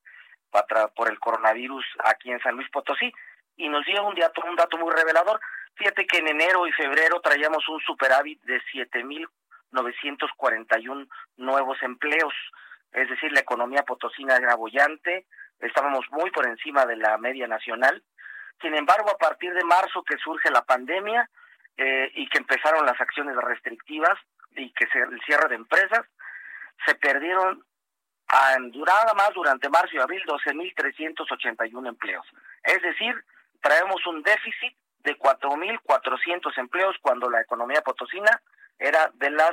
[0.94, 3.10] por el coronavirus aquí en San Luis Potosí
[3.56, 5.40] y nos dio un dato, un dato muy revelador.
[5.74, 8.60] Fíjate que en enero y febrero traíamos un superávit de
[9.72, 12.34] 7.941 nuevos empleos,
[12.92, 15.26] es decir, la economía potosina era bollante,
[15.60, 18.02] estábamos muy por encima de la media nacional.
[18.60, 21.28] Sin embargo, a partir de marzo que surge la pandemia,
[21.82, 24.18] eh, y que empezaron las acciones restrictivas
[24.54, 26.04] y que se, el cierre de empresas,
[26.84, 27.64] se perdieron
[28.28, 32.26] nada más durante marzo y abril 12.381 empleos.
[32.64, 33.14] Es decir,
[33.62, 38.42] traemos un déficit de 4.400 empleos cuando la economía potosina
[38.80, 39.52] era de las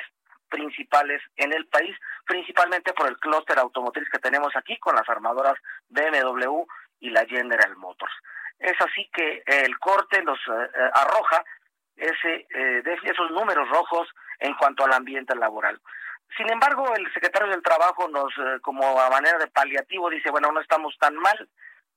[0.50, 5.56] principales en el país, principalmente por el clúster automotriz que tenemos aquí con las armadoras
[5.90, 6.64] BMW
[7.02, 8.14] y la General Motors.
[8.58, 11.44] Es así que el corte nos eh, eh, arroja
[11.98, 14.08] ese, eh, esos números rojos
[14.40, 15.80] en cuanto al ambiente laboral.
[16.36, 20.52] Sin embargo, el secretario del Trabajo nos, eh, como a manera de paliativo, dice, bueno,
[20.52, 21.50] no estamos tan mal,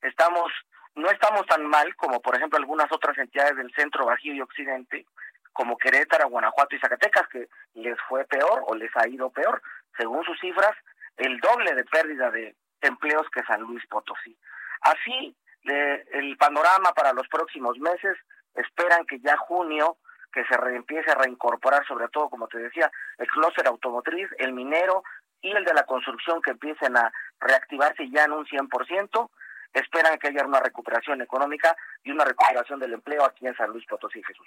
[0.03, 0.51] estamos,
[0.95, 5.07] no estamos tan mal como, por ejemplo, algunas otras entidades del centro, bajío y occidente,
[5.53, 9.63] como Querétaro, Guanajuato y Zacatecas, que les fue peor o les ha ido peor,
[9.97, 10.73] según sus cifras,
[11.17, 14.37] el doble de pérdida de empleos que San Luis Potosí.
[14.81, 18.17] Así, el panorama para los próximos meses
[18.55, 19.99] esperan que ya junio
[20.33, 25.03] que se empiece a reincorporar sobre todo, como te decía, el clúster automotriz, el minero
[25.43, 29.31] y el de la construcción que empiecen a reactivarse ya en un 100%,
[29.73, 33.87] esperan que haya una recuperación económica y una recuperación del empleo aquí en San Luis
[33.87, 34.47] Potosí, Jesús.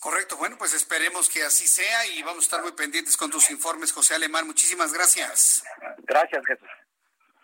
[0.00, 3.50] Correcto, bueno, pues esperemos que así sea y vamos a estar muy pendientes con tus
[3.50, 4.46] informes, José Alemán.
[4.46, 5.64] Muchísimas gracias.
[5.98, 6.68] Gracias, Jesús.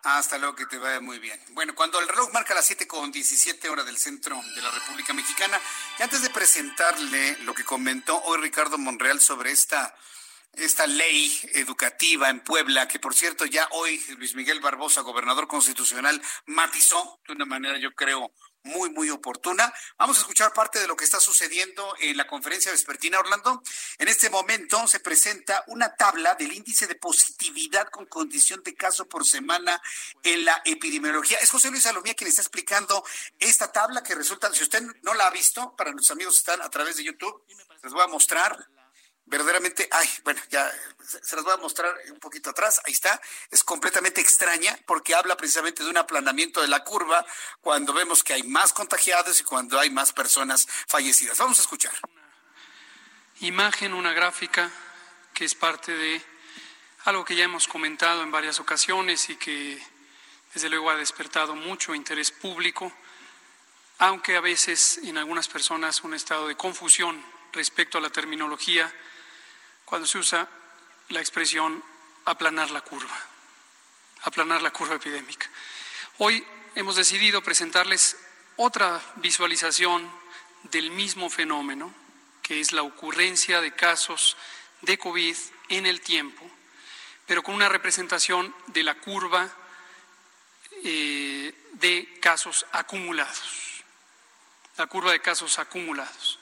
[0.04, 1.40] Hasta luego, que te vaya muy bien.
[1.48, 5.14] Bueno, cuando el reloj marca las 7 con 17 horas del centro de la República
[5.14, 5.58] Mexicana,
[5.98, 9.96] y antes de presentarle lo que comentó hoy Ricardo Monreal sobre esta,
[10.52, 16.20] esta ley educativa en Puebla, que por cierto ya hoy Luis Miguel Barbosa, gobernador constitucional,
[16.44, 18.30] matizó de una manera, yo creo,
[18.64, 19.72] muy, muy oportuna.
[19.98, 23.62] Vamos a escuchar parte de lo que está sucediendo en la conferencia vespertina, Orlando.
[23.98, 29.06] En este momento se presenta una tabla del índice de positividad con condición de caso
[29.06, 29.80] por semana
[30.22, 31.38] en la epidemiología.
[31.38, 33.04] Es José Luis Salomía quien está explicando
[33.38, 36.62] esta tabla que resulta, si usted no la ha visto, para nuestros amigos que están
[36.62, 37.42] a través de YouTube,
[37.82, 38.68] les voy a mostrar
[39.26, 40.70] verdaderamente, ay, bueno, ya
[41.22, 43.20] se las voy a mostrar un poquito atrás, ahí está,
[43.50, 47.24] es completamente extraña porque habla precisamente de un aplanamiento de la curva
[47.60, 51.38] cuando vemos que hay más contagiados y cuando hay más personas fallecidas.
[51.38, 51.92] Vamos a escuchar.
[53.40, 54.70] imagen, una gráfica
[55.32, 56.22] que es parte de
[57.04, 59.82] algo que ya hemos comentado en varias ocasiones y que
[60.54, 62.92] desde luego ha despertado mucho interés público,
[63.98, 67.22] aunque a veces en algunas personas un estado de confusión
[67.52, 68.92] respecto a la terminología
[69.84, 70.48] cuando se usa
[71.08, 71.82] la expresión
[72.24, 73.16] aplanar la curva,
[74.22, 75.48] aplanar la curva epidémica.
[76.18, 76.44] Hoy
[76.74, 78.16] hemos decidido presentarles
[78.56, 80.10] otra visualización
[80.64, 81.92] del mismo fenómeno,
[82.42, 84.36] que es la ocurrencia de casos
[84.82, 85.36] de COVID
[85.68, 86.48] en el tiempo,
[87.26, 89.50] pero con una representación de la curva
[90.82, 93.82] eh, de casos acumulados,
[94.76, 96.38] la curva de casos acumulados.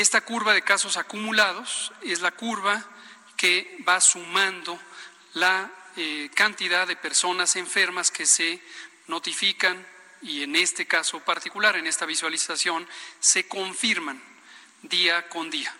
[0.00, 2.82] Esta curva de casos acumulados es la curva
[3.36, 4.80] que va sumando
[5.34, 8.62] la eh, cantidad de personas enfermas que se
[9.08, 9.86] notifican
[10.22, 14.22] y en este caso particular, en esta visualización, se confirman
[14.80, 15.76] día con día.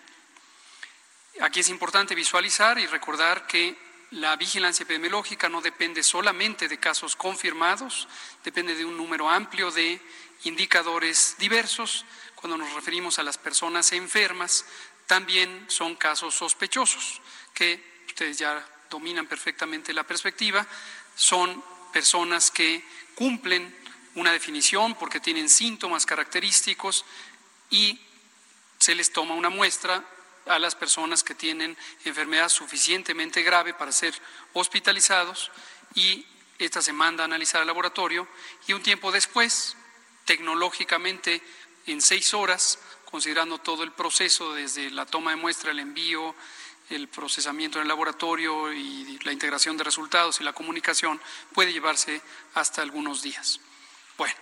[1.41, 3.75] Aquí es importante visualizar y recordar que
[4.11, 8.07] la vigilancia epidemiológica no depende solamente de casos confirmados,
[8.45, 9.99] depende de un número amplio de
[10.45, 12.05] indicadores diversos,
[12.41, 14.65] cuando nos referimos a las personas enfermas,
[15.07, 17.21] también son casos sospechosos,
[17.53, 20.67] que ustedes ya dominan perfectamente la perspectiva,
[21.15, 21.63] son
[21.93, 22.83] personas que
[23.15, 23.77] cumplen
[24.15, 27.05] una definición porque tienen síntomas característicos
[27.71, 28.01] y
[28.79, 30.03] se les toma una muestra
[30.47, 34.15] a las personas que tienen enfermedad suficientemente grave para ser
[34.55, 35.51] hospitalizados
[35.95, 36.27] y
[36.59, 38.27] esta se manda a analizar al laboratorio
[38.67, 39.77] y un tiempo después,
[40.25, 41.43] tecnológicamente
[41.93, 46.35] en seis horas, considerando todo el proceso, desde la toma de muestra, el envío,
[46.91, 51.21] el procesamiento en el laboratorio y la integración de resultados y la comunicación,
[51.53, 52.21] puede llevarse
[52.55, 53.61] hasta algunos días.
[54.19, 54.35] Bueno,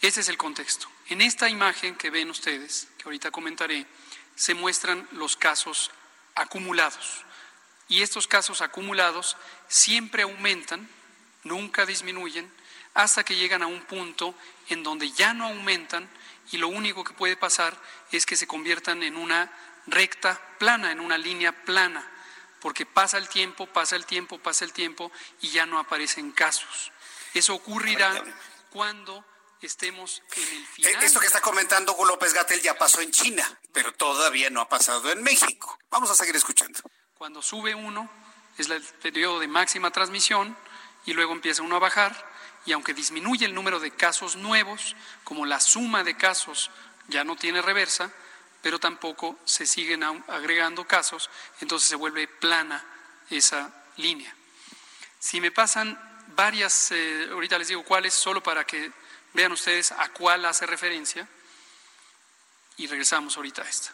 [0.00, 0.88] ese es el contexto.
[1.08, 3.86] En esta imagen que ven ustedes, que ahorita comentaré,
[4.34, 5.90] se muestran los casos
[6.34, 7.24] acumulados.
[7.88, 9.36] Y estos casos acumulados
[9.68, 10.88] siempre aumentan,
[11.42, 12.50] nunca disminuyen,
[12.94, 14.34] hasta que llegan a un punto
[14.68, 16.08] en donde ya no aumentan
[16.54, 17.76] y lo único que puede pasar
[18.12, 19.50] es que se conviertan en una
[19.88, 22.08] recta plana, en una línea plana,
[22.60, 25.10] porque pasa el tiempo, pasa el tiempo, pasa el tiempo
[25.40, 26.92] y ya no aparecen casos.
[27.34, 28.22] Eso ocurrirá
[28.70, 29.24] cuando
[29.60, 31.02] estemos en el Eh, final.
[31.02, 35.10] Esto que está comentando López Gatel ya pasó en China, pero todavía no ha pasado
[35.10, 35.76] en México.
[35.90, 36.78] Vamos a seguir escuchando.
[37.18, 38.08] Cuando sube uno
[38.58, 40.56] es el periodo de máxima transmisión
[41.04, 42.33] y luego empieza uno a bajar
[42.66, 46.70] y aunque disminuye el número de casos nuevos, como la suma de casos
[47.08, 48.10] ya no tiene reversa,
[48.62, 51.28] pero tampoco se siguen agregando casos,
[51.60, 52.82] entonces se vuelve plana
[53.28, 54.34] esa línea.
[55.18, 58.90] Si me pasan varias, eh, ahorita les digo cuáles, solo para que
[59.34, 61.28] vean ustedes a cuál hace referencia,
[62.76, 63.92] y regresamos ahorita a esta.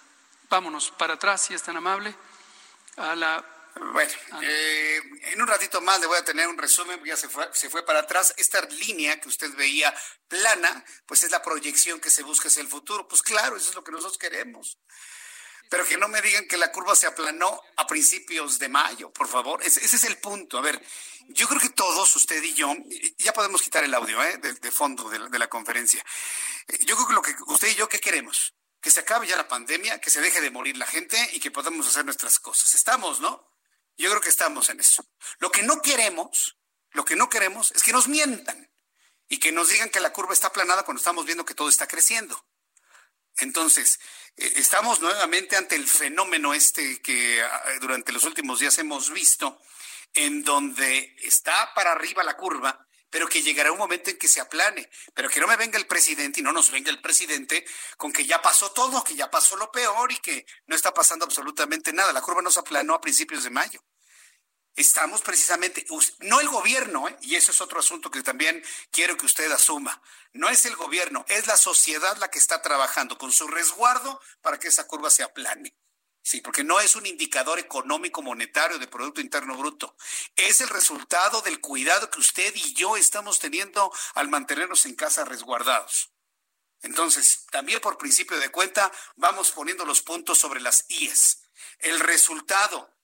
[0.49, 2.15] Vámonos para atrás, si es tan amable,
[2.97, 3.45] a la
[3.93, 4.13] Bueno,
[4.43, 5.01] eh,
[5.33, 7.85] en un ratito más le voy a tener un resumen, ya se fue, se fue
[7.85, 8.35] para atrás.
[8.37, 9.95] Esta línea que usted veía
[10.29, 13.09] plana, pues es la proyección que se busca hacia el futuro.
[13.09, 14.79] Pues claro, eso es lo que nosotros queremos.
[15.71, 19.29] Pero que no me digan que la curva se aplanó a principios de mayo, por
[19.29, 19.63] favor.
[19.63, 20.59] Ese, ese es el punto.
[20.59, 20.85] A ver,
[21.29, 22.75] yo creo que todos, usted y yo,
[23.19, 24.37] ya podemos quitar el audio ¿eh?
[24.39, 26.05] de, de fondo de la, de la conferencia.
[26.69, 28.55] Eh, Yo creo que lo que usted y yo, ¿qué queremos?
[28.81, 31.51] Que se acabe ya la pandemia, que se deje de morir la gente y que
[31.51, 32.75] podamos hacer nuestras cosas.
[32.75, 33.50] Estamos, ¿no?
[34.01, 35.05] Yo creo que estamos en eso.
[35.39, 36.57] Lo que no queremos,
[36.93, 38.73] lo que no queremos es que nos mientan
[39.29, 41.87] y que nos digan que la curva está aplanada cuando estamos viendo que todo está
[41.87, 42.47] creciendo.
[43.37, 44.01] Entonces,
[44.37, 49.61] eh, estamos nuevamente ante el fenómeno este que ah, durante los últimos días hemos visto,
[50.15, 54.41] en donde está para arriba la curva, pero que llegará un momento en que se
[54.41, 57.67] aplane, pero que no me venga el presidente y no nos venga el presidente
[57.97, 61.25] con que ya pasó todo, que ya pasó lo peor y que no está pasando
[61.25, 62.13] absolutamente nada.
[62.13, 63.85] La curva no se aplanó a principios de mayo.
[64.77, 65.85] Estamos precisamente,
[66.21, 67.17] no el gobierno, ¿eh?
[67.23, 70.01] y eso es otro asunto que también quiero que usted asuma,
[70.33, 74.59] no es el gobierno, es la sociedad la que está trabajando con su resguardo para
[74.59, 75.75] que esa curva se aplane.
[76.23, 79.97] Sí, porque no es un indicador económico monetario de Producto Interno Bruto.
[80.37, 85.25] Es el resultado del cuidado que usted y yo estamos teniendo al mantenernos en casa
[85.25, 86.11] resguardados.
[86.83, 91.43] Entonces, también por principio de cuenta, vamos poniendo los puntos sobre las IES.
[91.79, 92.95] El resultado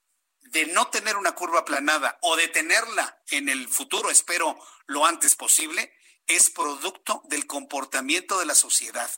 [0.41, 5.35] de no tener una curva aplanada o de tenerla en el futuro, espero lo antes
[5.35, 5.93] posible,
[6.27, 9.11] es producto del comportamiento de la sociedad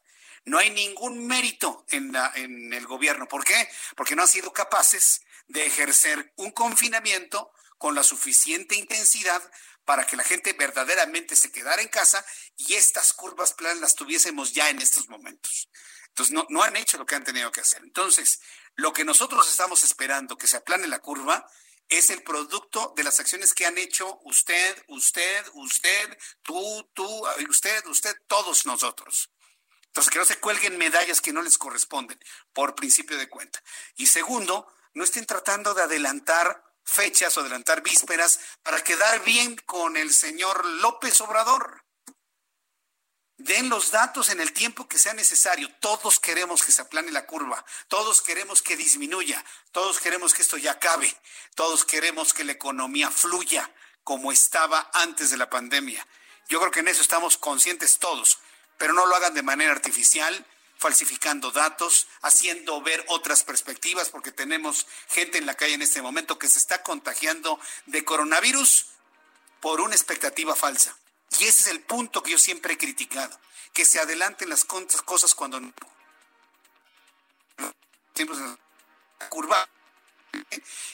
[0.49, 3.29] no hay ningún mérito en, en el gobierno.
[3.29, 3.69] ¿Por qué?
[3.97, 9.43] Porque no han sido capaces de ejercer un confinamiento con la suficiente intensidad
[9.85, 12.25] para que la gente verdaderamente se quedara en casa
[12.57, 15.71] y estas curvas planas las tuviésemos ya en estos momentos.
[16.09, 17.83] Entonces, no, no han hecho lo que han tenido que hacer.
[17.83, 18.41] Entonces,
[18.75, 21.49] lo que nosotros estamos esperando que se aplane la curva
[21.89, 27.87] es el producto de las acciones que han hecho usted, usted, usted, tú, tú, usted,
[27.87, 29.31] usted, todos nosotros.
[29.89, 32.19] Entonces, que no se cuelguen medallas que no les corresponden,
[32.53, 33.63] por principio de cuenta.
[33.97, 39.97] Y segundo, no estén tratando de adelantar fechas o adelantar vísperas para quedar bien con
[39.97, 41.85] el señor López Obrador.
[43.37, 45.73] Den los datos en el tiempo que sea necesario.
[45.79, 47.65] Todos queremos que se aplane la curva.
[47.87, 49.45] Todos queremos que disminuya.
[49.71, 51.15] Todos queremos que esto ya acabe.
[51.55, 56.05] Todos queremos que la economía fluya como estaba antes de la pandemia.
[56.49, 58.41] Yo creo que en eso estamos conscientes todos
[58.79, 60.47] pero no lo hagan de manera artificial,
[60.79, 66.39] falsificando datos, haciendo ver otras perspectivas, porque tenemos gente en la calle en este momento
[66.39, 68.87] que se está contagiando de coronavirus
[69.61, 70.97] por una expectativa falsa.
[71.41, 73.39] Y ese es el punto que yo siempre he criticado,
[73.75, 75.75] que se adelanten las cosas cuando no.
[79.29, 79.69] Curva.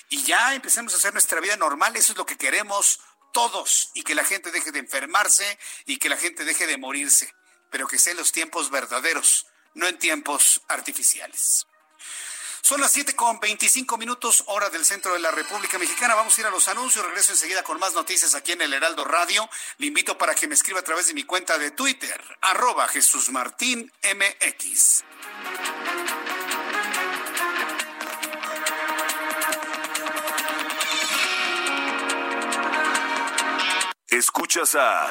[0.08, 3.00] Y ya empecemos a hacer nuestra vida normal, eso es lo que queremos
[3.32, 7.34] todos, y que la gente deje de enfermarse y que la gente deje de morirse
[7.74, 11.66] pero que sean los tiempos verdaderos, no en tiempos artificiales.
[12.62, 16.14] Son las 7 con 25 minutos, hora del centro de la República Mexicana.
[16.14, 17.04] Vamos a ir a los anuncios.
[17.04, 19.50] Regreso enseguida con más noticias aquí en el Heraldo Radio.
[19.78, 23.30] Le invito para que me escriba a través de mi cuenta de Twitter, arroba Jesús
[23.30, 25.02] Martín MX.
[34.06, 35.10] Escuchas a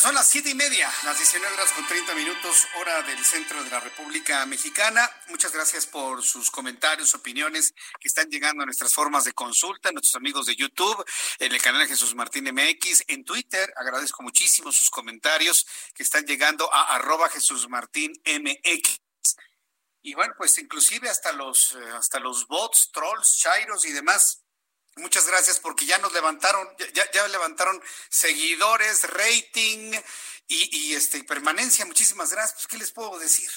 [0.00, 3.70] Son las siete y media, las 19 horas con 30 minutos, hora del centro de
[3.70, 5.10] la República Mexicana.
[5.28, 10.14] Muchas gracias por sus comentarios, opiniones que están llegando a nuestras formas de consulta, nuestros
[10.16, 11.02] amigos de YouTube,
[11.38, 13.72] en el canal de Jesús Martín MX, en Twitter.
[13.76, 19.00] Agradezco muchísimo sus comentarios que están llegando a arroba Jesús Martín MX.
[20.02, 24.45] Y bueno, pues inclusive hasta los, eh, hasta los bots, trolls, chairos y demás
[24.96, 29.92] Muchas gracias porque ya nos levantaron, ya, ya levantaron seguidores, rating
[30.48, 31.84] y, este permanencia.
[31.84, 32.54] Muchísimas gracias.
[32.54, 33.50] Pues, ¿qué les puedo decir?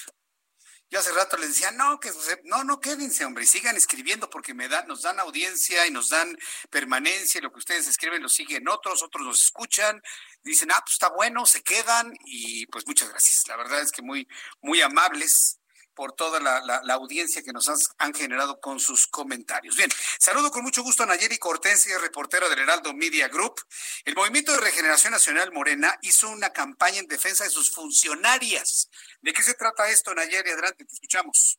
[0.90, 2.10] Yo hace rato les decía, no, que
[2.44, 6.36] no, no quédense, hombre, sigan escribiendo porque me dan, nos dan audiencia y nos dan
[6.68, 10.02] permanencia, y lo que ustedes escriben lo siguen otros, otros los escuchan,
[10.42, 13.46] dicen, ah, pues está bueno, se quedan, y pues muchas gracias.
[13.46, 14.26] La verdad es que muy,
[14.62, 15.59] muy amables
[15.94, 17.68] por toda la, audiencia que nos
[17.98, 19.76] han, generado con sus comentarios.
[19.76, 23.60] Bien, saludo con mucho gusto a Nayeli Cortensia, reportera del Heraldo Media Group.
[24.04, 28.88] El Movimiento de Regeneración Nacional Morena hizo una campaña en defensa de sus funcionarias.
[29.20, 30.50] ¿De qué se trata esto, Nayeli?
[30.50, 31.58] Adelante, te escuchamos.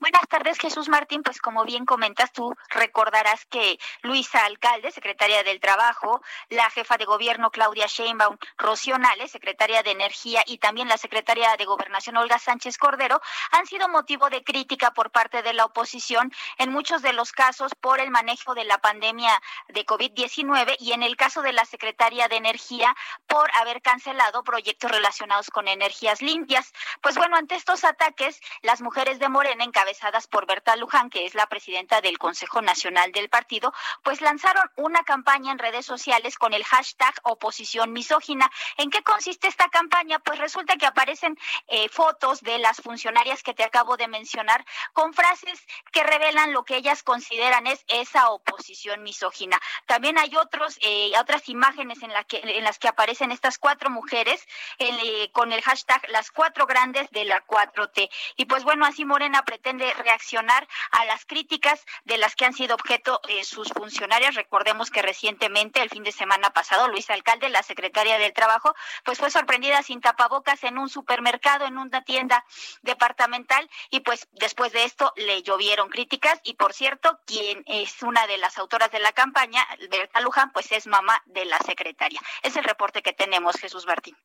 [0.00, 1.24] Buenas tardes, Jesús Martín.
[1.24, 7.04] Pues como bien comentas, tú recordarás que Luisa Alcalde, secretaria del Trabajo, la jefa de
[7.04, 12.38] gobierno Claudia Sheinbaum, Rocío Nales, secretaria de Energía y también la secretaria de Gobernación Olga
[12.38, 13.20] Sánchez Cordero
[13.50, 17.74] han sido motivo de crítica por parte de la oposición en muchos de los casos
[17.74, 22.28] por el manejo de la pandemia de COVID-19 y en el caso de la secretaria
[22.28, 22.94] de Energía
[23.26, 26.72] por haber cancelado proyectos relacionados con energías limpias.
[27.00, 31.24] Pues bueno, ante estos ataques, las mujeres de Morena encabezan encabezadas por Berta Luján, que
[31.24, 36.36] es la presidenta del Consejo Nacional del partido, pues lanzaron una campaña en redes sociales
[36.36, 38.50] con el hashtag oposición misógina.
[38.76, 40.18] ¿En qué consiste esta campaña?
[40.18, 41.38] Pues resulta que aparecen
[41.68, 46.64] eh, fotos de las funcionarias que te acabo de mencionar con frases que revelan lo
[46.64, 49.58] que ellas consideran es esa oposición misógina.
[49.86, 53.88] También hay otros, eh, otras imágenes en, la que, en las que aparecen estas cuatro
[53.88, 54.46] mujeres
[54.78, 58.10] eh, con el hashtag las cuatro grandes de la 4T.
[58.36, 62.74] Y pues bueno, así Morena pretende reaccionar a las críticas de las que han sido
[62.74, 64.34] objeto eh, sus funcionarias.
[64.34, 68.74] Recordemos que recientemente, el fin de semana pasado, Luis Alcalde, la secretaria del Trabajo,
[69.04, 72.44] pues fue sorprendida sin tapabocas en un supermercado, en una tienda
[72.82, 78.26] departamental y pues después de esto le llovieron críticas y por cierto, quien es una
[78.26, 82.20] de las autoras de la campaña, Berta Luján, pues es mamá de la secretaria.
[82.42, 84.16] Es el reporte que tenemos, Jesús Martín.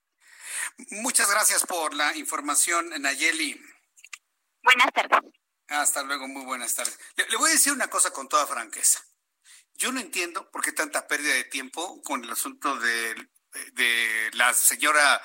[0.90, 3.60] Muchas gracias por la información, Nayeli.
[4.64, 5.43] Buenas tardes.
[5.68, 6.98] Hasta luego, muy buenas tardes.
[7.15, 9.03] Le, voy a decir una cosa con toda franqueza.
[9.76, 13.15] Yo no entiendo por qué tanta pérdida de tiempo con el asunto de,
[14.34, 15.22] la señora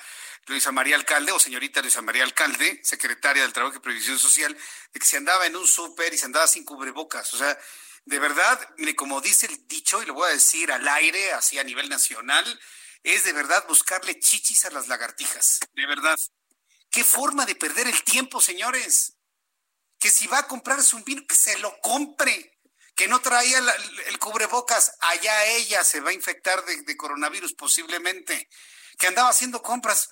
[0.47, 4.57] Luisa María Alcalde o señorita Luisa María Alcalde, secretaria del Trabajo y Previsión Social,
[4.93, 7.33] de que se andaba en un súper y se andaba sin cubrebocas.
[7.33, 7.57] O sea,
[8.05, 8.59] de verdad,
[8.95, 12.59] como dice el dicho, y lo voy a decir al aire, así a nivel nacional,
[13.03, 15.59] es de verdad buscarle chichis a las lagartijas.
[15.73, 16.17] De verdad.
[16.89, 19.18] ¿Qué forma de perder el tiempo, señores?
[19.99, 22.57] Que si va a comprarse un vino, que se lo compre.
[22.95, 23.59] Que no traía
[24.07, 28.49] el cubrebocas, allá ella se va a infectar de, de coronavirus posiblemente.
[28.97, 30.09] Que andaba haciendo compras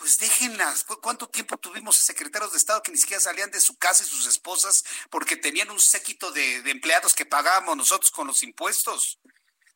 [0.00, 0.84] pues déjenlas.
[1.02, 4.26] ¿Cuánto tiempo tuvimos secretarios de Estado que ni siquiera salían de su casa y sus
[4.26, 9.20] esposas porque tenían un séquito de, empleados que pagábamos nosotros con los impuestos?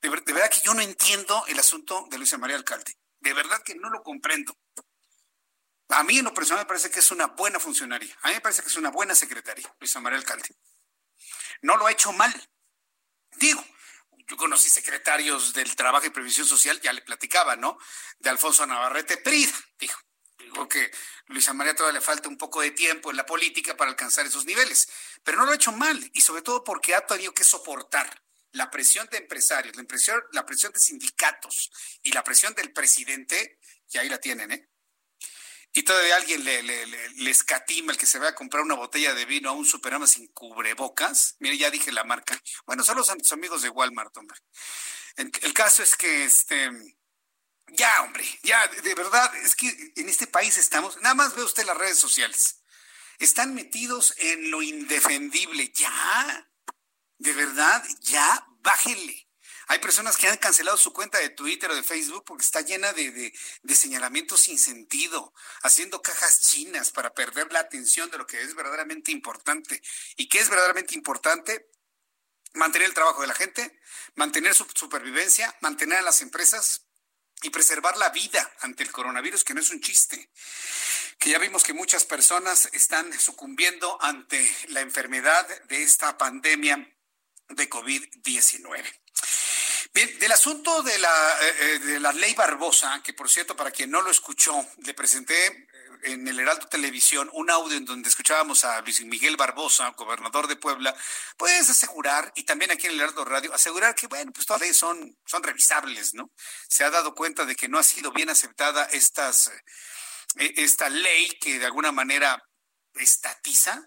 [0.00, 2.96] De, verdad que yo no entiendo el asunto de Luisa María Alcalde.
[3.20, 4.56] De verdad que no lo comprendo.
[5.88, 8.16] A mí en lo personal me parece que es una buena funcionaria.
[8.22, 10.48] A mí me parece que es una buena secretaria, Luisa María Alcalde.
[11.62, 12.32] No lo ha hecho mal.
[13.36, 13.64] Digo,
[14.26, 17.78] yo conocí secretarios del Trabajo y Previsión Social, ya le platicaba, ¿no?
[18.18, 20.00] De Alfonso Navarrete Prida, dijo
[20.38, 20.90] Digo que
[21.26, 24.44] Luisa María todavía le falta un poco de tiempo en la política para alcanzar esos
[24.44, 24.88] niveles,
[25.22, 28.70] pero no lo ha hecho mal y sobre todo porque ha tenido que soportar la
[28.70, 33.58] presión de empresarios, la presión, de sindicatos y la presión del presidente,
[33.90, 34.68] y ahí la tienen, ¿eh?
[35.74, 39.26] Y todavía alguien le, le, escatima el que se va a comprar una botella de
[39.26, 41.36] vino a un superama sin cubrebocas.
[41.40, 42.40] Mire, ya dije la marca.
[42.64, 44.38] Bueno, son los amigos de Walmart, hombre.
[45.16, 46.70] El caso es que este
[47.68, 51.64] ya, hombre, ya, de verdad, es que en este país estamos, nada más ve usted
[51.64, 52.62] las redes sociales,
[53.18, 56.50] están metidos en lo indefendible, ya,
[57.18, 59.23] de verdad, ya, bájenle.
[59.68, 62.92] Hay personas que han cancelado su cuenta de Twitter o de Facebook porque está llena
[62.92, 63.32] de,
[63.62, 65.32] de, señalamientos sin sentido,
[65.62, 69.82] haciendo cajas chinas para perder la atención de lo que es verdaderamente importante.
[70.16, 71.70] ¿Y qué es verdaderamente importante?
[72.54, 73.80] Mantener el trabajo de la gente,
[74.14, 76.86] mantener su supervivencia, mantener a las empresas
[77.42, 80.30] y preservar la vida ante el coronavirus, que no es un chiste,
[81.18, 86.90] que ya vimos que muchas personas están sucumbiendo ante la enfermedad de esta pandemia
[87.48, 88.84] de COVID-19.
[89.94, 93.70] Bien, del asunto de la, eh, eh, de la ley Barbosa, que por cierto, para
[93.70, 95.68] quien no lo escuchó, le presenté
[96.02, 100.56] en el Heraldo Televisión un audio en donde escuchábamos a Luis Miguel Barbosa, gobernador de
[100.56, 100.96] Puebla,
[101.36, 105.16] puedes asegurar, y también aquí en el Heraldo Radio, asegurar que, bueno, pues leyes son,
[105.24, 106.32] son revisables, ¿no?
[106.68, 111.60] Se ha dado cuenta de que no ha sido bien aceptada eh, esta ley que
[111.60, 112.42] de alguna manera
[112.94, 113.80] estatiza,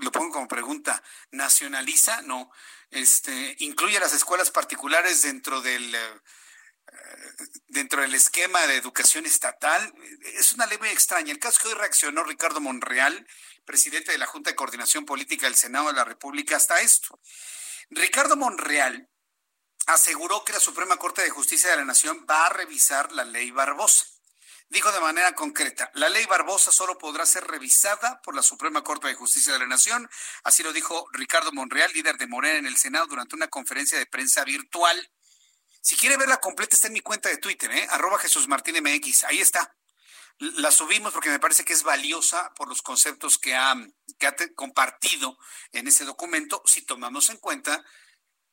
[0.00, 1.02] lo pongo como pregunta,
[1.32, 2.50] nacionaliza, no,
[2.94, 5.94] este, incluye las escuelas particulares dentro del...
[5.94, 6.20] Eh,
[7.68, 9.92] dentro del esquema de educación estatal.
[10.38, 11.32] Es una ley muy extraña.
[11.32, 13.26] El caso que hoy reaccionó Ricardo Monreal,
[13.64, 17.20] presidente de la Junta de Coordinación Política del Senado de la República, hasta esto.
[17.90, 19.10] Ricardo Monreal
[19.86, 23.50] aseguró que la Suprema Corte de Justicia de la Nación va a revisar la ley
[23.50, 24.06] Barbosa.
[24.68, 29.08] Dijo de manera concreta, la ley Barbosa solo podrá ser revisada por la Suprema Corte
[29.08, 30.08] de Justicia de la Nación.
[30.42, 34.06] Así lo dijo Ricardo Monreal, líder de Morena en el Senado, durante una conferencia de
[34.06, 35.10] prensa virtual.
[35.80, 37.86] Si quiere verla completa, está en mi cuenta de Twitter, ¿eh?
[37.90, 39.24] arroba Jesús Martín MX.
[39.24, 39.76] Ahí está.
[40.38, 43.76] La subimos porque me parece que es valiosa por los conceptos que ha,
[44.18, 45.38] que ha compartido
[45.72, 47.84] en ese documento, si tomamos en cuenta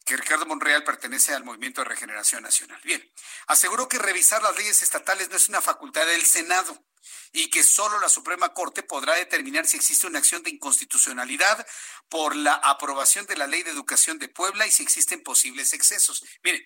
[0.05, 2.81] que Ricardo Monreal pertenece al Movimiento de Regeneración Nacional.
[2.83, 3.13] Bien,
[3.47, 6.85] aseguró que revisar las leyes estatales no es una facultad del Senado
[7.31, 11.65] y que solo la Suprema Corte podrá determinar si existe una acción de inconstitucionalidad
[12.09, 16.23] por la aprobación de la Ley de Educación de Puebla y si existen posibles excesos.
[16.43, 16.65] Mire,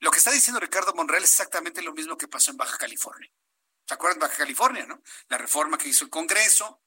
[0.00, 3.30] lo que está diciendo Ricardo Monreal es exactamente lo mismo que pasó en Baja California.
[3.86, 5.02] ¿Se acuerdan de Baja California, no?
[5.28, 6.82] La reforma que hizo el Congreso,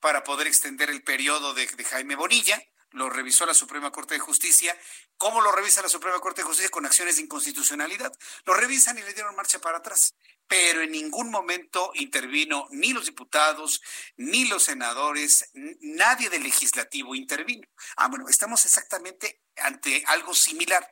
[0.00, 2.62] para poder extender el periodo de, de Jaime Bonilla,
[2.92, 4.76] lo revisó la Suprema Corte de Justicia.
[5.16, 6.70] ¿Cómo lo revisa la Suprema Corte de Justicia?
[6.70, 8.12] Con acciones de inconstitucionalidad.
[8.44, 10.14] Lo revisan y le dieron marcha para atrás.
[10.46, 13.82] Pero en ningún momento intervino ni los diputados,
[14.16, 15.50] ni los senadores,
[15.80, 17.68] nadie del legislativo intervino.
[17.96, 20.88] Ah, bueno, estamos exactamente ante algo similar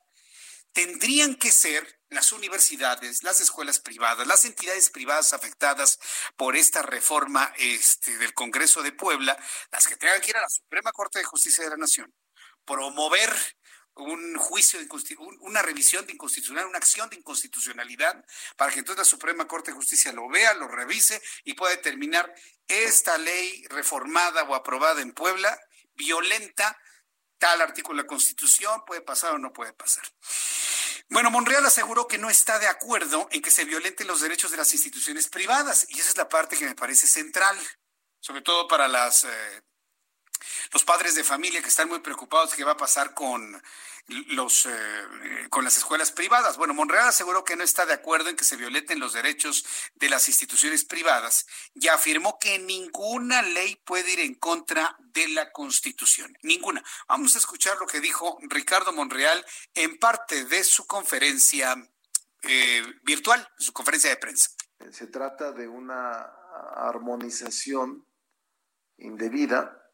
[0.76, 5.98] tendrían que ser las universidades, las escuelas privadas, las entidades privadas afectadas
[6.36, 9.36] por esta reforma este, del Congreso de Puebla,
[9.72, 12.12] las que tengan que ir a la Suprema Corte de Justicia de la Nación,
[12.64, 13.34] promover
[13.96, 14.86] un juicio, de
[15.40, 18.24] una revisión de inconstitucionalidad, una acción de inconstitucionalidad,
[18.56, 22.32] para que entonces la Suprema Corte de Justicia lo vea, lo revise y pueda determinar
[22.68, 25.58] esta ley reformada o aprobada en Puebla,
[25.94, 26.78] violenta
[27.38, 30.04] tal artículo de la Constitución, puede pasar o no puede pasar.
[31.08, 34.56] Bueno, Monreal aseguró que no está de acuerdo en que se violenten los derechos de
[34.56, 37.56] las instituciones privadas y esa es la parte que me parece central,
[38.20, 39.62] sobre todo para las eh,
[40.72, 43.62] los padres de familia que están muy preocupados qué va a pasar con
[44.08, 44.70] los eh,
[45.50, 46.56] con las escuelas privadas.
[46.56, 49.64] Bueno, Monreal aseguró que no está de acuerdo en que se violenten los derechos
[49.94, 55.50] de las instituciones privadas y afirmó que ninguna ley puede ir en contra de la
[55.50, 56.36] Constitución.
[56.42, 56.84] Ninguna.
[57.08, 61.74] Vamos a escuchar lo que dijo Ricardo Monreal en parte de su conferencia
[62.42, 64.50] eh, virtual, su conferencia de prensa.
[64.92, 66.32] Se trata de una
[66.76, 68.06] armonización
[68.98, 69.90] indebida,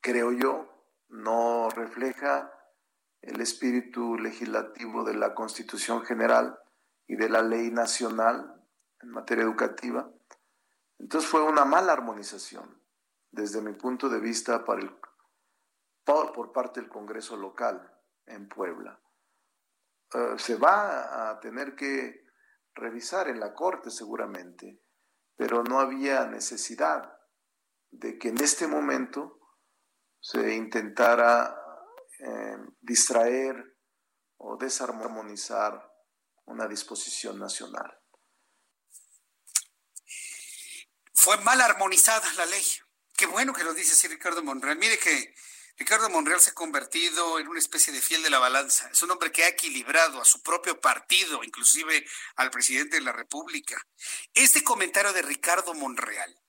[0.00, 0.70] creo yo,
[1.08, 2.50] no refleja
[3.22, 6.58] el espíritu legislativo de la Constitución General
[7.06, 8.64] y de la ley nacional
[9.00, 10.10] en materia educativa.
[10.98, 12.80] Entonces fue una mala armonización
[13.30, 14.94] desde mi punto de vista para el,
[16.04, 17.92] por, parte del Congreso local
[18.26, 19.00] en Puebla.
[20.14, 22.26] Eh, se va a tener que
[22.74, 24.82] revisar en la Corte seguramente,
[25.36, 27.18] pero no había necesidad
[27.90, 29.40] de que en este momento
[30.20, 31.59] se intentara
[32.20, 33.76] eh, distraer
[34.36, 35.90] o desarmonizar
[36.46, 37.98] una disposición nacional.
[41.14, 42.64] Fue mal armonizada la ley.
[43.16, 44.78] Qué bueno que lo dice así Ricardo Monreal.
[44.78, 45.34] Mire que
[45.76, 48.88] Ricardo Monreal se ha convertido en una especie de fiel de la balanza.
[48.90, 52.06] Es un hombre que ha equilibrado a su propio partido, inclusive
[52.36, 53.86] al presidente de la República.
[54.32, 56.39] Este comentario de Ricardo Monreal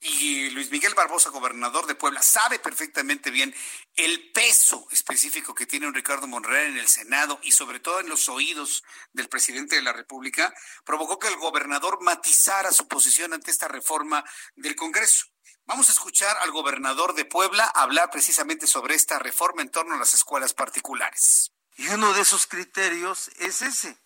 [0.00, 3.54] y Luis Miguel Barbosa, gobernador de Puebla, sabe perfectamente bien
[3.96, 8.08] el peso específico que tiene un Ricardo Monreal en el Senado y sobre todo en
[8.08, 10.54] los oídos del presidente de la República,
[10.84, 15.26] provocó que el gobernador matizara su posición ante esta reforma del Congreso.
[15.64, 19.98] Vamos a escuchar al gobernador de Puebla hablar precisamente sobre esta reforma en torno a
[19.98, 21.52] las escuelas particulares.
[21.76, 23.98] Y uno de esos criterios es ese.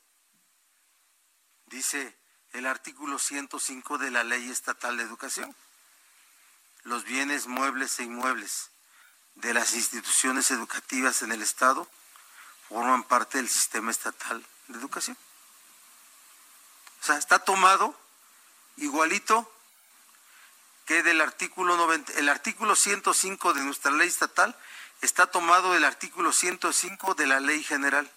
[1.67, 2.19] Dice
[2.53, 5.55] el artículo 105 de la Ley Estatal de Educación
[6.85, 8.71] los bienes muebles e inmuebles
[9.37, 11.89] de las instituciones educativas en el Estado
[12.69, 15.17] forman parte del sistema estatal de educación.
[17.01, 17.99] O sea, está tomado
[18.77, 19.51] igualito
[20.87, 24.57] que del artículo 90, el artículo 105 de nuestra ley estatal
[25.01, 28.11] está tomado del artículo 105 de la ley general.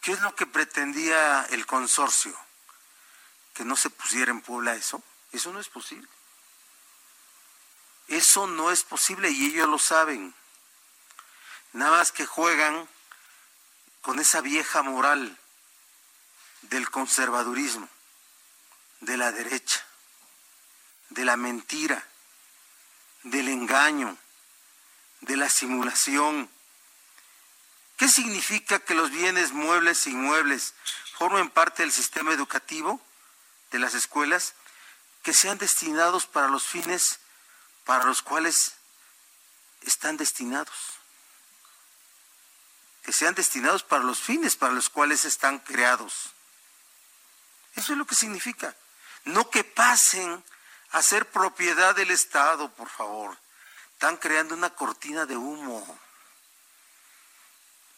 [0.00, 2.36] ¿Qué es lo que pretendía el consorcio?
[3.54, 5.02] Que no se pusiera en Puebla eso.
[5.32, 6.08] Eso no es posible.
[8.08, 10.34] Eso no es posible y ellos lo saben.
[11.72, 12.88] Nada más que juegan
[14.02, 15.36] con esa vieja moral
[16.62, 17.88] del conservadurismo,
[19.00, 19.84] de la derecha,
[21.10, 22.06] de la mentira,
[23.24, 24.16] del engaño,
[25.20, 26.48] de la simulación.
[27.96, 30.74] ¿Qué significa que los bienes muebles e inmuebles
[31.18, 33.00] formen parte del sistema educativo
[33.72, 34.54] de las escuelas?
[35.22, 37.18] Que sean destinados para los fines
[37.86, 38.72] para los cuales
[39.82, 40.76] están destinados.
[43.02, 46.32] Que sean destinados para los fines para los cuales están creados.
[47.76, 48.76] Eso es lo que significa.
[49.24, 50.44] No que pasen
[50.90, 53.38] a ser propiedad del Estado, por favor.
[53.92, 55.98] Están creando una cortina de humo.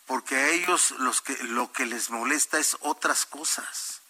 [0.07, 4.03] Porque a ellos los que, lo que les molesta es otras cosas.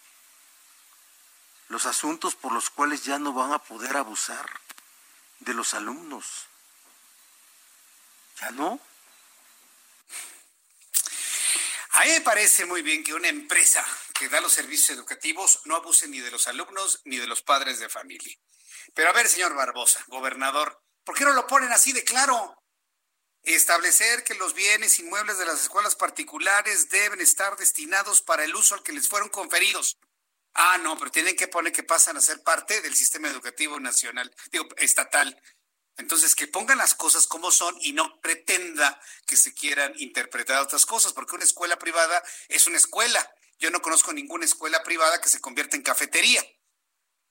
[1.69, 4.49] Los asuntos por los cuales ya no van a poder abusar
[5.39, 6.47] de los alumnos.
[8.39, 8.79] ¿Ya no?
[11.91, 15.75] A mí me parece muy bien que una empresa que da los servicios educativos no
[15.75, 18.33] abuse ni de los alumnos ni de los padres de familia.
[18.93, 22.55] Pero a ver, señor Barbosa, gobernador, ¿por qué no lo ponen así de claro?
[23.43, 28.75] Establecer que los bienes inmuebles de las escuelas particulares deben estar destinados para el uso
[28.75, 29.97] al que les fueron conferidos.
[30.53, 34.33] Ah, no, pero tienen que poner que pasan a ser parte del sistema educativo nacional,
[34.51, 35.41] digo, estatal.
[35.97, 40.85] Entonces, que pongan las cosas como son y no pretenda que se quieran interpretar otras
[40.85, 43.29] cosas, porque una escuela privada es una escuela.
[43.59, 46.41] Yo no conozco ninguna escuela privada que se convierta en cafetería.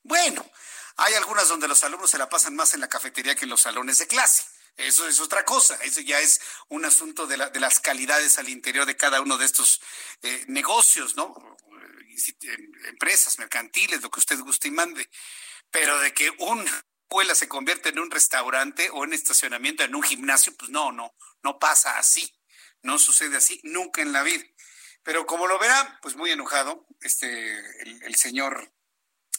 [0.03, 0.49] Bueno,
[0.97, 3.63] hay algunas donde los alumnos se la pasan más en la cafetería que en los
[3.63, 4.45] salones de clase.
[4.77, 5.75] Eso es otra cosa.
[5.83, 9.81] Eso ya es un asunto de, las calidades al interior de cada uno de estos
[10.23, 11.35] eh, negocios, ¿no?
[12.87, 15.09] Empresas, mercantiles, lo que usted guste y mande.
[15.71, 20.03] Pero de que una escuela se convierte en un restaurante o en estacionamiento, en un
[20.03, 22.35] gimnasio, pues no, no, no pasa así.
[22.83, 24.45] No sucede así nunca en la vida.
[25.03, 28.73] Pero como lo verá, pues muy enojado, este, el, el señor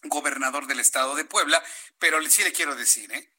[0.04, 1.64] gobernador del estado de Puebla,
[1.98, 3.36] pero sí le quiero decir, ¿eh?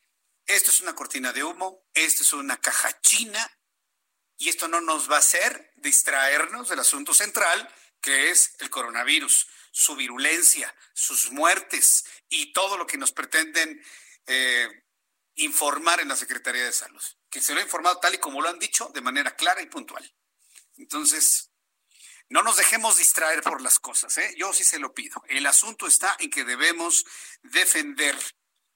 [0.46, 3.58] Esto es una cortina de humo, esto es una caja china
[4.36, 9.46] y esto no nos va a hacer distraernos del asunto central, que es el coronavirus,
[9.70, 13.82] su virulencia, sus muertes y todo lo que nos pretenden
[14.26, 14.68] eh,
[15.36, 18.48] informar en la Secretaría de Salud, que se lo ha informado tal y como lo
[18.48, 20.12] han dicho, de manera clara y puntual.
[20.76, 21.50] Entonces,
[22.28, 24.34] no nos dejemos distraer por las cosas, ¿eh?
[24.36, 25.22] yo sí se lo pido.
[25.28, 27.04] El asunto está en que debemos
[27.42, 28.16] defender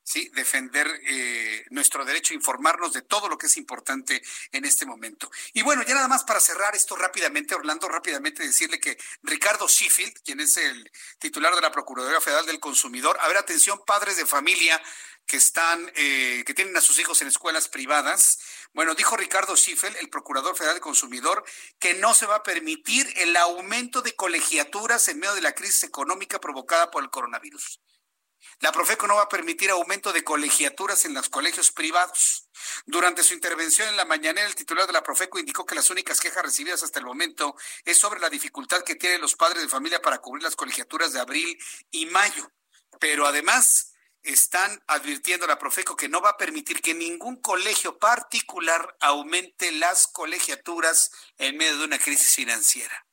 [0.04, 0.30] ¿sí?
[0.34, 4.22] defender eh, nuestro derecho a informarnos de todo lo que es importante
[4.52, 5.30] en este momento.
[5.54, 10.20] Y bueno, ya nada más para cerrar esto rápidamente, Orlando, rápidamente decirle que Ricardo Sheffield,
[10.22, 14.26] quien es el titular de la Procuraduría Federal del Consumidor, a ver, atención, padres de
[14.26, 14.80] familia
[15.26, 18.40] que están, eh, que tienen a sus hijos en escuelas privadas.
[18.74, 21.44] Bueno, dijo Ricardo Schiffel, el Procurador Federal del Consumidor,
[21.78, 25.84] que no se va a permitir el aumento de colegiaturas en medio de la crisis
[25.84, 27.80] económica provocada por el coronavirus.
[28.60, 32.48] La Profeco no va a permitir aumento de colegiaturas en los colegios privados.
[32.86, 36.20] Durante su intervención en la mañanera, el titular de la Profeco indicó que las únicas
[36.20, 40.00] quejas recibidas hasta el momento es sobre la dificultad que tienen los padres de familia
[40.00, 41.58] para cubrir las colegiaturas de abril
[41.90, 42.50] y mayo.
[43.00, 43.92] Pero además
[44.22, 49.70] están advirtiendo a la Profeco que no va a permitir que ningún colegio particular aumente
[49.72, 53.03] las colegiaturas en medio de una crisis financiera.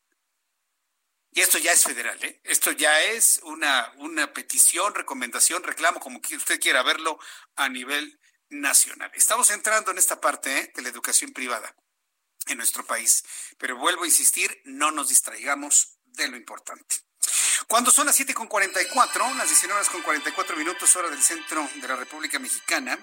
[1.32, 2.42] Y esto ya es federal, ¿eh?
[2.44, 7.20] Esto ya es una, una petición, recomendación, reclamo, como usted quiera verlo,
[7.56, 9.10] a nivel nacional.
[9.14, 10.72] Estamos entrando en esta parte ¿eh?
[10.76, 11.74] de la educación privada
[12.48, 13.24] en nuestro país.
[13.58, 16.96] Pero vuelvo a insistir, no nos distraigamos de lo importante.
[17.68, 21.68] Cuando son las 7 con 44, las 19 horas con 44 minutos, hora del centro
[21.76, 23.00] de la República Mexicana,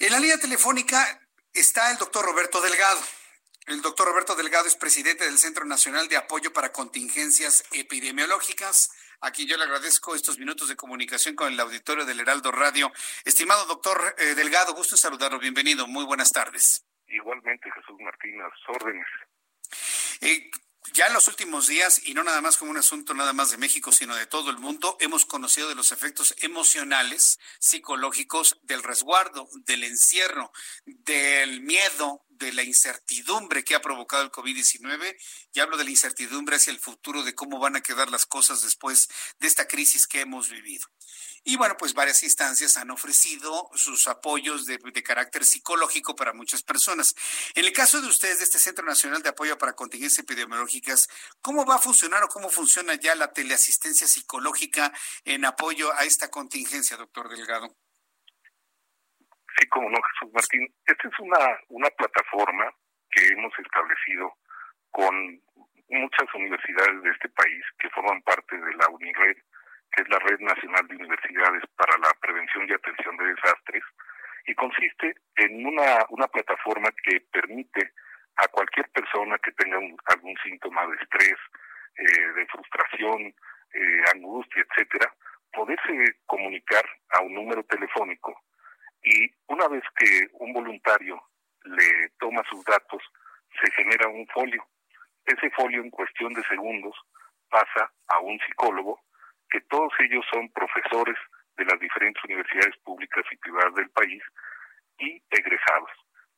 [0.00, 1.20] en la línea telefónica
[1.52, 3.00] está el doctor Roberto Delgado.
[3.66, 8.90] El doctor Roberto Delgado es presidente del Centro Nacional de Apoyo para Contingencias Epidemiológicas,
[9.20, 12.90] a quien yo le agradezco estos minutos de comunicación con el auditorio del Heraldo Radio.
[13.24, 15.38] Estimado doctor eh, Delgado, gusto en saludarlo.
[15.38, 15.86] Bienvenido.
[15.86, 16.84] Muy buenas tardes.
[17.06, 19.06] Igualmente, Jesús Martín, a sus órdenes.
[20.22, 20.50] Eh,
[20.94, 23.56] ya en los últimos días, y no nada más como un asunto nada más de
[23.56, 29.48] México, sino de todo el mundo, hemos conocido de los efectos emocionales, psicológicos del resguardo,
[29.66, 30.52] del encierro,
[30.84, 35.16] del miedo, de la incertidumbre que ha provocado el COVID-19
[35.52, 38.62] y hablo de la incertidumbre hacia el futuro de cómo van a quedar las cosas
[38.62, 39.08] después
[39.38, 40.88] de esta crisis que hemos vivido.
[41.44, 47.14] Y bueno, pues varias instancias han ofrecido sus apoyos de, carácter psicológico para muchas personas.
[47.56, 51.08] En el caso de ustedes, de este Centro Nacional de Apoyo para Contingencias Epidemiológicas,
[51.40, 54.92] ¿cómo va a funcionar o cómo funciona ya la teleasistencia psicológica
[55.24, 57.74] en apoyo a esta contingencia, doctor Delgado?
[59.58, 60.72] Sí, como no, Jesús Martín.
[60.86, 62.72] Esta es una, una plataforma
[63.10, 64.32] que hemos establecido
[64.92, 65.42] con
[65.88, 69.36] muchas universidades de este país que forman parte de la UNIRED
[69.92, 73.84] que es la Red Nacional de Universidades para la Prevención y Atención de Desastres,
[74.46, 77.92] y consiste en una, una plataforma que permite
[78.36, 81.36] a cualquier persona que tenga algún síntoma de estrés,
[81.96, 83.34] eh, de frustración,
[83.74, 85.14] eh, angustia, etcétera,
[85.52, 88.34] poderse comunicar a un número telefónico
[89.02, 91.22] y una vez que un voluntario
[91.64, 93.02] le toma sus datos,
[93.60, 94.64] se genera un folio.
[95.24, 96.96] Ese folio en cuestión de segundos
[97.50, 99.00] pasa a un psicólogo
[99.52, 101.16] que todos ellos son profesores
[101.58, 104.22] de las diferentes universidades públicas y privadas del país
[104.98, 105.90] y egresados.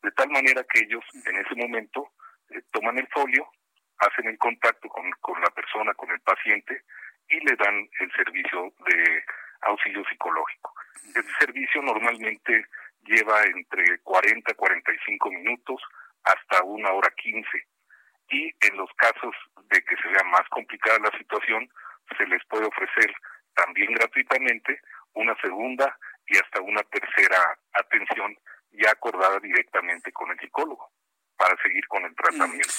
[0.02, 2.10] De tal manera que ellos en ese momento
[2.50, 3.48] eh, toman el folio,
[3.98, 6.82] hacen el contacto con, con la persona, con el paciente
[7.28, 9.24] y le dan el servicio de
[9.62, 10.74] auxilio psicológico.
[11.14, 12.66] Este servicio normalmente
[13.04, 15.80] lleva entre 40 y 45 minutos
[16.24, 17.48] hasta una hora 15
[18.30, 19.34] y en los casos
[19.70, 21.70] de que se vea más complicada la situación,
[22.16, 23.14] se les puede ofrecer
[23.54, 24.80] también gratuitamente
[25.14, 28.36] una segunda y hasta una tercera atención
[28.72, 30.90] ya acordada directamente con el psicólogo
[31.36, 32.74] para seguir con el tratamiento.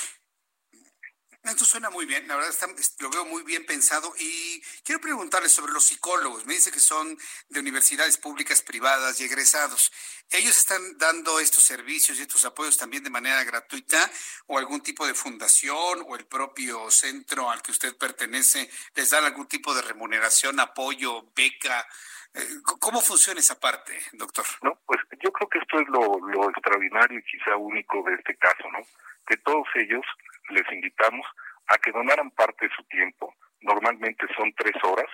[1.46, 2.66] Esto suena muy bien, la verdad está,
[3.04, 6.44] lo veo muy bien pensado y quiero preguntarles sobre los psicólogos.
[6.48, 7.16] Me dice que son
[7.50, 9.92] de universidades públicas, privadas y egresados.
[10.32, 14.10] ¿Ellos están dando estos servicios y estos apoyos también de manera gratuita
[14.48, 19.20] o algún tipo de fundación o el propio centro al que usted pertenece les da
[19.20, 21.88] algún tipo de remuneración, apoyo, beca?
[22.34, 22.48] Eh,
[22.80, 24.46] ¿Cómo funciona esa parte, doctor?
[24.64, 28.36] No, pues yo creo que esto es lo, lo extraordinario y quizá único de este
[28.36, 28.80] caso, ¿no?
[29.28, 30.04] Que todos ellos
[30.50, 31.26] les invitamos
[31.68, 33.34] a que donaran parte de su tiempo.
[33.62, 35.08] Normalmente son tres horas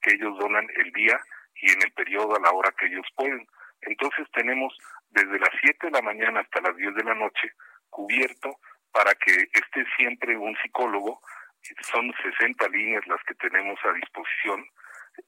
[0.00, 1.18] que ellos donan el día
[1.56, 3.46] y en el periodo a la hora que ellos pueden.
[3.82, 4.76] Entonces tenemos
[5.10, 7.52] desde las 7 de la mañana hasta las 10 de la noche
[7.90, 8.58] cubierto
[8.92, 11.20] para que esté siempre un psicólogo.
[11.82, 14.64] Son 60 líneas las que tenemos a disposición,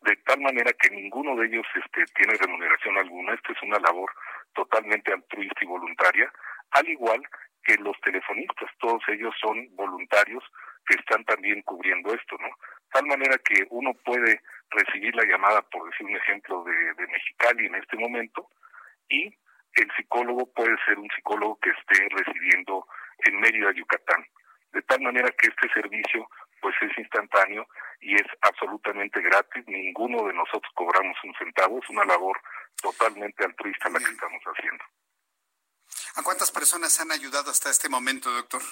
[0.02, 3.34] de tal manera que ninguno de ellos este, tiene remuneración alguna.
[3.34, 4.10] Esta es una labor
[4.54, 6.32] totalmente altruista y voluntaria,
[6.70, 7.22] al igual
[7.70, 10.42] que los telefonistas, todos ellos son voluntarios
[10.86, 12.48] que están también cubriendo esto, ¿no?
[12.92, 14.40] Tal manera que uno puede
[14.70, 18.48] recibir la llamada, por decir un ejemplo, de, de Mexicali en este momento,
[19.08, 19.26] y
[19.74, 22.86] el psicólogo puede ser un psicólogo que esté residiendo
[23.18, 24.24] en Mérida, Yucatán.
[24.72, 26.28] De tal manera que este servicio
[26.60, 27.66] pues es instantáneo
[28.00, 32.38] y es absolutamente gratis, ninguno de nosotros cobramos un centavo, es una labor
[32.82, 34.84] totalmente altruista la que estamos haciendo.
[36.16, 38.62] ¿A cuántas personas han ayudado hasta este momento, doctor?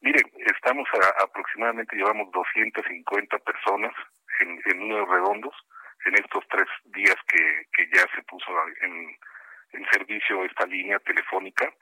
[0.00, 0.22] Mire,
[0.54, 3.92] estamos a, aproximadamente, llevamos 250 personas
[4.40, 5.54] en, en números redondos
[6.04, 9.16] en estos tres días que, ya se puso en,
[9.72, 11.72] en servicio esta línea telefónica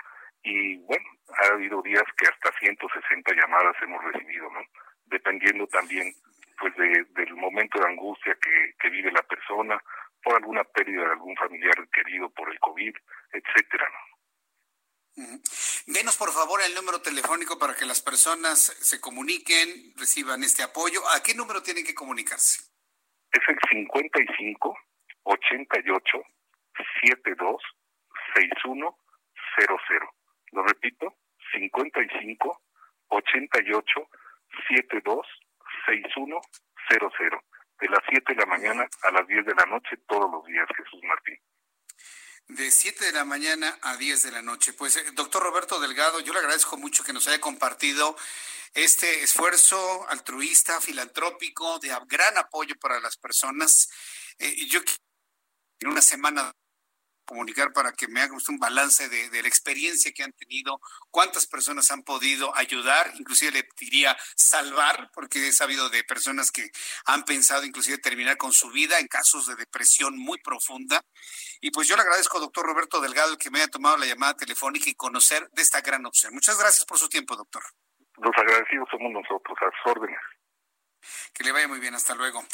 [0.43, 4.61] y bueno, ha habido días que hasta 160 llamadas hemos recibido, ¿no?
[5.07, 6.13] Dependiendo también
[6.59, 9.81] pues de, del momento de angustia que, que vive la persona
[10.23, 12.95] por alguna pérdida de algún familiar querido por el COVID,
[13.33, 14.20] etcétera, ¿no?
[15.87, 21.01] Denos por favor el número telefónico para que las personas se comuniquen, reciban este apoyo.
[21.09, 22.63] ¿A qué número tienen que comunicarse?
[23.33, 24.79] Es el 55
[25.25, 26.23] 88
[27.01, 27.63] 72
[28.35, 29.99] 6100.
[30.53, 31.15] Lo repito,
[31.53, 32.63] 55
[33.09, 34.09] 88
[34.69, 35.27] 72
[35.87, 37.41] 6100.
[37.81, 40.67] De las 7 de la mañana a las 10 de la noche todos los días,
[40.77, 41.39] Jesús Martín
[42.57, 44.73] de 7 de la mañana a 10 de la noche.
[44.73, 48.17] Pues, eh, doctor Roberto Delgado, yo le agradezco mucho que nos haya compartido
[48.75, 53.89] este esfuerzo altruista, filantrópico, de gran apoyo para las personas.
[54.39, 54.81] Eh, yo
[55.81, 56.53] en una semana
[57.31, 60.81] comunicar para que me haga usted un balance de, la experiencia que han tenido,
[61.13, 66.73] cuántas personas han podido ayudar, inclusive le diría salvar, porque he sabido de personas que
[67.07, 71.05] han pensado inclusive terminar con su vida en casos de depresión muy profunda.
[71.61, 74.91] Y pues yo le agradezco, doctor Roberto Delgado, que me haya tomado la llamada telefónica
[74.91, 76.35] y conocer de esta gran opción.
[76.35, 77.63] Muchas gracias por su tiempo, doctor.
[78.17, 80.19] Los agradecidos somos nosotros, a sus órdenes.
[81.33, 82.45] Que le vaya muy bien, hasta luego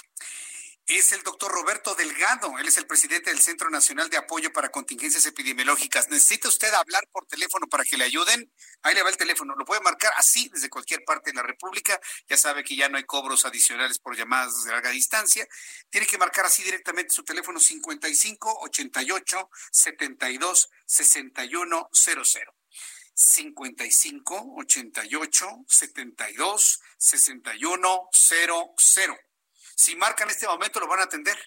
[0.94, 2.58] es el doctor Roberto Delgado.
[2.58, 6.08] Él es el presidente del Centro Nacional de Apoyo para Contingencias Epidemiológicas.
[6.08, 8.52] ¿Necesita usted hablar por teléfono para que le ayuden?
[8.82, 9.56] Ahí le va el teléfono.
[9.56, 12.00] Lo puede marcar así desde cualquier parte de la República.
[12.28, 15.48] Ya sabe que ya no hay cobros adicionales por llamadas de larga distancia.
[15.90, 22.24] Tiene que marcar así directamente su teléfono 55 88 72 61 00.
[23.12, 29.25] 55 88 72 61 00.
[29.76, 31.38] Si marcan este momento, lo van a atender,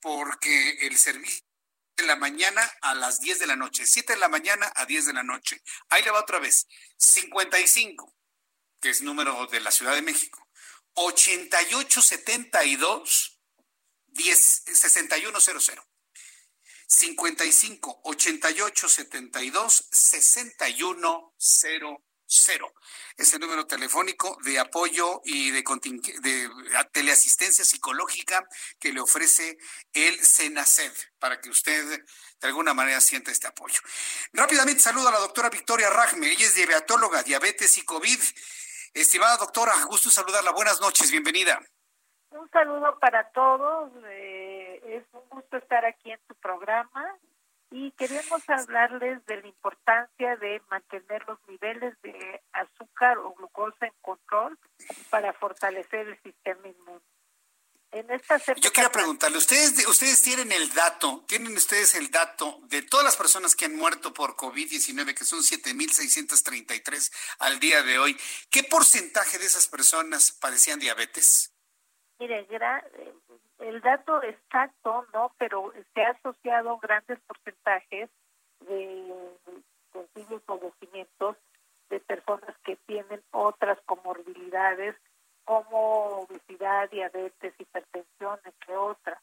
[0.00, 1.44] porque el servicio
[1.96, 5.06] de la mañana a las 10 de la noche, 7 de la mañana a 10
[5.06, 5.60] de la noche.
[5.88, 8.16] Ahí le va otra vez, 55,
[8.80, 10.48] que es número de la Ciudad de México,
[10.94, 13.40] 8872
[14.06, 15.80] 10 6100.
[16.86, 22.11] 55 88 72 6100
[23.16, 25.62] es el número telefónico de apoyo y de,
[26.92, 28.46] teleasistencia psicológica
[28.80, 29.58] que le ofrece
[29.92, 32.02] el SENACED para que usted
[32.40, 33.80] de alguna manera sienta este apoyo.
[34.32, 38.20] Rápidamente saludo a la doctora Victoria Rajme, ella es diabetóloga, diabetes y COVID.
[38.94, 40.52] Estimada doctora, gusto saludarla.
[40.52, 41.60] Buenas noches, bienvenida.
[42.30, 43.92] Un saludo para todos.
[44.06, 47.18] Eh, es un gusto estar aquí en tu programa
[47.72, 53.94] y queremos hablarles de la importancia de mantener los niveles de azúcar o glucosa en
[54.02, 54.58] control
[55.10, 57.00] para fortalecer el sistema inmune.
[57.92, 62.80] En estas Yo quiero preguntarle, ustedes ustedes tienen el dato, tienen ustedes el dato de
[62.80, 68.18] todas las personas que han muerto por COVID-19, que son 7.633 al día de hoy.
[68.50, 71.52] ¿Qué porcentaje de esas personas padecían diabetes?
[72.18, 73.14] Mire, eh,
[73.62, 78.10] el dato exacto no, pero se ha asociado grandes porcentajes
[78.60, 79.14] de
[79.92, 81.36] posibles padecimientos
[81.90, 84.96] de personas que tienen otras comorbilidades
[85.44, 89.18] como obesidad, diabetes, hipertensión, entre otras.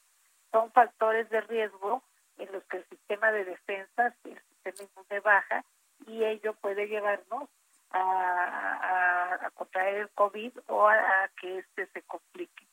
[0.52, 2.04] Son factores de riesgo
[2.38, 5.64] en los que el sistema de defensa, el sistema inmune baja,
[6.08, 7.50] y ello puede llevarnos
[7.92, 12.69] a, contraer el COVID o a, que éste se complique.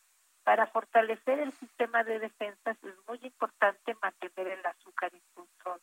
[0.46, 5.80] Para fortalecer el sistema de defensas es muy importante mantener el azúcar en control.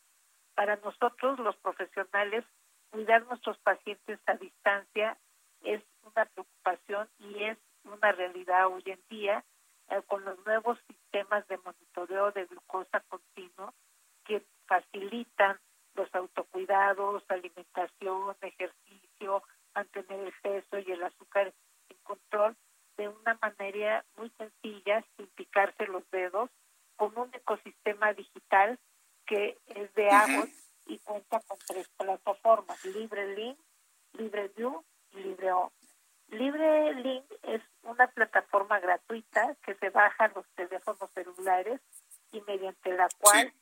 [0.54, 2.46] Para nosotros, los profesionales,
[2.88, 5.18] cuidar nuestros pacientes a distancia
[5.64, 9.44] es una preocupación y es una realidad hoy en día
[9.90, 13.74] eh, con los nuevos sistemas de monitoreo de glucosa continuo
[14.24, 15.60] que facilitan
[15.94, 19.42] los autocuidados, alimentación, ejercicio,
[19.74, 21.52] mantener el peso y el azúcar
[21.90, 22.56] en control
[22.96, 26.50] de una manera muy sencilla, sin picarse los dedos,
[26.96, 28.78] con un ecosistema digital
[29.26, 30.08] que es de
[30.86, 33.58] y cuenta con tres plataformas, LibreLink,
[34.12, 35.70] LibreView y LibreOn.
[36.28, 41.80] LibreLink es una plataforma gratuita que se baja los teléfonos celulares
[42.32, 43.52] y mediante la cual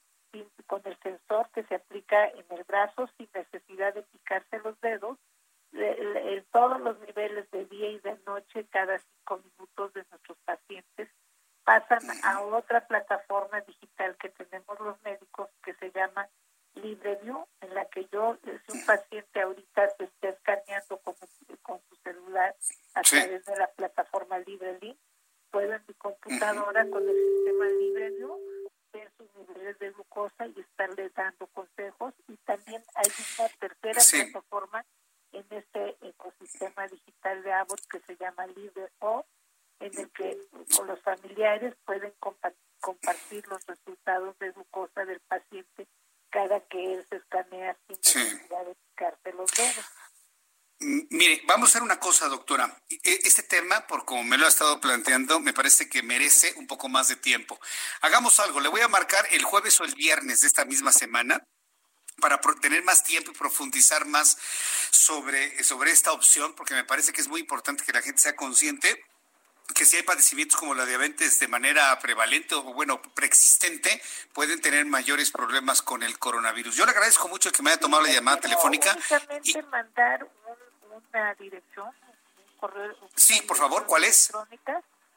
[0.67, 5.19] con el sensor que se aplica en el brazo sin necesidad de picarse los dedos,
[5.73, 11.09] en todos los niveles de día y de noche, cada cinco minutos de nuestros pacientes,
[11.65, 16.29] pasan a otra plataforma digital que tenemos los médicos que se llama
[16.75, 21.15] LibreView, en la que yo, si un paciente ahorita se está escaneando con,
[21.63, 22.57] con su celular
[22.95, 24.99] a través de la plataforma LibreLink,
[25.51, 28.39] puedo en mi computadora con el sistema LibreView
[28.93, 32.15] ver sus niveles de glucosa y estarle dando consejos.
[32.29, 34.85] Y también hay una tercera plataforma
[35.33, 39.27] en este ecosistema digital de Abbott que se llama LibreO,
[39.81, 40.39] en el que
[40.77, 42.13] con los familiares pueden
[42.81, 45.87] compartir los resultados de glucosa del paciente
[46.31, 49.87] cada que él se escanea sin necesidad de picarse los dedos.
[51.11, 52.75] Mire, vamos a hacer una cosa, doctora.
[52.89, 56.67] E, este tema, por como me lo ha estado planteando, me parece que merece un
[56.67, 57.59] poco más de tiempo.
[58.03, 61.43] Hagamos algo, le voy a marcar el jueves o el viernes de esta misma semana
[62.21, 64.37] para tener más tiempo y profundizar más
[64.91, 68.37] sobre, sobre esta opción, porque me parece que es muy importante que la gente sea
[68.37, 69.03] consciente
[69.75, 74.03] que si hay padecimientos como la diabetes de manera prevalente o bueno, preexistente,
[74.35, 76.77] pueden tener mayores problemas con el coronavirus.
[76.77, 78.95] Yo le agradezco mucho que me haya tomado la llamada telefónica.
[79.43, 80.29] Y mandar
[80.91, 82.95] una dirección, un correo.
[83.17, 84.31] Sí, por favor, ¿cuál es?